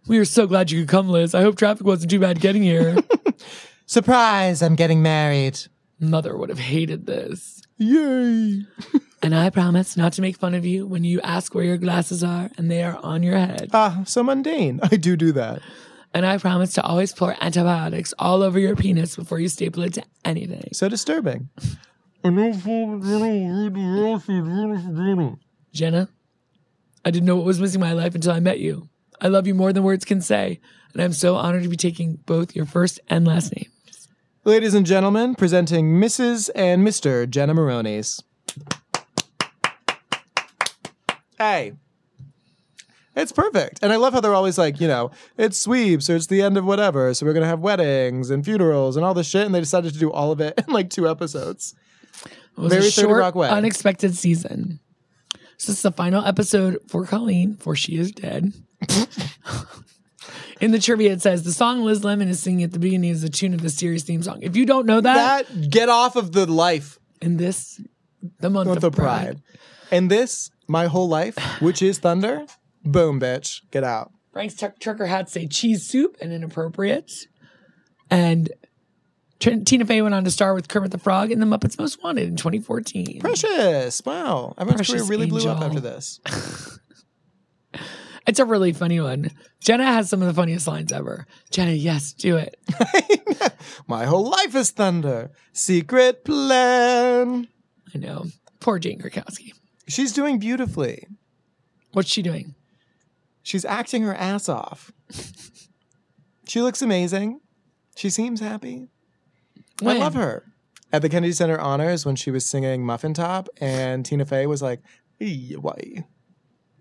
We 0.07 0.19
are 0.19 0.25
so 0.25 0.45
glad 0.45 0.69
you 0.69 0.81
could 0.81 0.89
come, 0.89 1.09
Liz. 1.09 1.33
I 1.33 1.41
hope 1.41 1.55
traffic 1.57 1.87
wasn't 1.87 2.11
too 2.11 2.19
bad 2.19 2.41
getting 2.41 2.61
here. 2.61 2.97
Surprise, 3.87 4.61
I'm 4.61 4.75
getting 4.75 5.01
married. 5.01 5.57
Mother 5.99 6.37
would 6.37 6.49
have 6.49 6.59
hated 6.59 7.07
this. 7.07 7.62
Yay. 7.83 8.65
And 9.23 9.33
I 9.33 9.49
promise 9.51 9.95
not 9.95 10.11
to 10.13 10.21
make 10.21 10.35
fun 10.35 10.53
of 10.53 10.65
you 10.65 10.85
when 10.85 11.05
you 11.05 11.21
ask 11.21 11.55
where 11.55 11.63
your 11.63 11.77
glasses 11.77 12.25
are 12.25 12.49
and 12.57 12.69
they 12.69 12.83
are 12.83 12.97
on 13.01 13.23
your 13.23 13.37
head. 13.37 13.69
Ah, 13.71 14.03
so 14.05 14.21
mundane. 14.21 14.81
I 14.83 14.97
do 14.97 15.15
do 15.15 15.31
that. 15.31 15.61
And 16.13 16.25
I 16.25 16.37
promise 16.37 16.73
to 16.73 16.83
always 16.83 17.13
pour 17.13 17.33
antibiotics 17.39 18.13
all 18.19 18.43
over 18.43 18.59
your 18.59 18.75
penis 18.75 19.15
before 19.15 19.39
you 19.39 19.47
staple 19.47 19.83
it 19.83 19.93
to 19.93 20.03
anything. 20.25 20.73
So 20.73 20.89
disturbing. 20.89 21.47
Jenna, 25.73 26.09
I 27.03 27.11
didn't 27.11 27.25
know 27.25 27.35
what 27.35 27.45
was 27.45 27.59
missing 27.59 27.81
in 27.81 27.87
my 27.87 27.93
life 27.93 28.15
until 28.15 28.31
I 28.31 28.39
met 28.39 28.59
you. 28.59 28.89
I 29.21 29.27
love 29.27 29.47
you 29.47 29.55
more 29.55 29.73
than 29.73 29.83
words 29.83 30.05
can 30.05 30.21
say, 30.21 30.59
and 30.93 31.01
I'm 31.01 31.13
so 31.13 31.35
honored 31.35 31.63
to 31.63 31.69
be 31.69 31.77
taking 31.77 32.15
both 32.25 32.55
your 32.55 32.65
first 32.65 32.99
and 33.09 33.25
last 33.25 33.55
name. 33.55 33.71
Ladies 34.45 34.73
and 34.73 34.85
gentlemen, 34.85 35.35
presenting 35.35 35.93
Mrs. 36.01 36.49
and 36.53 36.85
Mr. 36.85 37.29
Jenna 37.29 37.53
Maroney's. 37.53 38.21
Hey. 41.37 41.73
It's 43.15 43.31
perfect. 43.31 43.79
And 43.81 43.93
I 43.93 43.95
love 43.95 44.13
how 44.13 44.19
they're 44.19 44.33
always 44.33 44.57
like, 44.57 44.81
you 44.81 44.87
know, 44.87 45.11
it's 45.37 45.57
sweeps 45.57 46.09
or 46.09 46.15
it's 46.17 46.27
the 46.27 46.41
end 46.41 46.57
of 46.57 46.65
whatever. 46.65 47.13
So 47.13 47.25
we're 47.25 47.33
going 47.33 47.43
to 47.43 47.47
have 47.47 47.59
weddings 47.61 48.29
and 48.29 48.43
funerals 48.43 48.97
and 48.97 49.05
all 49.05 49.13
this 49.13 49.27
shit. 49.27 49.45
And 49.45 49.55
they 49.55 49.59
decided 49.61 49.93
to 49.93 49.99
do 49.99 50.11
all 50.11 50.31
of 50.31 50.41
it 50.41 50.55
in 50.67 50.73
like 50.73 50.89
two 50.89 51.07
episodes. 51.07 51.73
It 52.25 52.31
was 52.57 52.73
Very 52.73 52.87
a 52.87 52.91
short, 52.91 53.19
Rock 53.19 53.35
way. 53.35 53.49
unexpected 53.49 54.15
season. 54.15 54.79
So 55.57 55.71
this 55.71 55.77
is 55.77 55.81
the 55.83 55.91
final 55.91 56.25
episode 56.25 56.79
for 56.89 57.05
Colleen, 57.05 57.55
for 57.55 57.75
she 57.75 57.97
is 57.97 58.11
dead. 58.11 58.51
In 60.61 60.71
the 60.71 60.79
trivia, 60.79 61.11
it 61.11 61.21
says 61.21 61.43
the 61.43 61.51
song 61.51 61.81
Liz 61.83 62.03
Lemon 62.03 62.27
is 62.29 62.41
singing 62.41 62.63
at 62.63 62.71
the 62.71 62.79
beginning 62.79 63.09
is 63.09 63.21
the 63.21 63.29
tune 63.29 63.53
of 63.53 63.61
the 63.61 63.69
series 63.69 64.03
theme 64.03 64.23
song. 64.23 64.39
If 64.41 64.55
you 64.55 64.65
don't 64.65 64.85
know 64.85 65.01
that, 65.01 65.47
That, 65.47 65.69
get 65.69 65.89
off 65.89 66.15
of 66.15 66.31
the 66.31 66.45
life 66.49 66.99
in 67.21 67.37
this, 67.37 67.81
the 68.39 68.49
month, 68.49 68.69
month 68.69 68.83
of 68.83 68.93
pride. 68.93 69.41
pride. 69.41 69.41
And 69.91 70.09
this, 70.09 70.49
my 70.67 70.85
whole 70.87 71.07
life, 71.07 71.37
which 71.61 71.81
is 71.81 71.99
thunder, 71.99 72.45
boom, 72.83 73.19
bitch, 73.19 73.61
get 73.71 73.83
out. 73.83 74.11
Frank's 74.31 74.55
tuck- 74.55 74.79
trucker 74.79 75.05
hats 75.05 75.31
say 75.33 75.47
cheese 75.47 75.85
soup 75.85 76.15
and 76.21 76.31
inappropriate. 76.31 77.11
And 78.09 78.49
Tr- 79.39 79.59
Tina 79.65 79.85
Fey 79.85 80.01
went 80.01 80.15
on 80.15 80.23
to 80.23 80.31
star 80.31 80.53
with 80.55 80.67
Kermit 80.69 80.91
the 80.91 80.97
Frog 80.97 81.31
in 81.31 81.39
The 81.39 81.45
Muppets 81.45 81.77
Most 81.77 82.01
Wanted 82.03 82.27
in 82.29 82.35
2014. 82.37 83.19
Precious. 83.19 84.01
Wow. 84.05 84.53
Everyone's 84.57 84.77
Precious 84.87 85.01
career 85.07 85.09
really 85.09 85.27
blew 85.27 85.47
up 85.49 85.61
after 85.61 85.79
this. 85.79 86.19
It's 88.25 88.39
a 88.39 88.45
really 88.45 88.71
funny 88.71 89.01
one. 89.01 89.31
Jenna 89.63 89.85
has 89.85 90.09
some 90.09 90.21
of 90.21 90.27
the 90.27 90.33
funniest 90.33 90.67
lines 90.67 90.91
ever. 90.91 91.25
Jenna, 91.49 91.71
yes, 91.71 92.11
do 92.11 92.35
it. 92.35 92.59
My 93.87 94.03
whole 94.03 94.29
life 94.29 94.53
is 94.55 94.71
thunder. 94.71 95.31
Secret 95.53 96.25
plan. 96.25 97.47
I 97.93 97.97
know. 97.97 98.25
Poor 98.59 98.77
Jane 98.77 98.99
Krakowski. 98.99 99.53
She's 99.87 100.11
doing 100.11 100.37
beautifully. 100.37 101.07
What's 101.93 102.09
she 102.09 102.21
doing? 102.21 102.55
She's 103.41 103.63
acting 103.63 104.03
her 104.03 104.13
ass 104.13 104.49
off. 104.49 104.91
she 106.47 106.61
looks 106.61 106.81
amazing. 106.81 107.39
She 107.95 108.09
seems 108.09 108.41
happy. 108.41 108.89
I 109.81 109.97
love 109.97 110.13
her. 110.15 110.43
At 110.91 111.01
the 111.01 111.09
Kennedy 111.09 111.33
Center 111.33 111.59
Honors, 111.59 112.05
when 112.05 112.15
she 112.15 112.31
was 112.31 112.45
singing 112.45 112.85
Muffin 112.85 113.13
Top, 113.13 113.49
and 113.59 114.05
Tina 114.05 114.25
Fey 114.25 114.45
was 114.45 114.61
like, 114.61 114.81
"Hey, 115.19 115.53
why?" 115.59 116.05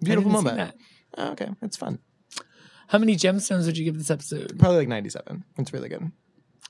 Beautiful 0.03 0.31
moment. 0.31 0.75
Oh, 1.17 1.33
okay, 1.33 1.49
it's 1.63 1.77
fun. 1.77 1.99
How 2.93 2.99
many 2.99 3.17
gemstones 3.17 3.65
would 3.65 3.79
you 3.79 3.87
give 3.87 3.97
this 3.97 4.11
episode? 4.11 4.59
Probably 4.59 4.77
like 4.81 4.89
97. 4.89 5.45
It's 5.57 5.73
really 5.73 5.89
good. 5.89 6.13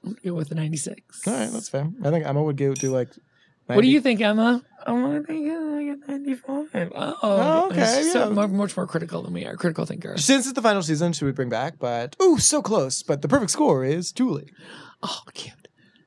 I'm 0.04 0.16
go 0.24 0.34
with 0.34 0.52
a 0.52 0.54
96. 0.54 1.26
All 1.26 1.32
right, 1.34 1.50
that's 1.50 1.68
fair. 1.68 1.90
I 2.04 2.10
think 2.10 2.24
Emma 2.24 2.40
would 2.40 2.56
go 2.56 2.74
do 2.74 2.92
like. 2.92 3.08
90. 3.68 3.76
What 3.76 3.82
do 3.82 3.88
you 3.88 4.00
think, 4.00 4.20
Emma? 4.20 4.62
I'm 4.86 5.00
gonna 5.02 5.22
think 5.24 5.48
like 5.48 6.08
a 6.08 6.12
95. 6.12 6.92
Oh, 6.94 7.16
Oh, 7.22 7.70
okay, 7.72 8.08
so 8.12 8.28
yeah. 8.28 8.28
more, 8.28 8.46
much 8.46 8.76
more 8.76 8.86
critical 8.86 9.22
than 9.22 9.32
we 9.32 9.44
are. 9.44 9.56
Critical 9.56 9.84
thinker. 9.84 10.16
Since 10.16 10.46
it's 10.46 10.54
the 10.54 10.62
final 10.62 10.82
season, 10.82 11.12
should 11.12 11.26
we 11.26 11.32
bring 11.32 11.48
back, 11.48 11.80
but 11.80 12.14
oh, 12.20 12.36
so 12.36 12.62
close. 12.62 13.02
But 13.02 13.22
the 13.22 13.28
perfect 13.28 13.50
score 13.50 13.84
is 13.84 14.12
Julie. 14.12 14.52
Oh, 15.02 15.22
cute. 15.34 15.66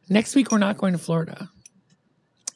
Next 0.09 0.33
week 0.33 0.49
we're 0.49 0.59
not 0.59 0.77
going 0.77 0.93
to 0.93 0.97
Florida. 0.99 1.49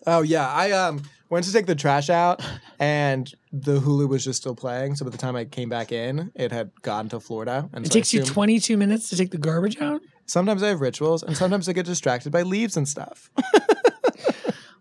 Oh 0.08 0.22
yeah, 0.22 0.48
I 0.48 0.72
um 0.72 1.04
went 1.30 1.46
to 1.46 1.54
take 1.54 1.65
the 1.65 1.76
trash 1.76 2.10
out, 2.10 2.44
and 2.80 3.34
the 3.52 3.80
Hulu 3.80 4.08
was 4.10 4.24
just 4.24 4.42
still 4.42 4.56
playing. 4.56 4.96
So 4.96 5.06
by 5.06 5.12
the 5.12 5.18
time 5.18 5.36
I 5.36 5.46
came 5.46 5.70
back 5.70 5.92
in, 5.92 6.32
it 6.36 6.52
had 6.52 6.72
gone 6.82 7.10
to 7.10 7.20
Florida. 7.20 7.70
And 7.74 7.86
It 7.86 7.92
so 7.92 7.94
takes 7.94 8.13
you 8.13 8.24
22 8.24 8.78
minutes 8.78 9.10
to 9.10 9.18
take 9.18 9.32
the 9.32 9.38
garbage 9.38 9.80
out. 9.82 10.02
Sometimes 10.26 10.62
I 10.63 10.68
have 10.70 10.82
rituals, 10.82 11.24
and 11.24 11.36
sometimes 11.36 11.68
I 11.70 11.74
get 11.74 11.86
distracted 11.86 12.32
by 12.32 12.44
leaves 12.44 12.78
and 12.78 12.88
stuff. 12.88 13.30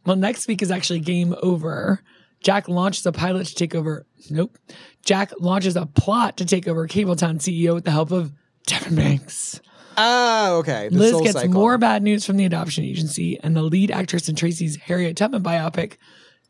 Well, 0.09 0.17
next 0.17 0.49
week 0.49 0.63
is 0.63 0.71
actually 0.71 1.01
game 1.01 1.35
over. 1.43 2.01
Jack 2.41 2.67
launches 2.67 3.05
a 3.05 3.13
pilot 3.13 3.47
to 3.49 3.55
take 3.55 3.75
over. 3.75 4.07
Nope. 4.31 4.57
Jack 5.05 5.33
launches 5.39 5.77
a 5.77 5.85
plot 5.85 6.39
to 6.39 6.47
take 6.47 6.67
over 6.67 6.89
Cabletown 6.89 7.37
CEO 7.37 7.75
with 7.75 7.85
the 7.85 7.91
help 7.91 8.11
of 8.11 8.33
Devin 8.67 8.95
Banks. 8.95 9.61
Oh, 9.99 10.61
okay. 10.61 10.89
The 10.89 10.97
Liz 10.97 11.21
gets 11.21 11.33
cycle. 11.35 11.53
more 11.53 11.77
bad 11.77 12.03
news 12.03 12.25
from 12.25 12.39
the 12.39 12.47
adoption 12.47 12.85
agency, 12.85 13.39
and 13.41 13.55
the 13.55 13.63
lead 13.63 13.91
actress 13.91 14.31
in 14.31 14.35
Tracy's 14.35 14.77
Harriet 14.77 15.15
Tubman 15.15 15.43
biopic 15.43 15.99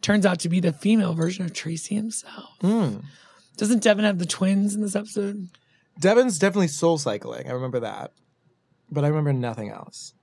turns 0.03 0.27
out 0.27 0.41
to 0.41 0.49
be 0.49 0.61
the 0.61 0.73
female 0.73 1.15
version 1.15 1.45
of 1.45 1.53
Tracy 1.53 1.95
himself. 1.95 2.57
Hmm. 2.61 2.99
Doesn't 3.57 3.83
Devin 3.83 4.05
have 4.05 4.19
the 4.19 4.27
twins 4.27 4.75
in 4.75 4.83
this 4.83 4.95
episode? 4.95 5.49
Devin's 5.99 6.39
definitely 6.39 6.69
soul 6.69 6.97
cycling. 6.97 7.49
I 7.49 7.53
remember 7.53 7.81
that, 7.81 8.13
but 8.91 9.05
I 9.05 9.09
remember 9.09 9.33
nothing 9.33 9.71
else. 9.71 10.15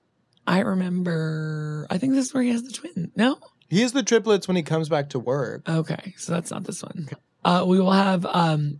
I 0.48 0.60
remember. 0.60 1.88
I 1.90 1.98
think 1.98 2.14
this 2.14 2.28
is 2.28 2.34
where 2.34 2.44
he 2.44 2.52
has 2.52 2.64
the 2.64 2.72
twin. 2.72 3.12
No. 3.16 3.38
He 3.68 3.82
has 3.82 3.94
the 3.94 4.04
triplets 4.04 4.48
when 4.48 4.56
he 4.56 4.64
comes 4.64 4.90
back 4.90 5.10
to 5.10 5.20
work. 5.20 5.68
Okay, 5.68 6.14
so 6.18 6.32
that's 6.32 6.52
not 6.52 6.64
this 6.64 6.84
one. 6.84 7.10
Uh, 7.44 7.66
we 7.68 7.80
will 7.80 7.92
have 7.92 8.26
um, 8.26 8.78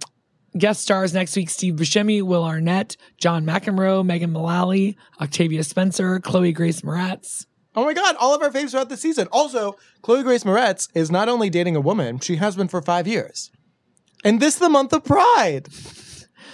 guest 0.58 0.82
stars 0.84 1.14
next 1.14 1.36
week: 1.36 1.50
Steve 1.50 1.76
Buscemi, 1.76 2.22
Will 2.22 2.44
Arnett, 2.44 2.96
John 3.18 3.46
McEnroe, 3.46 4.06
Megan 4.06 4.32
Mullally, 4.32 4.96
Octavia 5.20 5.64
Spencer, 5.64 6.20
Chloe 6.20 6.54
Grace 6.54 6.82
Moretz. 6.82 7.46
Oh 7.76 7.84
my 7.84 7.94
god, 7.94 8.16
all 8.20 8.34
of 8.34 8.42
our 8.42 8.50
faves 8.50 8.72
throughout 8.72 8.90
the 8.90 8.98
season. 8.98 9.28
Also, 9.32 9.76
Chloe 10.02 10.24
Grace 10.24 10.44
Moretz 10.44 10.88
is 10.96 11.12
not 11.12 11.28
only 11.30 11.50
dating 11.50 11.76
a 11.76 11.82
woman, 11.82 12.20
she 12.20 12.38
has 12.38 12.56
been 12.56 12.68
for 12.68 12.82
five 12.82 13.08
years. 13.08 13.52
And 14.24 14.40
this 14.40 14.56
the 14.56 14.70
month 14.70 14.94
of 14.94 15.04
Pride. 15.04 15.68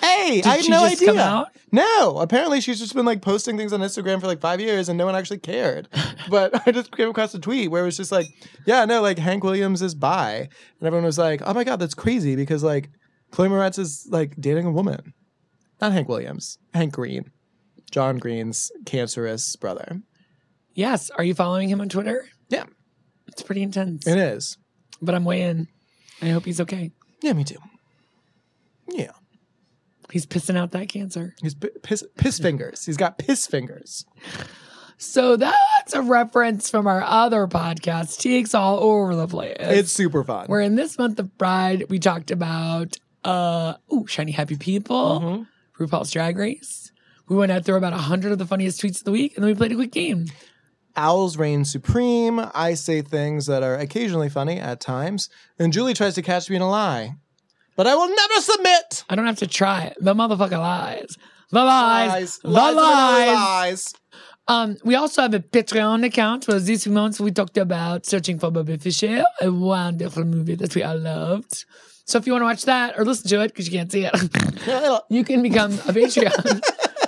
Hey, 0.02 0.42
Did 0.42 0.48
I 0.48 0.56
had 0.56 0.64
she 0.66 0.72
no 0.72 0.80
just 0.82 0.96
idea. 0.96 1.08
come 1.10 1.20
out? 1.20 1.48
No, 1.72 2.18
apparently 2.18 2.60
she's 2.60 2.80
just 2.80 2.96
been 2.96 3.06
like 3.06 3.22
posting 3.22 3.56
things 3.56 3.72
on 3.72 3.82
Instagram 3.82 4.20
for 4.20 4.28
like 4.28 4.42
five 4.42 4.60
years 4.60 4.90
and 4.90 4.98
no 4.98 5.06
one 5.06 5.16
actually 5.16 5.38
cared. 5.38 5.88
but 6.30 6.60
I 6.68 6.72
just 6.72 6.92
came 6.96 7.10
across 7.10 7.34
a 7.36 7.40
tweet 7.40 7.70
where 7.70 7.84
it 7.84 7.86
was 7.86 7.98
just 7.98 8.12
like, 8.12 8.26
yeah, 8.66 8.84
no, 8.86 9.02
like 9.02 9.20
Hank 9.20 9.44
Williams 9.44 9.82
is 9.82 9.94
bi. 9.94 10.50
And 10.80 10.88
everyone 10.88 11.06
was 11.06 11.20
like, 11.20 11.42
oh 11.46 11.54
my 11.54 11.64
God, 11.64 11.80
that's 11.80 11.94
crazy 11.94 12.36
because 12.36 12.64
like 12.64 12.90
Chloe 13.30 13.48
Moretz 13.48 13.78
is 13.78 14.08
like 14.10 14.36
dating 14.40 14.66
a 14.66 14.72
woman. 14.72 15.14
Not 15.80 15.94
Hank 15.94 16.10
Williams, 16.10 16.58
Hank 16.74 16.94
Green, 16.94 17.32
John 17.92 18.18
Green's 18.18 18.72
cancerous 18.86 19.56
brother. 19.56 20.02
Yes, 20.74 21.10
are 21.12 21.24
you 21.24 21.34
following 21.34 21.70
him 21.70 21.82
on 21.82 21.90
Twitter? 21.90 22.28
Yeah. 22.50 22.66
It's 23.28 23.42
pretty 23.44 23.62
intense. 23.64 24.08
It 24.08 24.18
is. 24.18 24.58
But 25.02 25.16
I'm 25.16 25.26
way 25.26 25.42
in. 25.44 25.68
I 26.22 26.30
hope 26.30 26.46
he's 26.46 26.62
okay. 26.62 26.92
Yeah, 27.22 27.34
me 27.34 27.44
too. 27.44 27.58
Yeah. 28.90 29.12
He's 30.12 30.26
pissing 30.26 30.58
out 30.58 30.72
that 30.72 30.90
cancer. 30.90 31.34
He's 31.42 31.56
pi- 31.56 31.70
piss, 31.84 32.04
piss 32.18 32.40
fingers. 32.40 32.86
He's 32.86 32.98
got 32.98 33.18
piss 33.18 33.48
fingers. 33.48 34.06
So 34.98 35.36
that's 35.36 35.94
a 35.94 36.02
reference 36.02 36.70
from 36.70 36.86
our 36.86 37.02
other 37.02 37.48
podcast, 37.48 38.20
Takes 38.20 38.54
All 38.54 38.80
Over 38.80 39.16
the 39.16 39.28
Place. 39.28 39.56
It's 39.60 39.92
super 39.92 40.24
fun. 40.24 40.48
Where 40.48 40.62
in 40.62 40.76
this 40.76 40.98
month 40.98 41.18
of 41.20 41.36
Pride, 41.38 41.86
we 41.90 41.98
talked 42.00 42.30
about 42.32 42.98
uh 43.24 43.76
ooh, 43.94 44.06
shiny 44.08 44.32
happy 44.32 44.58
people, 44.58 45.20
Mm-hmm. 45.22 45.84
RuPaul's 45.84 46.12
Drag 46.12 46.38
Race. 46.38 46.92
We 47.28 47.36
went 47.36 47.52
out 47.52 47.66
through 47.66 47.76
about 47.78 47.94
hundred 47.94 48.32
of 48.34 48.38
the 48.38 48.46
funniest 48.46 48.82
tweets 48.82 49.00
of 49.00 49.06
the 49.06 49.12
week, 49.12 49.36
and 49.36 49.44
then 49.44 49.50
we 49.52 49.56
played 49.56 49.72
a 49.72 49.76
quick 49.76 49.92
game. 49.92 50.28
Owls 50.96 51.38
reign 51.38 51.66
supreme. 51.66 52.42
I 52.54 52.74
say 52.74 53.02
things 53.02 53.46
that 53.48 53.64
are 53.64 53.76
occasionally 53.76 54.30
funny 54.30 54.60
at 54.60 54.80
times, 54.80 55.30
and 55.60 55.74
Julie 55.74 55.94
tries 55.94 56.16
to 56.16 56.22
catch 56.22 56.50
me 56.50 56.56
in 56.56 56.62
a 56.62 56.70
lie. 56.70 57.16
But 57.76 57.88
I 57.88 57.96
will 57.96 58.10
never 58.10 58.42
submit. 58.42 59.04
I 59.10 59.16
don't 59.16 59.26
have 59.26 59.40
to 59.40 59.48
try 59.48 59.84
it. 59.84 59.98
The 60.00 60.14
motherfucker 60.14 60.60
lies. 60.60 61.18
The 61.52 61.64
lies. 61.64 62.10
Lies. 62.10 62.38
The 62.40 62.50
Lies. 62.50 62.76
lies. 62.76 63.36
Lies. 63.36 63.94
Um, 64.48 64.78
we 64.84 64.96
also 64.96 65.22
have 65.22 65.34
a 65.34 65.40
Patreon 65.40 66.06
account 66.06 66.48
where 66.48 66.60
this 66.60 66.88
month 66.88 67.20
we 67.20 67.32
talked 67.32 67.58
about 67.58 68.06
Searching 68.06 68.40
for 68.40 68.52
Bobby 68.52 68.78
Fischer, 68.78 69.24
a 69.40 69.52
wonderful 69.52 70.26
movie 70.26 70.56
that 70.56 70.76
we 70.76 70.84
all 70.84 70.98
loved. 70.98 71.66
So 72.06 72.18
if 72.18 72.26
you 72.26 72.34
want 72.34 72.42
to 72.42 72.48
watch 72.48 72.66
that 72.66 72.98
or 72.98 73.06
listen 73.06 73.30
to 73.30 73.42
it 73.42 73.50
because 73.50 73.68
you 73.68 73.78
can't 73.78 73.92
see 73.92 74.06
it, 74.06 74.14
you 75.10 75.24
can 75.24 75.42
become 75.42 75.72
a 75.72 75.94
Patreon. 75.94 76.62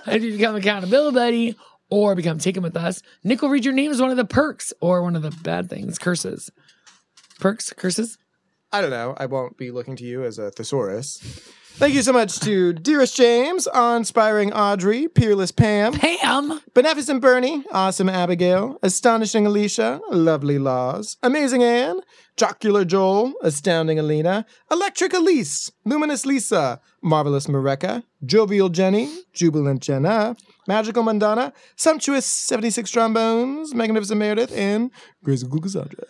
if 0.08 0.24
you 0.24 0.38
become 0.38 0.56
accountability 0.56 1.14
buddy 1.16 1.56
or 1.90 2.16
become 2.16 2.40
taken 2.40 2.64
with 2.64 2.76
us, 2.76 3.02
Nick 3.24 3.42
will 3.42 3.50
read 3.50 3.66
your 3.66 3.74
name 3.74 3.92
as 3.92 4.02
one 4.02 4.12
of 4.12 4.18
the 4.18 4.26
perks 4.26 4.74
or 4.82 5.02
one 5.02 5.16
of 5.16 5.22
the 5.22 5.32
bad 5.32 5.70
things, 5.70 5.98
curses. 5.98 6.50
Perks, 7.40 7.72
curses. 7.74 8.18
I 8.72 8.82
don't 8.82 8.90
know. 8.90 9.14
I 9.18 9.28
won't 9.28 9.58
be 9.58 9.70
looking 9.70 9.96
to 9.98 10.04
you 10.04 10.24
as 10.24 10.40
a 10.40 10.50
thesaurus. 10.50 11.20
Thank 11.76 11.96
you 11.96 12.04
so 12.04 12.14
much 12.14 12.40
to 12.42 12.72
Dearest 12.74 13.18
James, 13.18 13.68
Inspiring 13.74 14.54
Audrey, 14.54 15.08
Peerless 15.08 15.52
Pam, 15.52 15.94
Pam, 15.94 16.62
Beneficent 16.76 17.20
Bernie, 17.20 17.64
Awesome 17.72 18.10
Abigail, 18.10 18.78
Astonishing 18.84 19.48
Alicia, 19.48 20.00
Lovely 20.12 20.60
Laws, 20.60 21.18
Amazing 21.24 21.64
Anne, 21.64 22.00
Jocular 22.38 22.86
Joel, 22.86 23.34
Astounding 23.42 23.98
Alina, 23.98 24.46
Electric 24.70 25.14
Elise, 25.14 25.72
Luminous 25.84 26.28
Lisa, 26.28 26.80
Marvelous 27.02 27.48
Mareka, 27.48 28.04
Jovial 28.24 28.70
Jenny, 28.70 29.12
Jubilant 29.34 29.82
Jenna, 29.82 30.36
Magical 30.68 31.04
Mandana, 31.04 31.54
Sumptuous 31.76 32.26
76 32.26 32.90
Trombones, 32.90 33.74
Magnificent 33.74 34.20
Meredith, 34.20 34.56
and 34.58 34.92
Grace 35.24 35.44
Cassandra. 35.44 36.06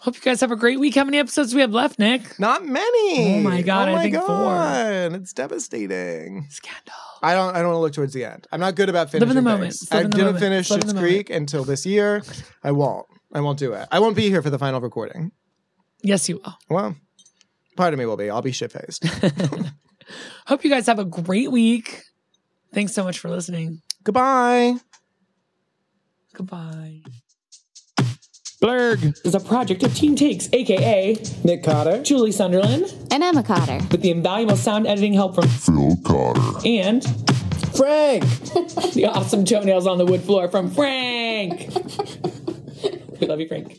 Hope 0.00 0.14
you 0.14 0.20
guys 0.22 0.40
have 0.40 0.52
a 0.52 0.56
great 0.56 0.78
week. 0.78 0.94
How 0.94 1.02
many 1.02 1.18
episodes 1.18 1.50
do 1.50 1.56
we 1.56 1.60
have 1.60 1.72
left, 1.72 1.98
Nick? 1.98 2.38
Not 2.38 2.64
many. 2.64 3.38
Oh 3.38 3.40
my 3.40 3.62
God, 3.62 3.88
Oh 3.88 3.92
I 3.92 3.94
my 3.96 4.02
think 4.02 4.14
four. 4.14 4.26
God. 4.26 5.14
It's 5.14 5.32
devastating. 5.32 6.46
Scandal. 6.50 6.94
I 7.20 7.34
don't. 7.34 7.56
I 7.56 7.58
don't 7.58 7.68
want 7.70 7.76
to 7.78 7.80
look 7.80 7.92
towards 7.94 8.12
the 8.14 8.24
end. 8.24 8.46
I'm 8.52 8.60
not 8.60 8.76
good 8.76 8.88
about 8.88 9.10
finishing. 9.10 9.28
Live 9.28 9.36
in 9.36 9.44
the 9.44 9.50
moment. 9.50 9.74
I 9.90 10.04
the 10.04 10.08
didn't 10.08 10.24
moment. 10.24 10.38
finish 10.38 10.68
Schitt's 10.68 10.92
Creek 10.92 11.30
until 11.30 11.64
this 11.64 11.84
year. 11.84 12.22
I 12.62 12.70
won't. 12.70 13.06
I 13.34 13.40
won't 13.40 13.58
do 13.58 13.72
it. 13.72 13.88
I 13.90 13.98
won't 13.98 14.14
be 14.14 14.28
here 14.30 14.40
for 14.40 14.50
the 14.50 14.58
final 14.58 14.80
recording. 14.80 15.32
Yes, 16.02 16.28
you 16.28 16.36
will. 16.44 16.54
Well, 16.70 16.94
part 17.76 17.92
of 17.92 17.98
me 17.98 18.06
will 18.06 18.16
be. 18.16 18.30
I'll 18.30 18.40
be 18.40 18.52
shit 18.52 18.70
faced. 18.70 19.04
Hope 20.46 20.62
you 20.62 20.70
guys 20.70 20.86
have 20.86 21.00
a 21.00 21.04
great 21.04 21.50
week. 21.50 22.02
Thanks 22.72 22.92
so 22.94 23.02
much 23.02 23.18
for 23.18 23.28
listening. 23.28 23.82
Goodbye. 24.12 24.76
Goodbye. 26.32 27.02
Blerg 28.62 29.14
is 29.26 29.34
a 29.34 29.38
project 29.40 29.82
of 29.82 29.94
Team 29.94 30.16
Takes, 30.16 30.48
aka 30.50 31.14
Nick 31.44 31.62
Cotter, 31.62 32.02
Julie 32.02 32.32
Sunderland, 32.32 32.86
And 33.10 33.22
Emma 33.22 33.42
Cotter. 33.42 33.80
with 33.90 34.00
the 34.00 34.10
invaluable 34.10 34.56
sound 34.56 34.86
editing 34.86 35.12
help 35.12 35.34
from 35.34 35.46
Phil 35.46 35.98
Cotter. 36.06 36.40
and 36.66 37.04
Frank. 37.76 38.22
the 38.94 39.10
awesome 39.12 39.44
toenails 39.44 39.86
on 39.86 39.98
the 39.98 40.06
wood 40.06 40.22
floor 40.22 40.48
from 40.48 40.70
Frank. 40.70 41.68
we 43.20 43.26
love 43.26 43.40
you, 43.40 43.46
Frank. 43.46 43.78